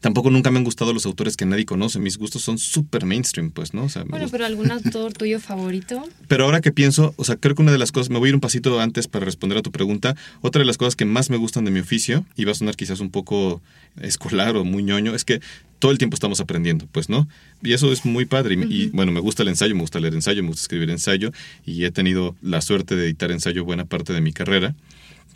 Tampoco 0.05 0.29
nunca 0.29 0.51
me 0.51 0.59
han 0.59 0.63
gustado 0.63 0.93
los 0.93 1.07
autores 1.07 1.35
que 1.35 1.47
nadie 1.47 1.65
conoce. 1.65 1.97
Mis 1.97 2.19
gustos 2.19 2.43
son 2.43 2.59
súper 2.59 3.05
mainstream, 3.05 3.49
pues, 3.49 3.73
¿no? 3.73 3.87
bueno, 4.05 4.27
pero 4.29 4.45
¿algún 4.45 4.69
autor 4.71 5.13
tuyo 5.13 5.39
favorito? 5.39 6.07
Pero 6.27 6.43
ahora 6.43 6.61
que 6.61 6.71
pienso, 6.71 7.15
o 7.17 7.23
sea, 7.23 7.37
creo 7.37 7.55
que 7.55 7.63
una 7.63 7.71
de 7.71 7.79
las 7.79 7.91
cosas, 7.91 8.11
me 8.11 8.19
voy 8.19 8.27
a 8.27 8.29
ir 8.29 8.35
un 8.35 8.39
pasito 8.39 8.79
antes 8.79 9.07
para 9.07 9.25
responder 9.25 9.57
a 9.57 9.63
tu 9.63 9.71
pregunta. 9.71 10.15
Otra 10.41 10.59
de 10.59 10.65
las 10.67 10.77
cosas 10.77 10.95
que 10.95 11.05
más 11.05 11.31
me 11.31 11.37
gustan 11.37 11.65
de 11.65 11.71
mi 11.71 11.79
oficio, 11.79 12.23
y 12.35 12.45
va 12.45 12.51
a 12.51 12.53
sonar 12.53 12.75
quizás 12.75 12.99
un 12.99 13.09
poco 13.09 13.63
escolar 13.99 14.55
o 14.57 14.63
muy 14.63 14.83
ñoño, 14.83 15.15
es 15.15 15.25
que 15.25 15.41
todo 15.79 15.91
el 15.91 15.97
tiempo 15.97 16.13
estamos 16.13 16.39
aprendiendo, 16.39 16.85
pues, 16.91 17.09
¿no? 17.09 17.27
Y 17.63 17.73
eso 17.73 17.91
es 17.91 18.05
muy 18.05 18.25
padre. 18.25 18.53
Y, 18.69 18.89
bueno, 18.89 19.11
me 19.11 19.21
gusta 19.21 19.41
el 19.41 19.49
ensayo, 19.49 19.73
me 19.73 19.81
gusta 19.81 19.99
leer 19.99 20.13
ensayo, 20.13 20.43
me 20.43 20.49
gusta 20.49 20.61
escribir 20.61 20.91
ensayo, 20.91 21.31
y 21.65 21.83
he 21.83 21.89
tenido 21.89 22.35
la 22.43 22.61
suerte 22.61 22.95
de 22.95 23.05
editar 23.05 23.31
ensayo 23.31 23.65
buena 23.65 23.85
parte 23.85 24.13
de 24.13 24.21
mi 24.21 24.33
carrera 24.33 24.75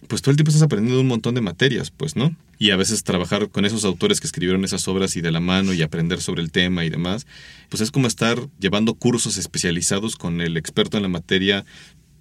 pues 0.09 0.23
todo 0.23 0.31
el 0.31 0.37
tiempo 0.37 0.49
estás 0.49 0.63
aprendiendo 0.63 0.99
un 0.99 1.07
montón 1.07 1.35
de 1.35 1.41
materias, 1.41 1.91
pues, 1.91 2.15
¿no? 2.15 2.35
Y 2.57 2.71
a 2.71 2.75
veces 2.75 3.03
trabajar 3.03 3.49
con 3.49 3.63
esos 3.63 3.85
autores 3.85 4.19
que 4.19 4.25
escribieron 4.25 4.65
esas 4.65 4.87
obras 4.87 5.15
y 5.15 5.21
de 5.21 5.31
la 5.31 5.39
mano 5.39 5.71
y 5.71 5.83
aprender 5.83 6.19
sobre 6.19 6.41
el 6.41 6.51
tema 6.51 6.83
y 6.83 6.89
demás, 6.89 7.27
pues 7.69 7.79
es 7.81 7.91
como 7.91 8.07
estar 8.07 8.39
llevando 8.59 8.95
cursos 8.95 9.37
especializados 9.37 10.15
con 10.15 10.41
el 10.41 10.57
experto 10.57 10.97
en 10.97 11.03
la 11.03 11.09
materia 11.09 11.63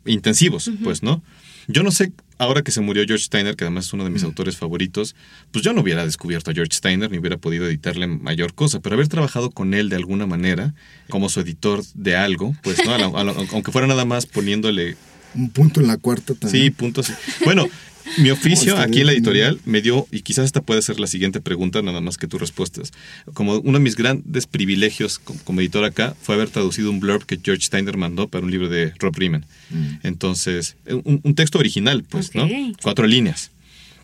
intensivos, 0.05 0.71
pues, 0.85 1.03
¿no? 1.03 1.23
Yo 1.67 1.83
no 1.83 1.91
sé, 1.91 2.13
ahora 2.39 2.63
que 2.63 2.71
se 2.71 2.81
murió 2.81 3.05
George 3.07 3.25
Steiner, 3.25 3.57
que 3.57 3.65
además 3.65 3.87
es 3.87 3.93
uno 3.93 4.05
de 4.05 4.11
mis 4.11 4.23
autores 4.23 4.57
favoritos, 4.57 5.17
pues 5.51 5.65
yo 5.65 5.73
no 5.73 5.81
hubiera 5.81 6.05
descubierto 6.05 6.51
a 6.51 6.55
George 6.55 6.75
Steiner 6.75 7.11
ni 7.11 7.19
hubiera 7.19 7.37
podido 7.37 7.67
editarle 7.67 8.07
mayor 8.07 8.55
cosa, 8.55 8.81
pero 8.81 8.95
haber 8.95 9.09
trabajado 9.09 9.51
con 9.51 9.75
él 9.75 9.89
de 9.89 9.97
alguna 9.97 10.27
manera, 10.27 10.75
como 11.09 11.29
su 11.29 11.41
editor 11.41 11.83
de 11.95 12.17
algo, 12.17 12.55
pues, 12.63 12.79
¿no? 12.87 12.93
aunque 12.93 13.73
fuera 13.73 13.87
nada 13.87 14.05
más 14.05 14.27
poniéndole 14.27 14.97
un 15.35 15.51
punto 15.51 15.81
en 15.81 15.87
la 15.87 15.97
cuarta 15.97 16.35
también. 16.35 16.65
Sí, 16.65 16.71
punto. 16.71 17.03
Sí. 17.03 17.13
Bueno, 17.45 17.69
mi 18.17 18.31
oficio 18.31 18.79
aquí 18.79 19.01
en 19.01 19.07
la 19.07 19.13
editorial 19.13 19.61
me 19.65 19.81
dio, 19.83 20.07
y 20.11 20.23
quizás 20.23 20.47
esta 20.47 20.63
puede 20.63 20.83
ser 20.83 20.99
la 20.99 21.07
siguiente 21.07 21.41
pregunta, 21.41 21.83
nada 21.83 22.01
más 22.01 22.17
que 22.17 22.27
tus 22.27 22.41
respuestas. 22.41 22.93
Como 23.35 23.59
uno 23.59 23.79
de 23.79 23.85
mis 23.85 23.97
grandes 23.97 24.47
privilegios 24.47 25.19
como, 25.19 25.61
editor 25.61 25.85
acá 25.85 26.17
fue 26.21 26.35
haber 26.35 26.49
traducido 26.49 26.91
un 26.91 27.01
blurb 27.01 27.27
que 27.27 27.39
George 27.43 27.65
Steiner 27.65 27.97
mandó 27.97 28.29
para 28.29 28.45
un 28.45 28.51
libro 28.51 28.69
de 28.69 28.93
Rob 28.99 29.15
Riemann. 29.17 29.45
Mm. 29.71 29.87
Entonces, 30.03 30.77
un, 31.05 31.35
texto 31.35 31.59
original, 31.59 32.05
pues, 32.09 32.35
¿no? 32.35 32.49
Cuatro 32.83 33.07
líneas 33.07 33.51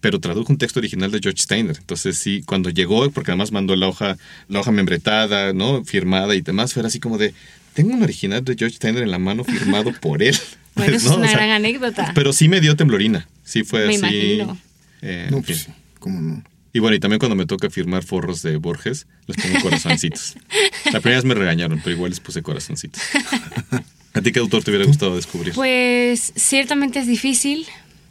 pero 0.00 0.20
tradujo 0.20 0.52
un 0.52 0.58
texto 0.58 0.80
original 0.80 1.10
de 1.10 1.18
George 1.18 1.40
Steiner. 1.40 1.74
Entonces 1.78 2.18
sí, 2.18 2.42
cuando 2.44 2.68
llegó, 2.68 3.10
porque 3.10 3.30
además 3.30 3.52
mandó 3.52 3.74
la 3.74 3.88
hoja, 3.88 4.18
la 4.48 4.60
hoja 4.60 4.70
membretada, 4.70 5.54
¿no? 5.54 5.82
Firmada 5.82 6.34
y 6.34 6.42
demás, 6.42 6.74
fue 6.74 6.84
así 6.84 7.00
como 7.00 7.16
de, 7.16 7.32
tengo 7.72 7.94
un 7.94 8.02
original 8.02 8.44
de 8.44 8.54
George 8.54 8.76
Steiner 8.76 9.02
en 9.02 9.10
la 9.10 9.18
mano 9.18 9.44
firmado 9.44 9.94
por 10.02 10.22
él. 10.22 10.36
Bueno, 10.74 10.96
es 10.96 11.04
una 11.06 11.30
gran 11.30 11.50
anécdota. 11.50 12.12
Pero 12.14 12.32
sí 12.32 12.48
me 12.48 12.60
dio 12.60 12.76
temblorina. 12.76 13.28
Sí 13.44 13.64
fue 13.64 13.86
me 13.86 13.94
así. 13.94 13.98
Imagino. 13.98 14.58
Eh, 15.02 15.28
no, 15.30 15.42
pues, 15.42 15.68
¿cómo 15.98 16.20
no? 16.20 16.42
Y 16.72 16.80
bueno, 16.80 16.96
y 16.96 17.00
también 17.00 17.20
cuando 17.20 17.36
me 17.36 17.46
toca 17.46 17.70
firmar 17.70 18.02
forros 18.02 18.42
de 18.42 18.56
Borges, 18.56 19.06
les 19.28 19.36
pongo 19.36 19.60
corazoncitos. 19.62 20.34
La 20.86 21.00
primera 21.00 21.18
vez 21.18 21.24
me 21.24 21.34
regañaron, 21.34 21.80
pero 21.82 21.94
igual 21.94 22.10
les 22.10 22.18
puse 22.18 22.42
corazoncitos. 22.42 23.00
¿A 24.12 24.20
ti 24.20 24.32
qué 24.32 24.40
autor 24.40 24.64
te 24.64 24.72
hubiera 24.72 24.84
gustado 24.84 25.14
descubrir? 25.14 25.54
Pues 25.54 26.32
ciertamente 26.34 26.98
es 26.98 27.06
difícil 27.06 27.66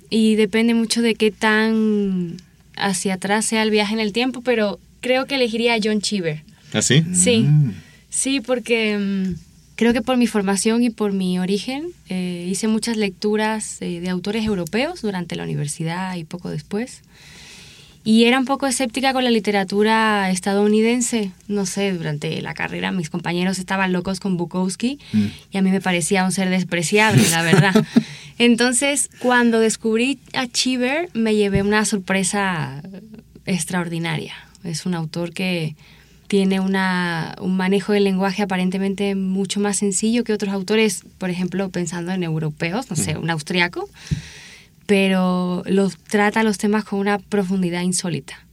y 0.10 0.36
depende 0.36 0.74
mucho 0.76 1.02
de 1.02 1.16
qué 1.16 1.32
tan 1.32 2.38
hacia 2.78 3.16
atrás 3.16 3.46
sea 3.46 3.64
el 3.64 3.70
viaje 3.70 3.94
en 3.94 4.00
el 4.00 4.14
tiempo, 4.14 4.42
pero 4.42 4.80
creo 5.02 5.26
que 5.26 5.36
elegiría 5.36 5.74
a 5.74 5.80
John 5.84 6.00
Cheever. 6.00 6.44
¿Ah, 6.72 6.82
sí? 6.82 7.04
Sí, 7.14 7.40
mm. 7.40 7.74
sí, 8.10 8.40
porque 8.40 8.98
mm, 8.98 9.36
Creo 9.84 9.92
que 9.92 10.02
por 10.02 10.16
mi 10.16 10.28
formación 10.28 10.82
y 10.82 10.92
por 10.92 11.12
mi 11.12 11.40
origen 11.40 11.90
eh, 12.08 12.48
hice 12.50 12.70
muchas 12.70 12.96
lecturas 12.96 13.82
eh, 13.82 14.00
de 14.00 14.10
autores 14.10 14.46
europeos 14.46 15.02
durante 15.02 15.36
la 15.36 15.44
universidad 15.44 16.16
y 16.16 16.24
poco 16.24 16.50
después. 16.50 17.02
Y 18.06 18.24
era 18.24 18.40
un 18.40 18.46
poco 18.46 18.66
escéptica 18.66 19.12
con 19.12 19.26
la 19.26 19.30
literatura 19.30 20.32
estadounidense. 20.32 21.34
No 21.50 21.66
sé, 21.66 21.92
durante 21.92 22.42
la 22.42 22.54
carrera 22.54 22.94
mis 22.94 23.10
compañeros 23.10 23.60
estaban 23.60 23.92
locos 23.92 24.22
con 24.22 24.38
Bukowski 24.38 25.00
mm. 25.12 25.26
y 25.52 25.58
a 25.58 25.62
mí 25.62 25.70
me 25.70 25.82
parecía 25.82 26.24
un 26.24 26.32
ser 26.32 26.50
despreciable, 26.50 27.30
la 27.30 27.42
verdad. 27.42 27.86
Entonces, 28.38 29.10
cuando 29.20 29.60
descubrí 29.60 30.18
a 30.32 30.48
Cheever, 30.48 31.10
me 31.14 31.36
llevé 31.36 31.62
una 31.62 31.84
sorpresa 31.84 32.82
extraordinaria. 33.46 34.34
Es 34.64 34.86
un 34.86 34.94
autor 34.94 35.34
que 35.34 35.76
tiene 36.34 36.60
una, 36.60 37.36
un 37.42 37.56
manejo 37.56 37.94
del 37.94 38.06
lenguaje 38.06 38.42
aparentemente 38.42 39.14
mucho 39.14 39.60
más 39.60 39.78
sencillo 39.78 40.24
que 40.24 40.34
otros 40.34 40.52
autores, 40.52 41.04
por 41.20 41.30
ejemplo, 41.30 41.70
pensando 41.70 42.12
en 42.12 42.24
europeos, 42.24 42.90
no 42.90 42.96
sé, 42.96 43.18
un 43.18 43.30
austriaco, 43.30 43.88
pero 44.88 45.62
los, 45.68 45.96
trata 45.96 46.42
los 46.42 46.58
temas 46.58 46.86
con 46.86 46.98
una 46.98 47.20
profundidad 47.20 47.84
insólita 47.84 48.48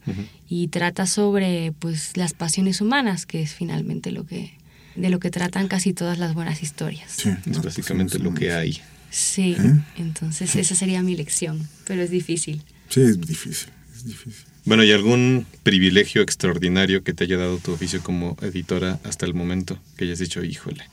y 0.47 0.69
trata 0.69 1.07
sobre 1.07 1.73
pues 1.79 2.19
las 2.19 2.35
pasiones 2.35 2.83
humanas, 2.83 3.25
que 3.25 3.41
es 3.41 3.55
finalmente 3.55 4.11
lo 4.11 4.27
que 4.27 4.53
de 4.95 5.09
lo 5.09 5.19
que 5.19 5.31
tratan 5.31 5.67
casi 5.67 5.95
todas 5.95 6.19
las 6.19 6.35
buenas 6.35 6.63
historias. 6.63 7.11
Sí, 7.17 7.31
es 7.51 7.63
básicamente 7.63 8.19
lo 8.19 8.35
que 8.35 8.53
hay. 8.53 8.79
Sí, 9.09 9.57
entonces 9.97 10.55
esa 10.55 10.75
sería 10.75 11.01
mi 11.01 11.17
lección, 11.17 11.67
pero 11.87 12.03
es 12.03 12.11
difícil. 12.11 12.63
Sí, 12.91 13.01
es 13.01 13.19
difícil, 13.19 13.71
es 13.97 14.05
difícil. 14.05 14.50
Bueno, 14.65 14.85
¿y 14.85 14.93
algún 14.93 15.47
privilegio 15.63 16.23
extraordinario 16.23 17.03
que 17.03 17.13
te 17.13 17.25
haya 17.25 17.37
dado 17.37 17.59
tu 17.59 17.73
oficio 17.73 18.03
como 18.03 18.37
editora 18.43 18.99
hasta 19.05 19.27
el 19.27 19.35
momento? 19.35 19.79
Que 19.97 20.05
hayas 20.05 20.19
dicho, 20.19 20.45
híjole. 20.45 20.85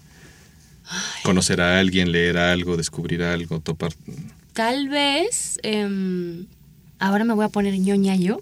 Conocer 1.24 1.60
a 1.60 1.80
alguien, 1.80 2.12
leer 2.12 2.38
algo, 2.38 2.78
descubrir 2.78 3.24
algo, 3.24 3.60
topar. 3.60 3.92
Tal 4.54 4.88
vez. 4.88 5.60
Em, 5.64 6.46
ahora 7.00 7.26
me 7.26 7.34
voy 7.34 7.46
a 7.46 7.50
poner 7.50 7.78
ñoña 7.78 8.16
yo. 8.16 8.42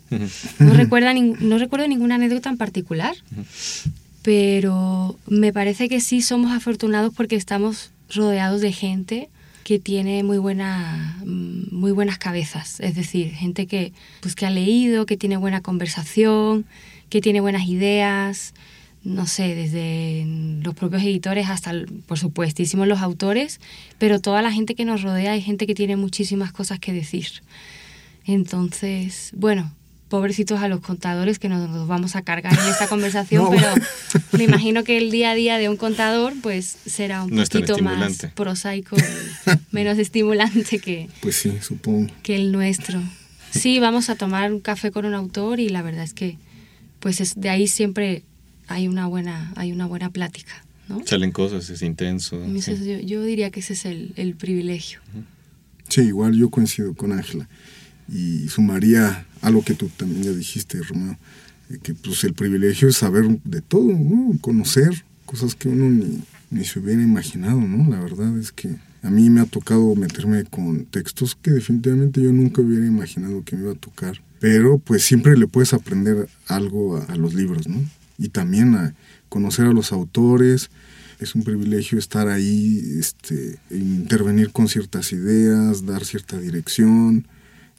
No, 0.60 0.74
recuerda 0.74 1.14
no 1.14 1.58
recuerdo 1.58 1.88
ninguna 1.88 2.16
anécdota 2.16 2.50
en 2.50 2.58
particular, 2.58 3.16
pero 4.22 5.18
me 5.28 5.52
parece 5.52 5.90
que 5.90 6.02
sí 6.02 6.22
somos 6.22 6.52
afortunados 6.52 7.14
porque 7.16 7.36
estamos 7.36 7.92
rodeados 8.14 8.62
de 8.62 8.72
gente 8.72 9.30
que 9.66 9.80
tiene 9.80 10.22
muy, 10.22 10.38
buena, 10.38 11.18
mm, 11.26 11.76
muy 11.76 11.92
buenas 11.92 12.20
cabezas, 12.20 12.80
es 12.82 12.94
decir, 12.94 13.32
gente 13.32 13.66
que, 13.66 13.94
pues, 14.22 14.36
que 14.36 14.46
ha 14.46 14.52
leído, 14.52 15.08
que 15.08 15.18
tiene 15.18 15.38
buena 15.38 15.62
conversación, 15.62 16.68
que 17.10 17.20
tiene 17.20 17.42
buenas 17.42 17.68
ideas, 17.68 18.54
no 19.04 19.26
sé, 19.26 19.56
desde 19.56 20.24
los 20.62 20.76
propios 20.76 21.02
editores 21.02 21.50
hasta, 21.50 21.74
por 22.06 22.20
supuestísimo, 22.20 22.86
los 22.86 23.00
autores, 23.00 23.60
pero 23.98 24.22
toda 24.22 24.44
la 24.44 24.52
gente 24.52 24.76
que 24.76 24.86
nos 24.86 25.02
rodea 25.02 25.32
hay 25.32 25.42
gente 25.42 25.66
que 25.66 25.74
tiene 25.74 25.96
muchísimas 25.96 26.52
cosas 26.52 26.78
que 26.78 26.94
decir. 26.94 27.26
Entonces, 28.24 29.32
bueno, 29.36 29.74
pobrecitos 30.10 30.62
a 30.62 30.68
los 30.68 30.82
contadores 30.82 31.40
que 31.40 31.50
nos, 31.50 31.88
vamos 31.88 32.16
a 32.16 32.22
cargar 32.22 32.54
en 32.54 32.68
esta 32.70 32.88
conversación, 32.90 33.48
pero 33.50 33.68
me 34.34 34.44
imagino 34.44 34.84
que 34.84 34.98
el 34.98 35.12
día 35.12 35.32
a 35.32 35.36
día 35.36 35.58
de 35.58 35.70
un 35.70 35.78
contador 35.78 36.34
pues 36.42 36.78
será 36.86 37.24
un 37.24 37.32
poquito 37.32 37.78
más 37.80 38.28
prosaico, 38.36 38.96
menos 39.72 39.98
estimulante 39.98 40.80
que, 40.80 41.10
pues 41.22 41.36
sí, 41.36 41.58
supongo. 41.62 42.12
que 42.24 42.36
el 42.36 42.52
nuestro. 42.52 43.02
Sí, 43.52 43.80
vamos 43.80 44.10
a 44.10 44.16
tomar 44.16 44.52
un 44.52 44.60
café 44.60 44.92
con 44.92 45.06
un 45.06 45.14
autor 45.14 45.60
y 45.60 45.70
la 45.70 45.82
verdad 45.82 46.04
es 46.04 46.14
que 46.14 46.38
pues 47.00 47.22
es, 47.22 47.36
de 47.36 47.50
ahí 47.50 47.68
siempre 47.68 48.24
hay 48.68 48.88
una 48.88 49.08
buena, 49.08 49.54
hay 49.56 49.72
una 49.72 49.86
buena 49.86 50.10
plática. 50.10 50.66
¿no? 50.90 51.02
Salen 51.06 51.32
cosas, 51.32 51.70
es 51.70 51.82
intenso. 51.82 52.40
Yo, 53.04 53.24
diría 53.24 53.50
que 53.50 53.62
ese 53.62 53.74
es 53.74 53.86
el, 53.86 54.14
el 54.18 54.36
privilegio. 54.36 55.00
Sí, 55.88 56.02
igual 56.02 56.36
yo 56.36 56.50
coincido 56.50 56.94
con 56.94 57.12
Ángela 57.12 57.48
y 58.08 58.48
sumaría 58.50 59.26
algo 59.42 59.64
que 59.64 59.74
tú 59.74 59.90
también 59.90 60.24
ya 60.24 60.32
dijiste, 60.32 60.82
Romeo, 60.82 61.18
eh, 61.70 61.80
que 61.82 61.94
pues 61.94 62.24
el 62.24 62.34
privilegio 62.34 62.88
es 62.88 62.98
saber 62.98 63.40
de 63.44 63.62
todo, 63.62 63.92
¿no? 63.92 64.38
conocer 64.42 65.06
cosas 65.26 65.56
que 65.56 65.70
uno 65.70 65.90
ni, 65.90 66.22
ni 66.52 66.66
se 66.66 66.80
hubiera 66.80 67.02
imaginado, 67.02 67.60
¿no? 67.60 67.90
La 67.90 68.00
verdad 68.00 68.38
es 68.38 68.52
que 68.52 68.76
a 69.06 69.10
mí 69.10 69.30
me 69.30 69.42
ha 69.42 69.46
tocado 69.46 69.94
meterme 69.96 70.44
con 70.46 70.86
textos 70.86 71.36
que 71.40 71.52
definitivamente 71.52 72.22
yo 72.22 72.32
nunca 72.32 72.62
hubiera 72.62 72.86
imaginado 72.86 73.44
que 73.44 73.56
me 73.56 73.64
iba 73.64 73.74
a 73.74 73.76
tocar, 73.76 74.22
pero 74.40 74.80
pues 74.80 75.04
siempre 75.04 75.38
le 75.38 75.48
puedes 75.48 75.74
aprender 75.74 76.28
algo 76.48 76.98
a, 76.98 77.16
los 77.16 77.34
libros, 77.34 77.68
¿no? 77.68 77.84
Y 78.18 78.30
también 78.30 78.76
a 78.76 78.96
conocer 79.30 79.66
a 79.66 79.74
los 79.74 79.92
autores, 79.92 80.70
es 81.20 81.36
un 81.36 81.44
privilegio 81.44 82.00
estar 82.00 82.28
ahí, 82.28 82.82
este, 83.00 83.60
intervenir 83.70 84.52
con 84.52 84.68
ciertas 84.68 85.12
ideas, 85.12 85.86
dar 85.86 86.04
cierta 86.04 86.40
dirección, 86.40 87.28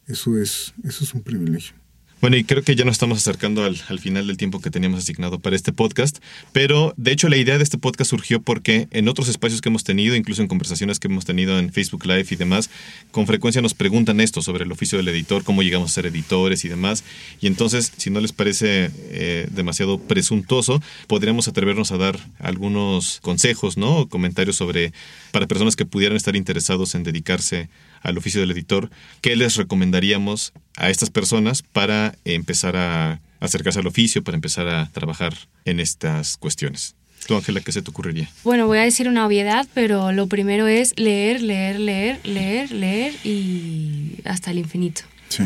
eso 0.07 0.39
es, 0.41 0.75
eso 0.85 1.05
es 1.05 1.15
un 1.15 1.23
privilegio. 1.23 1.75
Bueno, 2.23 2.39
y 2.39 2.45
creo 2.45 2.63
que 2.63 2.75
ya 2.75 2.87
nos 2.87 2.93
estamos 2.95 3.19
acercando 3.19 3.63
al, 3.63 3.77
final 3.99 4.27
del 4.27 4.39
tiempo 4.39 4.61
que 4.61 4.71
teníamos 4.71 5.01
asignado 5.01 5.39
para 5.39 5.55
este 5.55 5.73
podcast, 5.73 6.19
pero 6.53 6.95
de 6.97 7.13
hecho 7.13 7.29
la 7.29 7.37
idea 7.37 7.59
de 7.59 7.63
este 7.63 7.77
podcast 7.77 8.09
surgió 8.09 8.41
porque 8.41 8.89
en 8.91 9.07
otros 9.09 9.29
espacios 9.29 9.61
que 9.61 9.69
hemos 9.69 9.85
tenido, 9.85 10.17
incluso 10.17 10.41
en 10.41 10.49
conversaciones 10.49 10.99
que 10.99 11.09
hemos 11.09 11.27
tenido 11.27 11.59
en 11.59 11.73
Facebook 11.75 12.07
Live 12.07 12.27
y 12.31 12.37
demás, 12.37 12.71
con 13.11 13.27
frecuencia 13.27 13.61
nos 13.61 13.75
preguntan 13.75 14.21
esto 14.21 14.41
sobre 14.41 14.65
el 14.65 14.73
oficio 14.73 14.97
del 14.97 15.09
editor, 15.09 15.45
cómo 15.45 15.63
llegamos 15.63 15.91
a 15.91 15.95
ser 15.95 16.07
editores 16.07 16.65
y 16.65 16.69
demás. 16.69 17.05
Y 17.43 17.49
entonces, 17.49 17.93
si 17.99 18.09
no 18.09 18.21
les 18.21 18.33
parece 18.33 18.91
eh, 19.11 19.47
demasiado 19.51 19.99
presuntuoso, 19.99 20.83
podríamos 21.09 21.49
atrevernos 21.49 21.93
a 21.93 21.99
dar 21.99 22.19
algunos 22.39 23.21
consejos, 23.21 23.77
¿no? 23.77 24.09
comentarios 24.09 24.57
sobre, 24.57 24.95
para 25.33 25.47
personas 25.47 25.77
que 25.77 25.85
pudieran 25.85 26.17
estar 26.17 26.35
interesados 26.35 26.95
en 26.95 27.03
dedicarse 27.03 27.69
al 28.07 28.17
oficio 28.17 28.41
del 28.41 28.53
editor, 28.53 28.89
¿qué 29.21 29.35
les 29.35 29.57
recomendaríamos 29.57 30.53
a 30.77 30.91
estas 30.91 31.11
personas 31.11 31.63
para 31.63 32.15
empezar 32.25 32.77
a 32.77 33.21
acercarse 33.41 33.81
al 33.81 33.87
oficio, 33.89 34.23
para 34.23 34.37
empezar 34.37 34.69
a 34.69 34.89
trabajar 34.93 35.35
en 35.65 35.81
estas 35.81 36.37
cuestiones? 36.37 36.95
Tú, 37.27 37.35
Ángela, 37.35 37.61
¿qué 37.61 37.73
se 37.73 37.83
te 37.83 37.91
ocurriría? 37.91 38.31
Bueno, 38.45 38.69
voy 38.69 38.79
a 38.79 38.83
decir 38.83 39.09
una 39.09 39.27
obviedad, 39.27 39.67
pero 39.75 40.13
lo 40.13 40.29
primero 40.29 40.69
es 40.69 40.97
leer, 40.97 41.43
leer, 41.43 41.81
leer, 41.81 42.21
leer, 42.25 42.71
leer 42.71 43.15
y 43.25 44.21
hasta 44.25 44.53
el 44.53 44.59
infinito. 44.59 45.03
Sí. 45.29 45.43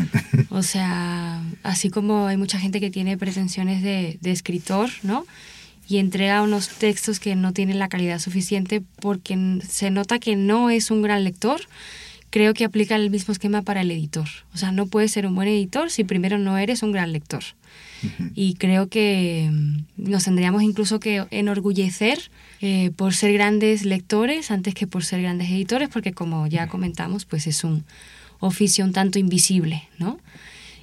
O 0.49 0.61
sea, 0.61 1.41
así 1.63 1.89
como 1.89 2.27
hay 2.27 2.37
mucha 2.37 2.59
gente 2.59 2.79
que 2.79 2.91
tiene 2.91 3.17
pretensiones 3.17 3.81
de, 3.81 4.19
de 4.21 4.31
escritor, 4.31 4.91
¿no? 5.01 5.25
y 5.87 5.97
entrega 5.97 6.41
unos 6.41 6.69
textos 6.69 7.19
que 7.19 7.35
no 7.35 7.51
tienen 7.51 7.79
la 7.79 7.89
calidad 7.89 8.19
suficiente 8.19 8.81
porque 9.01 9.59
se 9.67 9.89
nota 9.89 10.19
que 10.19 10.37
no 10.37 10.69
es 10.69 10.89
un 10.89 11.01
gran 11.01 11.25
lector, 11.25 11.61
creo 12.31 12.53
que 12.53 12.65
aplica 12.65 12.95
el 12.95 13.11
mismo 13.11 13.33
esquema 13.33 13.61
para 13.61 13.81
el 13.81 13.91
editor. 13.91 14.27
O 14.53 14.57
sea, 14.57 14.71
no 14.71 14.87
puedes 14.87 15.11
ser 15.11 15.27
un 15.27 15.35
buen 15.35 15.47
editor 15.47 15.91
si 15.91 16.03
primero 16.03 16.39
no 16.39 16.57
eres 16.57 16.81
un 16.81 16.91
gran 16.91 17.13
lector. 17.13 17.43
Y 18.33 18.55
creo 18.55 18.87
que 18.87 19.47
mm, 19.51 20.09
nos 20.09 20.23
tendríamos 20.23 20.63
incluso 20.63 20.99
que 20.99 21.23
enorgullecer 21.29 22.31
eh, 22.59 22.89
por 22.95 23.13
ser 23.13 23.31
grandes 23.33 23.85
lectores 23.85 24.49
antes 24.49 24.73
que 24.73 24.87
por 24.87 25.03
ser 25.03 25.21
grandes 25.21 25.49
editores, 25.49 25.89
porque 25.89 26.11
como 26.11 26.47
ya 26.47 26.67
comentamos, 26.67 27.25
pues 27.25 27.45
es 27.45 27.63
un 27.63 27.83
oficio 28.39 28.85
un 28.85 28.93
tanto 28.93 29.19
invisible, 29.19 29.83
¿no? 29.99 30.19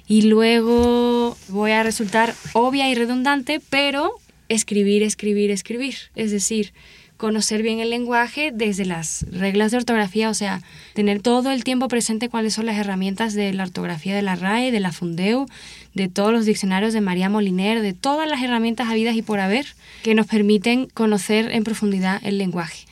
Y 0.07 0.23
luego 0.23 1.37
voy 1.49 1.71
a 1.71 1.83
resultar 1.83 2.33
obvia 2.53 2.89
y 2.89 2.95
redundante, 2.95 3.59
pero 3.69 4.13
escribir, 4.47 5.03
escribir, 5.03 5.51
escribir. 5.51 5.95
Es 6.15 6.31
decir, 6.31 6.73
conocer 7.19 7.61
bien 7.61 7.81
el 7.81 7.89
lenguaje 7.89 8.51
desde 8.53 8.85
las 8.85 9.25
reglas 9.29 9.71
de 9.71 9.77
ortografía, 9.77 10.29
o 10.29 10.33
sea, 10.33 10.61
tener 10.93 11.21
todo 11.21 11.51
el 11.51 11.65
tiempo 11.65 11.89
presente 11.89 12.29
cuáles 12.29 12.53
son 12.53 12.65
las 12.65 12.77
herramientas 12.77 13.33
de 13.33 13.51
la 13.53 13.63
ortografía 13.63 14.15
de 14.15 14.21
la 14.21 14.37
RAE, 14.37 14.71
de 14.71 14.79
la 14.79 14.93
Fundeu, 14.93 15.45
de 15.93 16.07
todos 16.07 16.31
los 16.31 16.45
diccionarios 16.45 16.93
de 16.93 17.01
María 17.01 17.27
Moliner, 17.27 17.81
de 17.81 17.91
todas 17.91 18.29
las 18.29 18.41
herramientas 18.41 18.87
habidas 18.87 19.17
y 19.17 19.21
por 19.21 19.41
haber 19.41 19.65
que 20.01 20.15
nos 20.15 20.27
permiten 20.27 20.85
conocer 20.85 21.51
en 21.51 21.65
profundidad 21.65 22.21
el 22.23 22.37
lenguaje. 22.37 22.85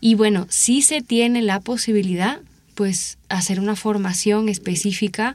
Y 0.00 0.14
bueno, 0.14 0.46
si 0.48 0.80
se 0.80 1.02
tiene 1.02 1.42
la 1.42 1.58
posibilidad, 1.58 2.38
pues 2.76 3.18
hacer 3.28 3.58
una 3.58 3.74
formación 3.74 4.48
específica 4.48 5.34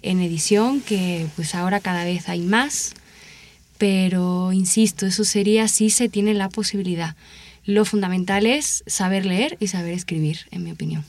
en 0.00 0.22
edición, 0.22 0.80
que 0.80 1.26
pues 1.36 1.54
ahora 1.54 1.78
cada 1.78 2.04
vez 2.04 2.30
hay 2.30 2.40
más, 2.40 2.94
pero 3.76 4.50
insisto, 4.54 5.04
eso 5.04 5.24
sería 5.24 5.68
si 5.68 5.90
se 5.90 6.08
tiene 6.08 6.32
la 6.32 6.48
posibilidad 6.48 7.16
lo 7.64 7.84
fundamental 7.84 8.46
es 8.46 8.82
saber 8.86 9.24
leer 9.24 9.56
y 9.60 9.68
saber 9.68 9.94
escribir, 9.94 10.38
en 10.50 10.64
mi 10.64 10.72
opinión. 10.72 11.04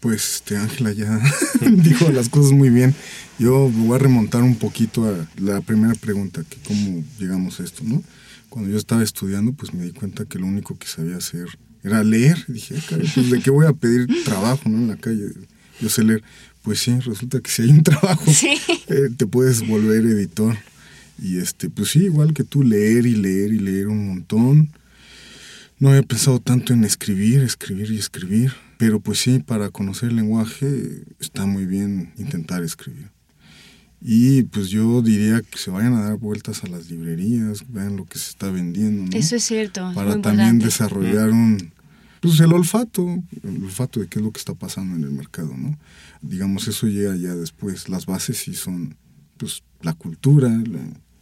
Pues 0.00 0.36
este, 0.36 0.56
Ángela 0.56 0.92
ya 0.92 1.20
dijo 1.60 2.10
las 2.10 2.28
cosas 2.28 2.52
muy 2.52 2.70
bien. 2.70 2.94
Yo 3.38 3.68
voy 3.68 3.96
a 3.96 3.98
remontar 3.98 4.42
un 4.42 4.56
poquito 4.56 5.04
a 5.06 5.28
la 5.40 5.60
primera 5.60 5.94
pregunta, 5.94 6.42
que 6.48 6.56
cómo 6.66 7.04
llegamos 7.18 7.60
a 7.60 7.64
esto, 7.64 7.82
¿no? 7.84 8.02
Cuando 8.48 8.70
yo 8.70 8.78
estaba 8.78 9.02
estudiando, 9.02 9.52
pues 9.52 9.74
me 9.74 9.84
di 9.84 9.92
cuenta 9.92 10.24
que 10.24 10.38
lo 10.38 10.46
único 10.46 10.78
que 10.78 10.86
sabía 10.86 11.16
hacer 11.16 11.46
era 11.82 12.02
leer. 12.02 12.44
dije, 12.48 12.76
ah, 12.76 12.96
pues 13.14 13.30
de 13.30 13.40
qué 13.40 13.50
voy 13.50 13.66
a 13.66 13.72
pedir 13.72 14.06
trabajo, 14.24 14.68
¿no? 14.68 14.78
En 14.78 14.88
la 14.88 14.96
calle. 14.96 15.24
Yo 15.80 15.88
sé 15.88 16.04
leer. 16.04 16.22
Pues 16.62 16.80
sí, 16.80 16.98
resulta 16.98 17.40
que 17.40 17.50
si 17.50 17.62
hay 17.62 17.70
un 17.70 17.82
trabajo, 17.82 18.24
eh, 18.88 19.10
te 19.16 19.26
puedes 19.26 19.66
volver 19.66 20.04
editor. 20.04 20.56
Y 21.22 21.38
este, 21.38 21.70
pues 21.70 21.90
sí, 21.90 22.04
igual 22.04 22.34
que 22.34 22.44
tú, 22.44 22.62
leer 22.62 23.06
y 23.06 23.14
leer 23.14 23.52
y 23.52 23.58
leer 23.58 23.88
un 23.88 24.06
montón 24.08 24.70
no 25.78 25.90
había 25.90 26.02
pensado 26.02 26.40
tanto 26.40 26.72
en 26.72 26.84
escribir, 26.84 27.42
escribir 27.42 27.90
y 27.90 27.98
escribir, 27.98 28.52
pero 28.78 29.00
pues 29.00 29.18
sí, 29.18 29.38
para 29.38 29.70
conocer 29.70 30.10
el 30.10 30.16
lenguaje 30.16 31.04
está 31.20 31.46
muy 31.46 31.66
bien 31.66 32.12
intentar 32.18 32.62
escribir. 32.62 33.10
Y 34.00 34.42
pues 34.44 34.68
yo 34.68 35.02
diría 35.02 35.42
que 35.42 35.58
se 35.58 35.70
vayan 35.70 35.94
a 35.94 36.02
dar 36.02 36.18
vueltas 36.18 36.62
a 36.64 36.68
las 36.68 36.90
librerías, 36.90 37.64
vean 37.68 37.96
lo 37.96 38.04
que 38.04 38.18
se 38.18 38.30
está 38.30 38.50
vendiendo. 38.50 39.16
Eso 39.16 39.36
es 39.36 39.44
cierto. 39.44 39.90
Para 39.94 40.20
también 40.20 40.58
desarrollar 40.58 41.30
un, 41.30 41.72
pues 42.20 42.40
el 42.40 42.52
olfato, 42.52 43.22
el 43.42 43.64
olfato 43.64 44.00
de 44.00 44.08
qué 44.08 44.18
es 44.18 44.24
lo 44.24 44.32
que 44.32 44.38
está 44.38 44.54
pasando 44.54 44.96
en 44.96 45.04
el 45.04 45.10
mercado, 45.10 45.56
¿no? 45.56 45.78
Digamos, 46.22 46.68
eso 46.68 46.86
llega 46.86 47.16
ya 47.16 47.34
después. 47.34 47.88
Las 47.88 48.06
bases 48.06 48.38
sí 48.38 48.54
son, 48.54 48.96
pues, 49.36 49.62
la 49.80 49.94
cultura, 49.94 50.50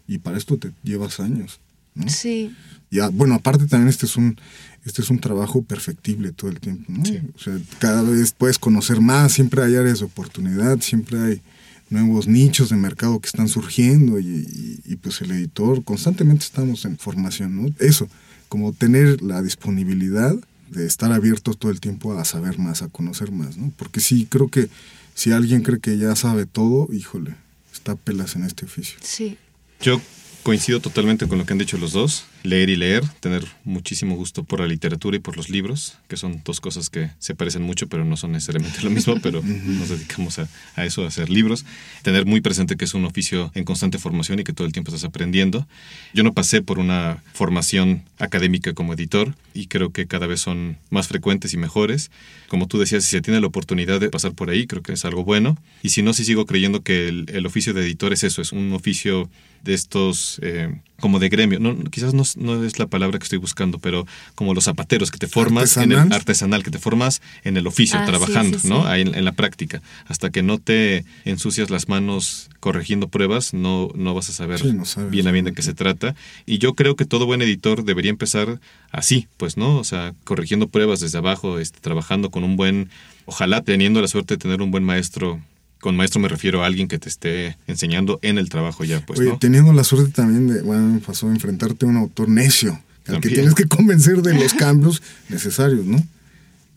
y 0.07 0.19
para 0.19 0.39
esto 0.39 0.59
te 0.59 0.73
llevas 0.83 1.21
años. 1.21 1.61
Sí. 2.07 2.55
Ya, 2.91 3.09
bueno, 3.09 3.35
aparte 3.35 3.67
también 3.67 3.89
este 3.89 4.07
es 4.07 4.17
un 4.17 4.37
este 4.85 5.01
es 5.01 5.11
un 5.11 5.19
trabajo 5.19 5.63
perfectible 5.63 6.33
todo 6.33 6.51
el 6.51 6.61
tiempo, 6.61 6.93
¿no? 6.93 7.03
O 7.03 7.39
sea, 7.39 7.59
cada 7.79 8.03
vez 8.03 8.33
puedes 8.33 8.59
conocer 8.59 9.01
más, 9.01 9.33
siempre 9.33 9.63
hay 9.63 9.77
áreas 9.77 10.01
de 10.01 10.05
oportunidad, 10.05 10.81
siempre 10.81 11.19
hay 11.19 11.43
nuevos 11.89 12.29
nichos 12.29 12.69
de 12.69 12.77
mercado 12.77 13.19
que 13.19 13.29
están 13.29 13.49
surgiendo 13.49 14.19
y, 14.19 14.81
y, 14.85 14.97
pues 14.97 15.21
el 15.23 15.31
editor 15.31 15.85
constantemente 15.85 16.45
estamos 16.45 16.85
en 16.85 16.99
formación, 16.99 17.63
¿no? 17.63 17.75
Eso, 17.79 18.09
como 18.49 18.73
tener 18.73 19.23
la 19.23 19.41
disponibilidad 19.41 20.35
de 20.71 20.87
estar 20.87 21.13
abiertos 21.13 21.59
todo 21.59 21.71
el 21.71 21.81
tiempo 21.81 22.19
a 22.19 22.25
saber 22.25 22.59
más, 22.59 22.83
a 22.83 22.89
conocer 22.89 23.33
más, 23.33 23.57
¿no? 23.57 23.73
Porque 23.77 24.01
sí, 24.01 24.27
creo 24.29 24.49
que 24.49 24.69
si 25.15 25.33
alguien 25.33 25.63
cree 25.63 25.79
que 25.79 25.97
ya 25.97 26.15
sabe 26.17 26.45
todo, 26.45 26.89
híjole, 26.93 27.37
está 27.73 27.97
pelas 27.97 28.37
en 28.37 28.45
este 28.45 28.67
oficio. 28.67 28.99
Sí. 29.03 29.39
Yo 29.81 30.01
coincido 30.45 30.79
totalmente 30.79 31.27
con 31.27 31.39
lo 31.39 31.45
que 31.45 31.55
han 31.55 31.59
dicho 31.59 31.77
los 31.77 31.93
dos. 31.93 32.27
Leer 32.45 32.69
y 32.69 32.77
leer, 32.77 33.03
tener 33.21 33.43
muchísimo 33.65 34.15
gusto 34.17 34.45
por 34.45 34.61
la 34.61 34.67
literatura 34.67 35.17
y 35.17 35.19
por 35.19 35.35
los 35.35 35.49
libros, 35.49 35.97
que 36.09 36.19
son 36.19 36.43
dos 36.45 36.61
cosas 36.61 36.91
que 36.91 37.11
se 37.19 37.35
parecen 37.35 37.63
mucho, 37.63 37.89
pero 37.89 38.05
no 38.05 38.19
son 38.19 38.33
necesariamente 38.33 38.83
lo 38.83 38.91
mismo, 38.91 39.17
pero 39.23 39.43
nos 39.43 39.89
dedicamos 39.89 40.39
a, 40.39 40.49
a, 40.77 40.85
eso, 40.85 41.05
a 41.05 41.09
hacer 41.09 41.31
libros. 41.31 41.65
Tener 42.03 42.27
muy 42.27 42.43
presente 42.43 42.77
que 42.77 42.85
es 42.85 42.93
un 42.93 43.07
oficio 43.07 43.51
en 43.55 43.65
constante 43.65 43.99
formación 43.99 44.41
y 44.41 44.45
que 44.45 44.53
todo 44.53 44.67
el 44.67 44.75
tiempo 44.75 44.91
estás 44.91 45.09
aprendiendo. 45.09 45.67
Yo 46.13 46.23
no 46.23 46.35
pasé 46.35 46.61
por 46.61 46.79
una 46.79 47.23
formación 47.33 48.03
académica 48.19 48.75
como 48.75 48.93
editor 48.93 49.35
y 49.55 49.67
creo 49.67 49.91
que 49.91 50.07
cada 50.07 50.27
vez 50.27 50.41
son 50.41 50.77
más 50.91 51.09
frecuentes 51.09 51.55
y 51.55 51.57
mejores. 51.57 52.11
Como 52.49 52.69
tú 52.69 52.79
decías, 52.79 53.05
si 53.05 53.11
se 53.11 53.23
tiene 53.23 53.41
la 53.41 53.47
oportunidad 53.47 54.01
de 54.01 54.11
pasar 54.11 54.33
por 54.33 54.51
ahí, 54.51 54.67
creo 54.67 54.83
que 54.83 54.93
es 54.93 55.07
algo 55.07 55.25
bueno. 55.25 55.57
Y 55.83 55.89
si 55.89 56.03
no, 56.03 56.13
sí 56.13 56.27
sigo 56.27 56.45
creyendo 56.45 56.83
que 56.83 57.09
el, 57.09 57.25
el 57.33 57.47
oficio 57.47 57.73
de 57.73 57.81
editor 57.81 58.13
es 58.13 58.23
eso, 58.23 58.43
es 58.43 58.53
un 58.53 58.71
oficio 58.75 59.31
de 59.65 59.73
estos 59.73 60.39
eh, 60.43 60.75
como 61.01 61.19
de 61.19 61.29
gremio. 61.29 61.59
No, 61.61 61.77
quizás 61.91 62.15
no, 62.15 62.23
no, 62.37 62.65
es 62.65 62.79
la 62.79 62.87
palabra 62.87 63.19
que 63.19 63.25
estoy 63.25 63.39
buscando, 63.39 63.79
pero 63.79 64.07
como 64.35 64.55
los 64.55 64.65
zapateros 64.65 65.11
que 65.11 65.19
te 65.19 65.27
formas 65.27 65.77
¿Artesanal? 65.77 65.99
en 65.99 66.07
el 66.07 66.13
artesanal, 66.13 66.63
que 66.63 66.71
te 66.71 66.79
formas 66.79 67.21
en 67.43 67.57
el 67.57 67.67
oficio, 67.67 67.99
Ah, 67.99 68.05
sí, 68.07 68.11
trabajando, 68.11 68.59
sí, 68.59 68.69
¿no? 68.69 68.83
sí. 68.83 68.89
Ahí 68.89 69.03
en, 69.03 69.15
en 69.15 69.25
la 69.25 69.33
práctica. 69.33 69.83
Hasta 70.07 70.31
que 70.31 70.43
no 70.43 70.59
te 70.59 71.05
ensucias 71.25 71.71
las 71.71 71.89
manos 71.89 72.49
corrigiendo 72.61 73.09
pruebas, 73.09 73.53
no, 73.55 73.91
no 73.95 74.15
vas 74.15 74.31
a 74.31 74.33
saber 74.33 74.61
Sí, 74.61 74.73
no 74.73 74.85
sabes 74.85 75.11
bien 75.11 75.27
a 75.27 75.33
bien 75.33 75.45
de 75.45 75.53
qué 75.53 75.63
se 75.63 75.75
trata. 75.75 76.15
Y 76.47 76.59
yo 76.59 76.75
creo 76.75 76.97
que 76.97 77.05
todo 77.05 77.27
buen 77.27 77.43
editor 77.43 77.85
debería 77.85 78.11
empezar 78.11 78.61
así, 78.91 79.27
pues, 79.37 79.57
¿no? 79.57 79.77
O 79.79 79.85
sea, 79.85 80.15
corrigiendo 80.25 80.69
pruebas 80.69 81.01
desde 81.01 81.19
abajo, 81.19 81.59
este, 81.59 81.81
trabajando 81.81 82.31
con 82.31 82.45
un 82.45 82.57
buen, 82.57 82.89
ojalá 83.27 83.61
teniendo 83.63 84.01
la 84.01 84.09
suerte 84.09 84.35
de 84.35 84.39
tener 84.39 84.63
un 84.63 84.71
buen 84.71 84.85
maestro. 84.85 85.41
Con 85.85 85.97
maestro 85.97 86.19
me 86.19 86.29
refiero 86.29 86.63
a 86.63 86.67
alguien 86.67 86.89
que 86.89 86.99
te 86.99 87.11
esté 87.11 87.59
enseñando 87.67 88.19
en 88.23 88.39
el 88.39 88.49
trabajo 88.49 88.85
ya, 88.85 89.05
pues, 89.05 89.21
Oye, 89.21 89.29
¿no? 89.29 89.39
teniendo 89.39 89.71
la 89.75 89.85
suerte 89.85 90.11
también 90.13 90.49
de, 90.49 90.63
bueno, 90.63 90.99
pasó 91.07 91.29
enfrentarte 91.31 91.85
a 91.85 91.91
un 91.91 91.99
autor 91.99 92.31
necio, 92.31 92.81
al 93.07 93.21
que 93.21 93.29
tienes 93.29 93.55
que 93.55 93.67
convencer 93.67 94.23
de 94.23 94.33
los 94.33 94.55
cambios 94.55 95.03
necesarios, 95.29 95.85
¿no? 95.85 96.03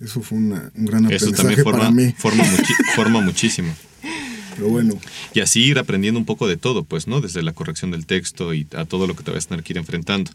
Eso 0.02 0.22
fue 0.22 0.38
una- 0.40 0.70
un 0.76 0.86
gran 0.86 1.06
Eso 1.10 1.28
aprendizaje 1.30 1.36
también 1.38 1.64
forma, 1.64 1.80
para 1.80 1.92
mí. 1.92 2.14
forma, 2.18 2.44
muchi- 2.44 2.74
forma 2.98 3.22
muchísimo. 3.22 3.74
Pero 4.58 4.70
bueno, 4.70 5.00
Y 5.34 5.40
así 5.40 5.64
ir 5.64 5.78
aprendiendo 5.78 6.20
un 6.20 6.26
poco 6.26 6.48
de 6.48 6.58
todo, 6.58 6.84
pues, 6.84 7.08
¿no? 7.08 7.22
Desde 7.22 7.44
la 7.44 7.54
corrección 7.54 7.92
del 7.92 8.06
texto 8.06 8.54
y 8.54 8.66
a 8.76 8.86
todo 8.86 9.06
lo 9.06 9.16
que 9.16 9.24
te 9.24 9.32
vas 9.32 9.46
a 9.46 9.50
tener 9.50 9.64
que 9.64 9.74
ir 9.74 9.78
enfrentando. 9.78 10.32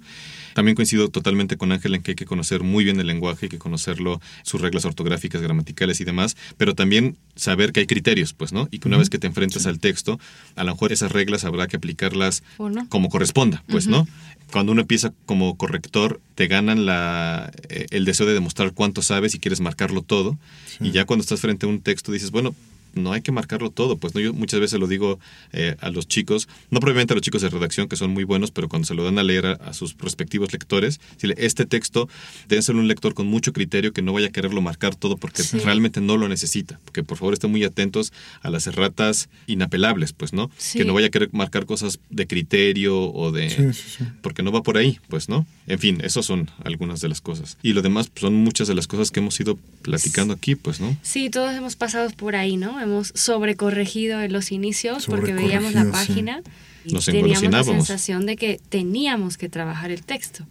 También 0.55 0.75
coincido 0.75 1.09
totalmente 1.09 1.57
con 1.57 1.73
Ángel 1.73 1.95
en 1.95 2.03
que 2.03 2.12
hay 2.12 2.14
que 2.14 2.27
conocer 2.27 2.62
muy 2.62 2.85
bien 2.85 3.01
el 3.01 3.07
lenguaje, 3.07 3.47
hay 3.47 3.49
que 3.49 3.59
conocerlo, 3.59 4.20
sus 4.43 4.61
reglas 4.61 4.85
ortográficas, 4.85 5.41
gramaticales 5.41 6.01
y 6.01 6.05
demás, 6.05 6.37
pero 6.57 6.75
también 6.75 7.16
saber 7.37 7.73
que 7.73 7.81
hay 7.81 7.87
criterios, 7.87 8.33
pues, 8.33 8.53
¿no? 8.53 8.68
Y 8.70 8.79
que 8.79 8.89
una 8.89 8.99
vez 8.99 9.11
que 9.11 9.18
te 9.18 9.27
enfrentas 9.27 9.66
al 9.66 9.81
texto, 9.81 10.20
a 10.55 10.64
lo 10.64 10.73
mejor 10.73 10.93
esas 10.93 11.11
reglas 11.12 11.45
habrá 11.45 11.66
que 11.66 11.77
aplicarlas 11.77 12.43
como 12.89 13.09
corresponda, 13.09 13.64
pues, 13.66 13.87
¿no? 13.87 14.07
Cuando 14.53 14.73
uno 14.73 14.83
empieza 14.83 15.12
como 15.25 15.57
corrector, 15.57 16.20
te 16.35 16.47
ganan 16.47 16.85
la, 16.85 17.51
eh, 17.70 17.87
el 17.91 18.05
deseo 18.05 18.27
de 18.27 18.35
demostrar 18.35 18.73
cuánto 18.73 19.01
sabes 19.01 19.35
y 19.35 19.39
quieres 19.39 19.61
marcarlo 19.61 20.03
todo. 20.03 20.39
Y 20.81 20.91
ya 20.91 21.07
cuando 21.07 21.23
estás 21.23 21.41
frente 21.41 21.64
a 21.64 21.70
un 21.70 21.81
texto 21.81 22.12
dices, 22.12 22.31
bueno, 22.31 22.55
no 22.95 23.12
hay 23.12 23.22
que 23.22 23.32
marcarlo 23.32 23.70
todo. 23.70 23.97
Pues 23.97 24.14
no, 24.14 24.20
yo 24.20 24.32
muchas 24.32 24.61
veces 24.61 24.78
lo 24.80 24.86
digo 24.86 25.18
eh, 25.53 25.76
a 25.80 25.90
los 25.90 26.07
chicos, 26.09 26.49
no 26.70 26.80
probablemente 26.80 27.14
a 27.14 27.16
los 27.16 27.22
chicos 27.22 27.43
de 27.43 27.49
redacción 27.49 27.88
que 27.88 27.97
son 27.97 28.11
muy 28.11 28.24
buenos, 28.24 28.51
pero 28.51 28.68
cuando 28.68 28.86
se 28.86 28.95
lo 28.95 29.05
dan 29.05 29.18
a 29.18 29.22
leer 29.22 29.47
a, 29.47 29.53
a 29.53 29.72
sus 29.72 29.97
respectivos 29.99 30.53
lectores, 30.53 31.01
decirle, 31.14 31.34
este 31.38 31.66
texto 31.66 32.09
debe 32.49 32.62
ser 32.62 32.76
un 32.76 32.88
lector 32.88 33.14
con 33.14 33.26
mucho 33.26 33.53
criterio 33.53 33.93
que 33.93 34.03
no 34.03 34.12
vaya 34.12 34.28
a 34.28 34.30
quererlo 34.30 34.61
marcar 34.62 34.95
todo 34.95 35.16
porque 35.16 35.43
Sí. 35.43 35.59
realmente 35.59 36.01
no 36.01 36.16
lo 36.16 36.28
necesita. 36.28 36.78
Porque 36.84 37.03
por 37.03 37.18
favor 37.18 37.34
estén 37.34 37.51
muy 37.51 37.64
atentos 37.64 38.12
a 38.43 38.51
las 38.51 38.66
erratas 38.66 39.28
inapelables, 39.47 40.12
pues, 40.12 40.32
¿no? 40.32 40.51
Sí. 40.57 40.78
Que 40.78 40.84
no 40.84 40.95
vaya 40.95 41.09
a 41.09 41.11
querer 41.11 41.28
marcar 41.32 41.66
cosas 41.66 41.99
de 42.11 42.26
criterio 42.26 42.99
o 43.12 43.32
de 43.32 43.51
sí, 43.51 43.72
sí, 43.72 43.97
sí. 43.99 44.05
porque 44.22 44.43
no 44.43 44.53
va 44.53 44.62
por 44.62 44.76
ahí, 44.76 44.99
pues, 45.09 45.28
¿no? 45.28 45.47
En 45.66 45.78
fin, 45.78 46.01
esas 46.03 46.24
son 46.26 46.51
algunas 46.64 47.01
de 47.01 47.09
las 47.09 47.20
cosas. 47.20 47.57
Y 47.62 47.72
lo 47.72 47.82
demás 47.82 48.09
pues, 48.09 48.20
son 48.22 48.34
muchas 48.34 48.68
de 48.68 48.74
las 48.74 48.86
cosas 48.86 49.11
que 49.11 49.20
hemos 49.20 49.38
ido 49.40 49.59
platicando 49.82 50.34
aquí, 50.34 50.55
pues, 50.55 50.80
¿no? 50.80 50.97
Sí, 51.03 51.30
todos 51.30 51.53
hemos 51.55 51.76
pasado 51.76 52.11
por 52.11 52.36
ahí, 52.36 52.57
¿no? 52.57 52.80
Hemos 52.83 53.12
sobrecorregido 53.14 54.20
en 54.22 54.33
los 54.33 54.53
inicios 54.53 55.07
porque 55.07 55.33
veíamos 55.33 55.72
la 55.74 55.80
Sobrecorregido, 55.83 56.01
sí. 56.05 56.12
página 56.12 56.43
y 56.85 56.93
Nos 56.95 57.05
teníamos 57.07 57.43
la 57.51 57.64
sensación 57.64 58.26
de 58.26 58.37
que 58.37 58.61
teníamos 58.68 59.37
que 59.39 59.49
trabajar 59.49 59.91
el 59.91 60.03
texto. 60.03 60.45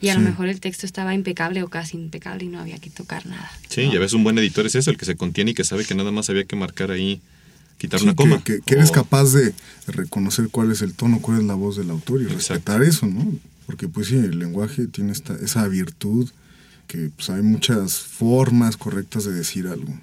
Y 0.00 0.10
a 0.10 0.14
lo 0.14 0.20
Sí. 0.20 0.26
mejor 0.26 0.48
el 0.48 0.60
texto 0.60 0.86
estaba 0.86 1.12
impecable 1.14 1.62
o 1.64 1.68
casi 1.68 1.96
impecable 1.96 2.44
y 2.44 2.48
no 2.48 2.60
había 2.60 2.78
que 2.78 2.88
tocar 2.90 3.26
nada. 3.26 3.50
Sí, 3.68 3.86
¿no? 3.86 3.94
ya 3.94 3.98
ves, 3.98 4.12
un 4.12 4.22
buen 4.22 4.38
editor 4.38 4.64
es 4.66 4.74
eso, 4.76 4.90
el 4.90 4.96
que 4.96 5.04
se 5.04 5.16
contiene 5.16 5.50
y 5.50 5.54
que 5.54 5.64
sabe 5.64 5.84
que 5.84 5.94
nada 5.96 6.12
más 6.12 6.30
había 6.30 6.44
que 6.44 6.54
marcar 6.54 6.90
ahí, 6.92 7.20
quitar 7.78 7.98
Sí, 7.98 8.04
una 8.06 8.14
coma. 8.14 8.38
Que, 8.44 8.56
que- 8.56 8.60
que 8.62 8.74
eres 8.74 8.90
O- 8.90 8.92
capaz 8.92 9.32
de 9.32 9.54
reconocer 9.88 10.48
cuál 10.50 10.70
es 10.70 10.82
el 10.82 10.94
tono, 10.94 11.20
cuál 11.20 11.38
es 11.38 11.44
la 11.44 11.54
voz 11.54 11.76
del 11.76 11.90
autor 11.90 12.20
y 12.20 12.24
Exacto. 12.26 12.38
respetar 12.72 12.82
eso, 12.82 13.06
¿no? 13.06 13.26
Porque 13.66 13.88
pues 13.88 14.06
sí, 14.08 14.14
el 14.14 14.38
lenguaje 14.38 14.86
tiene 14.86 15.10
esta, 15.12 15.34
esa 15.42 15.66
virtud 15.66 16.28
que 16.86 17.10
pues, 17.16 17.28
hay 17.30 17.42
muchas 17.42 17.98
formas 17.98 18.76
correctas 18.76 19.24
de 19.24 19.32
decir 19.32 19.66
algo. 19.66 19.98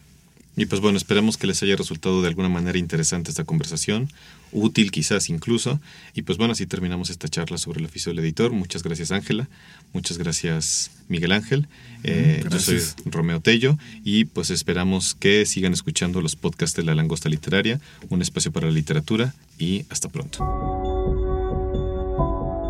Y 0.58 0.68
pues 0.68 0.82
bueno, 0.82 0.98
esperemos 0.98 1.38
que 1.38 1.48
les 1.48 1.62
haya 1.64 1.76
resultado 1.76 2.22
de 2.22 2.28
alguna 2.28 2.50
manera 2.50 2.78
interesante 2.78 3.30
esta 3.30 3.44
conversación, 3.44 4.10
útil 4.52 4.92
quizás 4.92 5.30
incluso. 5.30 5.82
Y 6.14 6.22
pues 6.22 6.38
bueno, 6.38 6.54
así 6.54 6.66
terminamos 6.66 7.10
esta 7.10 7.28
charla 7.28 7.58
sobre 7.58 7.80
el 7.80 7.86
oficio 7.86 8.12
del 8.12 8.20
editor. 8.20 8.52
Muchas 8.52 8.84
gracias 8.84 9.12
Ángela, 9.12 9.50
muchas 9.94 10.18
gracias 10.18 10.92
Miguel 11.10 11.34
Ángel. 11.34 11.68
Eh, 12.04 12.44
yo 12.50 12.60
soy. 12.60 12.80
Romeo 13.06 13.42
Tello 13.42 13.78
y 14.04 14.26
pues 14.26 14.50
esperamos 14.50 15.16
que 15.16 15.46
sigan 15.46 15.74
escuchando 15.74 16.22
los 16.22 16.36
podcasts 16.36 16.76
de 16.78 16.84
La 16.84 16.96
Langosta 16.96 17.30
Literaria, 17.30 17.82
un 18.10 18.22
espacio 18.22 18.52
para 18.52 18.68
la 18.68 18.74
literatura 18.74 19.34
y 19.60 19.86
hasta 19.90 20.10
pronto. 20.10 20.95